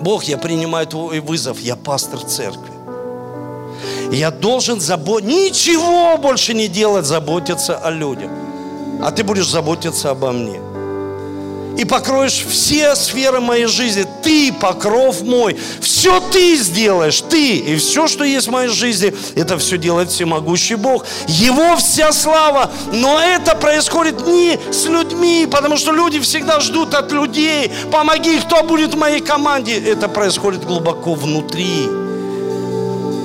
Бог, 0.00 0.24
я 0.24 0.36
принимаю 0.36 0.86
твой 0.86 1.20
вызов, 1.20 1.60
я 1.60 1.76
пастор 1.76 2.20
церкви. 2.20 2.72
Я 4.10 4.30
должен 4.32 4.80
заботиться, 4.80 5.32
ничего 5.32 6.18
больше 6.18 6.54
не 6.54 6.66
делать, 6.66 7.06
заботиться 7.06 7.76
о 7.76 7.90
людях. 7.90 8.30
А 9.02 9.10
ты 9.10 9.24
будешь 9.24 9.48
заботиться 9.48 10.10
обо 10.10 10.32
мне 10.32 10.60
и 11.76 11.84
покроешь 11.84 12.44
все 12.48 12.94
сферы 12.94 13.40
моей 13.40 13.66
жизни. 13.66 14.06
Ты 14.22 14.52
покров 14.52 15.22
мой. 15.22 15.56
Все 15.80 16.20
ты 16.30 16.56
сделаешь, 16.56 17.20
ты. 17.22 17.56
И 17.56 17.76
все, 17.76 18.06
что 18.06 18.24
есть 18.24 18.48
в 18.48 18.50
моей 18.50 18.68
жизни, 18.68 19.14
это 19.34 19.58
все 19.58 19.78
делает 19.78 20.10
всемогущий 20.10 20.76
Бог. 20.76 21.06
Его 21.26 21.76
вся 21.76 22.12
слава. 22.12 22.70
Но 22.92 23.18
это 23.18 23.56
происходит 23.56 24.26
не 24.26 24.58
с 24.70 24.86
людьми, 24.86 25.48
потому 25.50 25.76
что 25.76 25.92
люди 25.92 26.20
всегда 26.20 26.60
ждут 26.60 26.94
от 26.94 27.10
людей. 27.12 27.72
Помоги, 27.90 28.38
кто 28.38 28.62
будет 28.62 28.94
в 28.94 28.98
моей 28.98 29.20
команде. 29.20 29.78
Это 29.78 30.08
происходит 30.08 30.64
глубоко 30.64 31.14
внутри. 31.14 31.88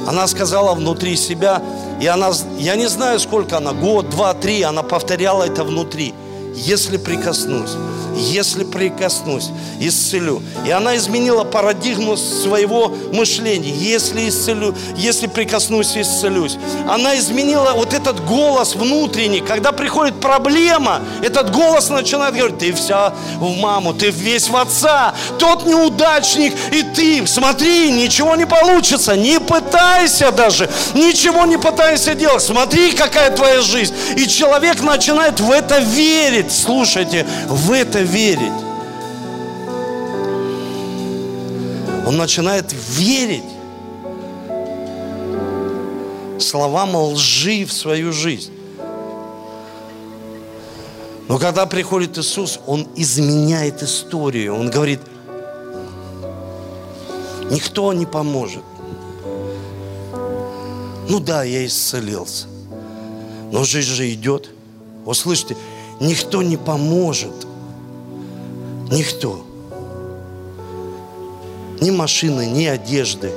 Она 0.07 0.25
сказала 0.27 0.73
внутри 0.73 1.17
себя, 1.17 1.61
и 1.99 2.07
она, 2.07 2.31
я 2.57 2.77
не 2.77 2.87
знаю, 2.87 3.19
сколько 3.19 3.57
она, 3.57 3.73
год, 3.73 4.09
два, 4.09 4.33
три, 4.33 4.61
она 4.61 4.81
повторяла 4.81 5.43
это 5.43 5.65
внутри. 5.65 6.13
Если 6.55 6.95
прикоснусь, 6.95 7.75
если 8.17 8.63
прикоснусь, 8.63 9.49
исцелю. 9.79 10.41
И 10.65 10.71
она 10.71 10.95
изменила 10.97 11.43
парадигму 11.43 12.17
своего 12.17 12.93
мышления. 13.13 13.71
Если 13.71 14.29
исцелю, 14.29 14.75
если 14.95 15.27
прикоснусь, 15.27 15.95
исцелюсь. 15.95 16.57
Она 16.87 17.17
изменила 17.17 17.73
вот 17.75 17.93
этот 17.93 18.23
голос 18.25 18.75
внутренний. 18.75 19.41
Когда 19.41 19.71
приходит 19.71 20.19
проблема, 20.19 21.01
этот 21.21 21.51
голос 21.51 21.89
начинает 21.89 22.35
говорить, 22.35 22.57
ты 22.57 22.73
вся 22.73 23.13
в 23.39 23.57
маму, 23.57 23.93
ты 23.93 24.09
весь 24.09 24.49
в 24.49 24.55
отца, 24.55 25.13
тот 25.39 25.65
неудачник, 25.65 26.53
и 26.71 26.83
ты, 26.83 27.25
смотри, 27.27 27.91
ничего 27.91 28.35
не 28.35 28.45
получится, 28.45 29.15
не 29.15 29.39
пытайся 29.39 30.31
даже, 30.31 30.69
ничего 30.93 31.45
не 31.45 31.57
пытайся 31.57 32.13
делать, 32.13 32.43
смотри, 32.43 32.91
какая 32.91 33.31
твоя 33.31 33.61
жизнь. 33.61 33.93
И 34.15 34.27
человек 34.27 34.81
начинает 34.81 35.39
в 35.39 35.51
это 35.51 35.79
верить, 35.79 36.51
слушайте, 36.51 37.25
в 37.47 37.71
это 37.71 37.99
верить. 38.07 38.63
Он 42.05 42.17
начинает 42.17 42.73
верить 42.73 43.43
словам 46.39 46.95
лжи 46.95 47.65
в 47.65 47.73
свою 47.73 48.11
жизнь. 48.13 48.51
Но 51.27 51.37
когда 51.37 51.65
приходит 51.65 52.17
Иисус, 52.17 52.59
Он 52.65 52.87
изменяет 52.95 53.83
историю. 53.83 54.55
Он 54.55 54.69
говорит, 54.69 55.01
никто 57.51 57.91
не 57.93 58.05
поможет. 58.05 58.63
Ну 61.09 61.19
да, 61.19 61.43
я 61.43 61.65
исцелился. 61.65 62.47
Но 63.51 63.63
жизнь 63.63 63.89
же 63.89 64.11
идет. 64.11 64.49
Услышьте, 65.05 65.55
никто 65.99 66.41
не 66.41 66.57
поможет. 66.57 67.46
Никто. 68.91 69.41
Ни 71.81 71.91
машины, 71.91 72.45
ни 72.45 72.65
одежды, 72.65 73.31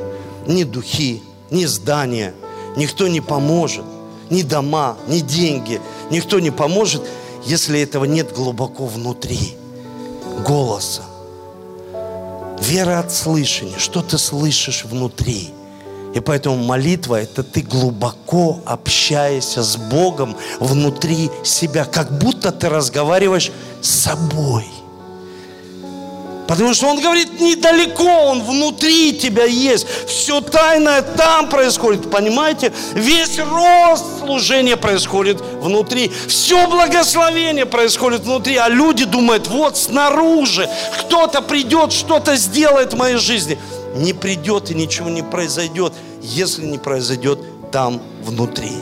ни 0.47 0.65
духи, 0.65 1.23
ни 1.51 1.65
здания. 1.67 2.35
Никто 2.77 3.09
не 3.09 3.21
поможет. 3.21 3.85
Ни 4.31 4.43
дома, 4.43 4.97
ни 5.09 5.19
деньги. 5.21 5.81
Никто 6.11 6.39
не 6.39 6.51
поможет, 6.51 7.03
если 7.45 7.81
этого 7.81 8.05
нет 8.05 8.33
глубоко 8.33 8.87
внутри. 8.87 9.57
Голоса. 10.47 11.03
Вера 12.61 13.01
от 13.01 13.13
слышания. 13.13 13.79
Что 13.79 14.03
ты 14.03 14.19
слышишь 14.19 14.85
внутри? 14.85 15.51
И 16.15 16.21
поэтому 16.21 16.57
молитва– 16.57 17.21
это 17.23 17.43
ты 17.43 17.63
глубоко 17.63 18.61
общаешься 18.65 19.63
с 19.63 19.77
Богом 19.77 20.37
внутри 20.59 21.31
себя, 21.45 21.85
как 21.85 22.19
будто 22.19 22.53
ты 22.53 22.69
разговариваешь 22.69 23.51
с 23.81 23.91
собой– 23.91 24.67
Потому 26.51 26.75
что 26.75 26.89
Он 26.89 27.01
говорит, 27.01 27.41
недалеко, 27.41 28.03
Он 28.03 28.43
внутри 28.43 29.17
тебя 29.17 29.45
есть. 29.45 29.87
Все 30.09 30.41
тайное 30.41 31.01
там 31.01 31.49
происходит, 31.49 32.11
понимаете? 32.11 32.73
Весь 32.93 33.39
рост 33.39 34.19
служения 34.19 34.77
происходит 34.77 35.41
внутри. 35.61 36.11
Все 36.27 36.67
благословение 36.67 37.67
происходит 37.67 38.23
внутри. 38.23 38.57
А 38.57 38.69
люди 38.69 39.05
думают, 39.05 39.47
вот 39.47 39.77
снаружи 39.77 40.69
кто-то 40.99 41.41
придет, 41.41 41.93
что-то 41.93 42.35
сделает 42.35 42.95
в 42.95 42.97
моей 42.97 43.19
жизни. 43.19 43.57
Не 43.95 44.13
придет 44.13 44.73
и 44.73 44.75
ничего 44.75 45.09
не 45.09 45.23
произойдет, 45.23 45.93
если 46.21 46.67
не 46.67 46.79
произойдет 46.79 47.39
там 47.71 48.03
внутри. 48.25 48.73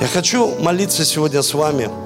Я 0.00 0.06
хочу 0.06 0.54
молиться 0.60 1.04
сегодня 1.04 1.42
с 1.42 1.52
вами– 1.52 1.90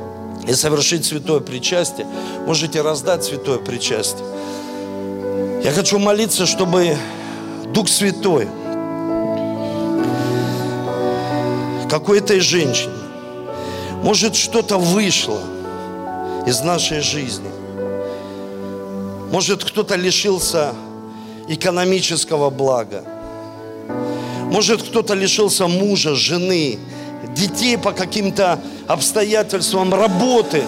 и 0.50 0.54
совершить 0.54 1.04
святое 1.04 1.38
причастие, 1.38 2.08
можете 2.44 2.82
раздать 2.82 3.22
святое 3.22 3.58
причастие. 3.58 4.26
Я 5.62 5.70
хочу 5.70 6.00
молиться, 6.00 6.44
чтобы 6.44 6.96
Дух 7.72 7.88
Святой 7.88 8.48
как 11.88 12.08
у 12.08 12.14
этой 12.14 12.40
женщины. 12.40 12.98
Может, 14.02 14.34
что-то 14.34 14.78
вышло 14.78 15.40
из 16.46 16.60
нашей 16.62 17.00
жизни. 17.00 17.50
Может, 19.30 19.64
кто-то 19.64 19.94
лишился 19.94 20.74
экономического 21.46 22.50
блага. 22.50 23.04
Может, 24.50 24.82
кто-то 24.82 25.14
лишился 25.14 25.68
мужа, 25.68 26.16
жены, 26.16 26.80
детей 27.34 27.78
по 27.78 27.92
каким-то 27.92 28.60
обстоятельствам, 28.86 29.94
работы. 29.94 30.64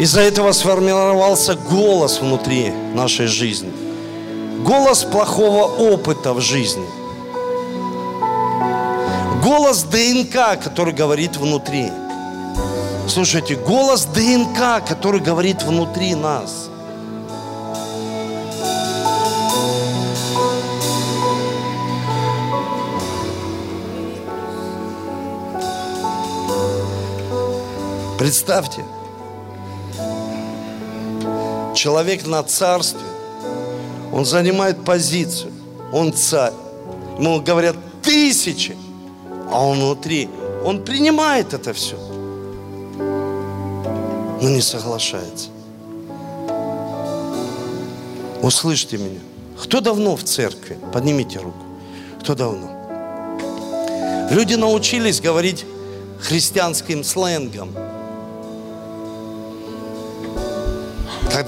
Из-за 0.00 0.20
этого 0.20 0.52
сформировался 0.52 1.54
голос 1.54 2.20
внутри 2.20 2.72
нашей 2.94 3.26
жизни. 3.26 3.72
Голос 4.64 5.04
плохого 5.04 5.64
опыта 5.64 6.32
в 6.32 6.40
жизни. 6.40 6.86
Голос 9.42 9.84
ДНК, 9.84 10.62
который 10.62 10.92
говорит 10.92 11.36
внутри. 11.36 11.90
Слушайте, 13.08 13.56
голос 13.56 14.04
ДНК, 14.04 14.84
который 14.86 15.20
говорит 15.20 15.62
внутри 15.62 16.14
нас. 16.14 16.68
Представьте, 28.18 28.84
человек 31.76 32.26
на 32.26 32.42
царстве, 32.42 33.06
он 34.12 34.24
занимает 34.24 34.84
позицию, 34.84 35.52
он 35.92 36.12
царь. 36.12 36.52
Ему 37.16 37.40
говорят 37.40 37.76
тысячи, 38.02 38.76
а 39.52 39.64
он 39.64 39.78
внутри, 39.78 40.28
он 40.64 40.84
принимает 40.84 41.54
это 41.54 41.72
все, 41.72 41.96
но 42.96 44.48
не 44.48 44.62
соглашается. 44.62 45.50
Услышьте 48.42 48.98
меня. 48.98 49.20
Кто 49.62 49.80
давно 49.80 50.16
в 50.16 50.24
церкви? 50.24 50.76
Поднимите 50.92 51.38
руку. 51.38 51.64
Кто 52.20 52.34
давно? 52.34 52.68
Люди 54.32 54.54
научились 54.54 55.20
говорить 55.20 55.64
христианским 56.20 57.04
сленгом– 57.04 57.70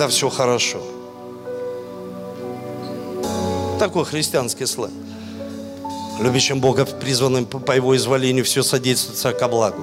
когда 0.01 0.09
все 0.09 0.31
хорошо. 0.31 0.79
Такой 3.79 4.07
христианский 4.07 4.65
сленг. 4.65 4.95
Любящим 6.19 6.59
Бога, 6.59 6.87
призванным 6.87 7.45
по 7.45 7.73
Его 7.73 7.95
изволению, 7.95 8.47
все 8.47 8.63
содействуется 8.63 9.33
ко 9.35 9.47
благу. 9.47 9.83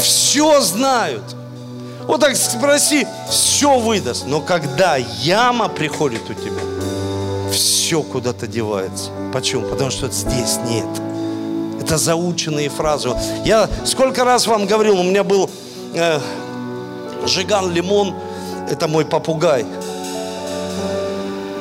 Все 0.00 0.62
знают. 0.62 1.36
Вот 2.06 2.22
так 2.22 2.34
спроси, 2.34 3.06
все 3.28 3.78
выдаст. 3.78 4.24
Но 4.26 4.40
когда 4.40 4.96
яма 4.96 5.68
приходит 5.68 6.22
у 6.30 6.32
тебя, 6.32 7.52
все 7.52 8.02
куда-то 8.02 8.46
девается. 8.46 9.10
Почему? 9.34 9.68
Потому 9.68 9.90
что 9.90 10.10
здесь 10.10 10.56
нет. 10.66 10.86
Это 11.78 11.98
заученные 11.98 12.70
фразы. 12.70 13.10
Я 13.44 13.68
сколько 13.84 14.24
раз 14.24 14.46
вам 14.46 14.64
говорил, 14.64 14.98
у 14.98 15.02
меня 15.02 15.22
был 15.22 15.50
Жиган 17.24 17.72
Лимон, 17.72 18.14
это 18.70 18.86
мой 18.86 19.04
попугай. 19.04 19.64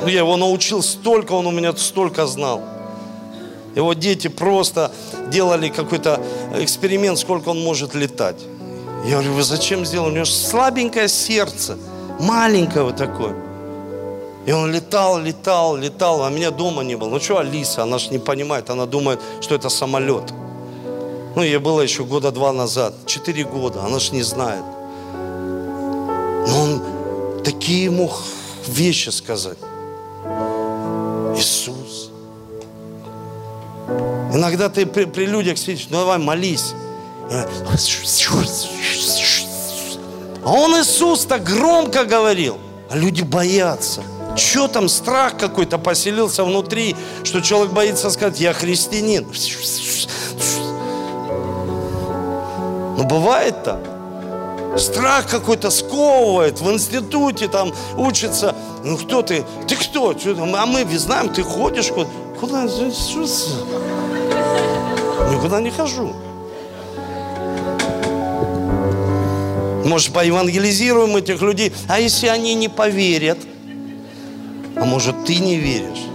Я 0.05 0.19
его 0.19 0.37
научил 0.37 0.83
столько, 0.83 1.31
он 1.33 1.47
у 1.47 1.51
меня 1.51 1.73
столько 1.75 2.27
знал. 2.27 2.61
Его 3.75 3.93
дети 3.93 4.27
просто 4.27 4.91
делали 5.29 5.69
какой-то 5.69 6.21
эксперимент, 6.57 7.17
сколько 7.19 7.49
он 7.49 7.63
может 7.63 7.95
летать. 7.95 8.41
Я 9.05 9.13
говорю, 9.13 9.33
вы 9.33 9.43
зачем 9.43 9.85
сделали? 9.85 10.11
У 10.11 10.15
него 10.15 10.25
слабенькое 10.25 11.07
сердце, 11.07 11.77
маленькое 12.19 12.85
вот 12.85 12.97
такое. 12.97 13.35
И 14.45 14.51
он 14.51 14.71
летал, 14.71 15.19
летал, 15.19 15.75
летал, 15.75 16.23
а 16.23 16.29
меня 16.29 16.51
дома 16.51 16.83
не 16.83 16.95
было. 16.95 17.09
Ну 17.09 17.19
что 17.19 17.39
Алиса, 17.39 17.83
она 17.83 17.97
же 17.97 18.09
не 18.09 18.19
понимает, 18.19 18.69
она 18.69 18.85
думает, 18.85 19.19
что 19.41 19.55
это 19.55 19.69
самолет. 19.69 20.31
Ну, 21.35 21.41
ей 21.41 21.57
было 21.57 21.81
еще 21.81 22.03
года 22.05 22.31
два 22.31 22.53
назад, 22.53 22.93
четыре 23.05 23.43
года, 23.43 23.83
она 23.83 23.99
же 23.99 24.13
не 24.13 24.23
знает. 24.23 24.63
Но 26.47 26.61
он 26.61 26.81
такие 27.43 27.91
мог 27.91 28.21
вещи 28.67 29.09
сказать. 29.09 29.57
Иисус. 31.35 32.09
Иногда 34.33 34.69
ты 34.69 34.85
при, 34.85 35.05
при 35.05 35.25
людях 35.25 35.57
сидишь, 35.57 35.87
ну 35.89 35.97
давай 35.97 36.19
молись. 36.19 36.73
А 40.43 40.51
он 40.51 40.71
Иисус 40.79 41.25
так 41.25 41.43
громко 41.43 42.05
говорил, 42.05 42.57
а 42.89 42.97
люди 42.97 43.23
боятся. 43.23 44.03
Что 44.35 44.67
там, 44.67 44.89
страх 44.89 45.37
какой-то 45.37 45.77
поселился 45.77 46.43
внутри, 46.43 46.95
что 47.23 47.41
человек 47.41 47.71
боится 47.71 48.09
сказать, 48.09 48.39
я 48.39 48.53
христианин. 48.53 49.25
Но 52.95 53.03
ну, 53.03 53.09
бывает 53.09 53.63
так. 53.63 53.79
Страх 54.77 55.27
какой-то 55.29 55.69
сковывает. 55.69 56.61
В 56.61 56.71
институте 56.71 57.47
там 57.47 57.73
учится. 57.97 58.55
Ну 58.83 58.97
кто 58.97 59.21
ты? 59.21 59.43
Ты 59.67 59.75
кто? 59.75 60.15
А 60.57 60.65
мы 60.65 60.85
знаем, 60.97 61.29
ты 61.29 61.43
ходишь 61.43 61.89
куда? 61.89 62.07
Куда? 62.39 62.63
Никуда 65.31 65.61
не 65.61 65.71
хожу. 65.71 66.13
Может, 69.85 70.13
поевангелизируем 70.13 71.15
этих 71.17 71.41
людей. 71.41 71.73
А 71.87 71.99
если 71.99 72.27
они 72.27 72.55
не 72.55 72.69
поверят? 72.69 73.37
А 74.75 74.85
может, 74.85 75.25
ты 75.25 75.37
не 75.37 75.57
веришь? 75.57 76.14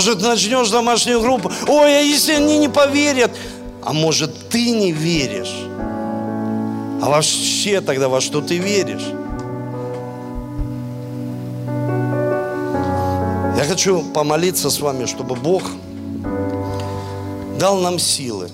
Может, 0.00 0.22
начнешь 0.22 0.70
домашнюю 0.70 1.20
группу. 1.20 1.52
Ой, 1.66 1.98
а 1.98 2.00
если 2.00 2.32
они 2.32 2.56
не 2.56 2.70
поверят? 2.70 3.32
А 3.84 3.92
может, 3.92 4.48
ты 4.48 4.70
не 4.70 4.92
веришь? 4.92 5.52
А 7.02 7.10
вообще 7.10 7.82
тогда 7.82 8.08
во 8.08 8.22
что 8.22 8.40
ты 8.40 8.56
веришь? 8.56 9.04
Я 13.58 13.64
хочу 13.68 14.02
помолиться 14.14 14.70
с 14.70 14.80
вами, 14.80 15.04
чтобы 15.04 15.34
Бог 15.36 15.64
дал 17.58 17.76
нам 17.76 17.98
силы 17.98 18.48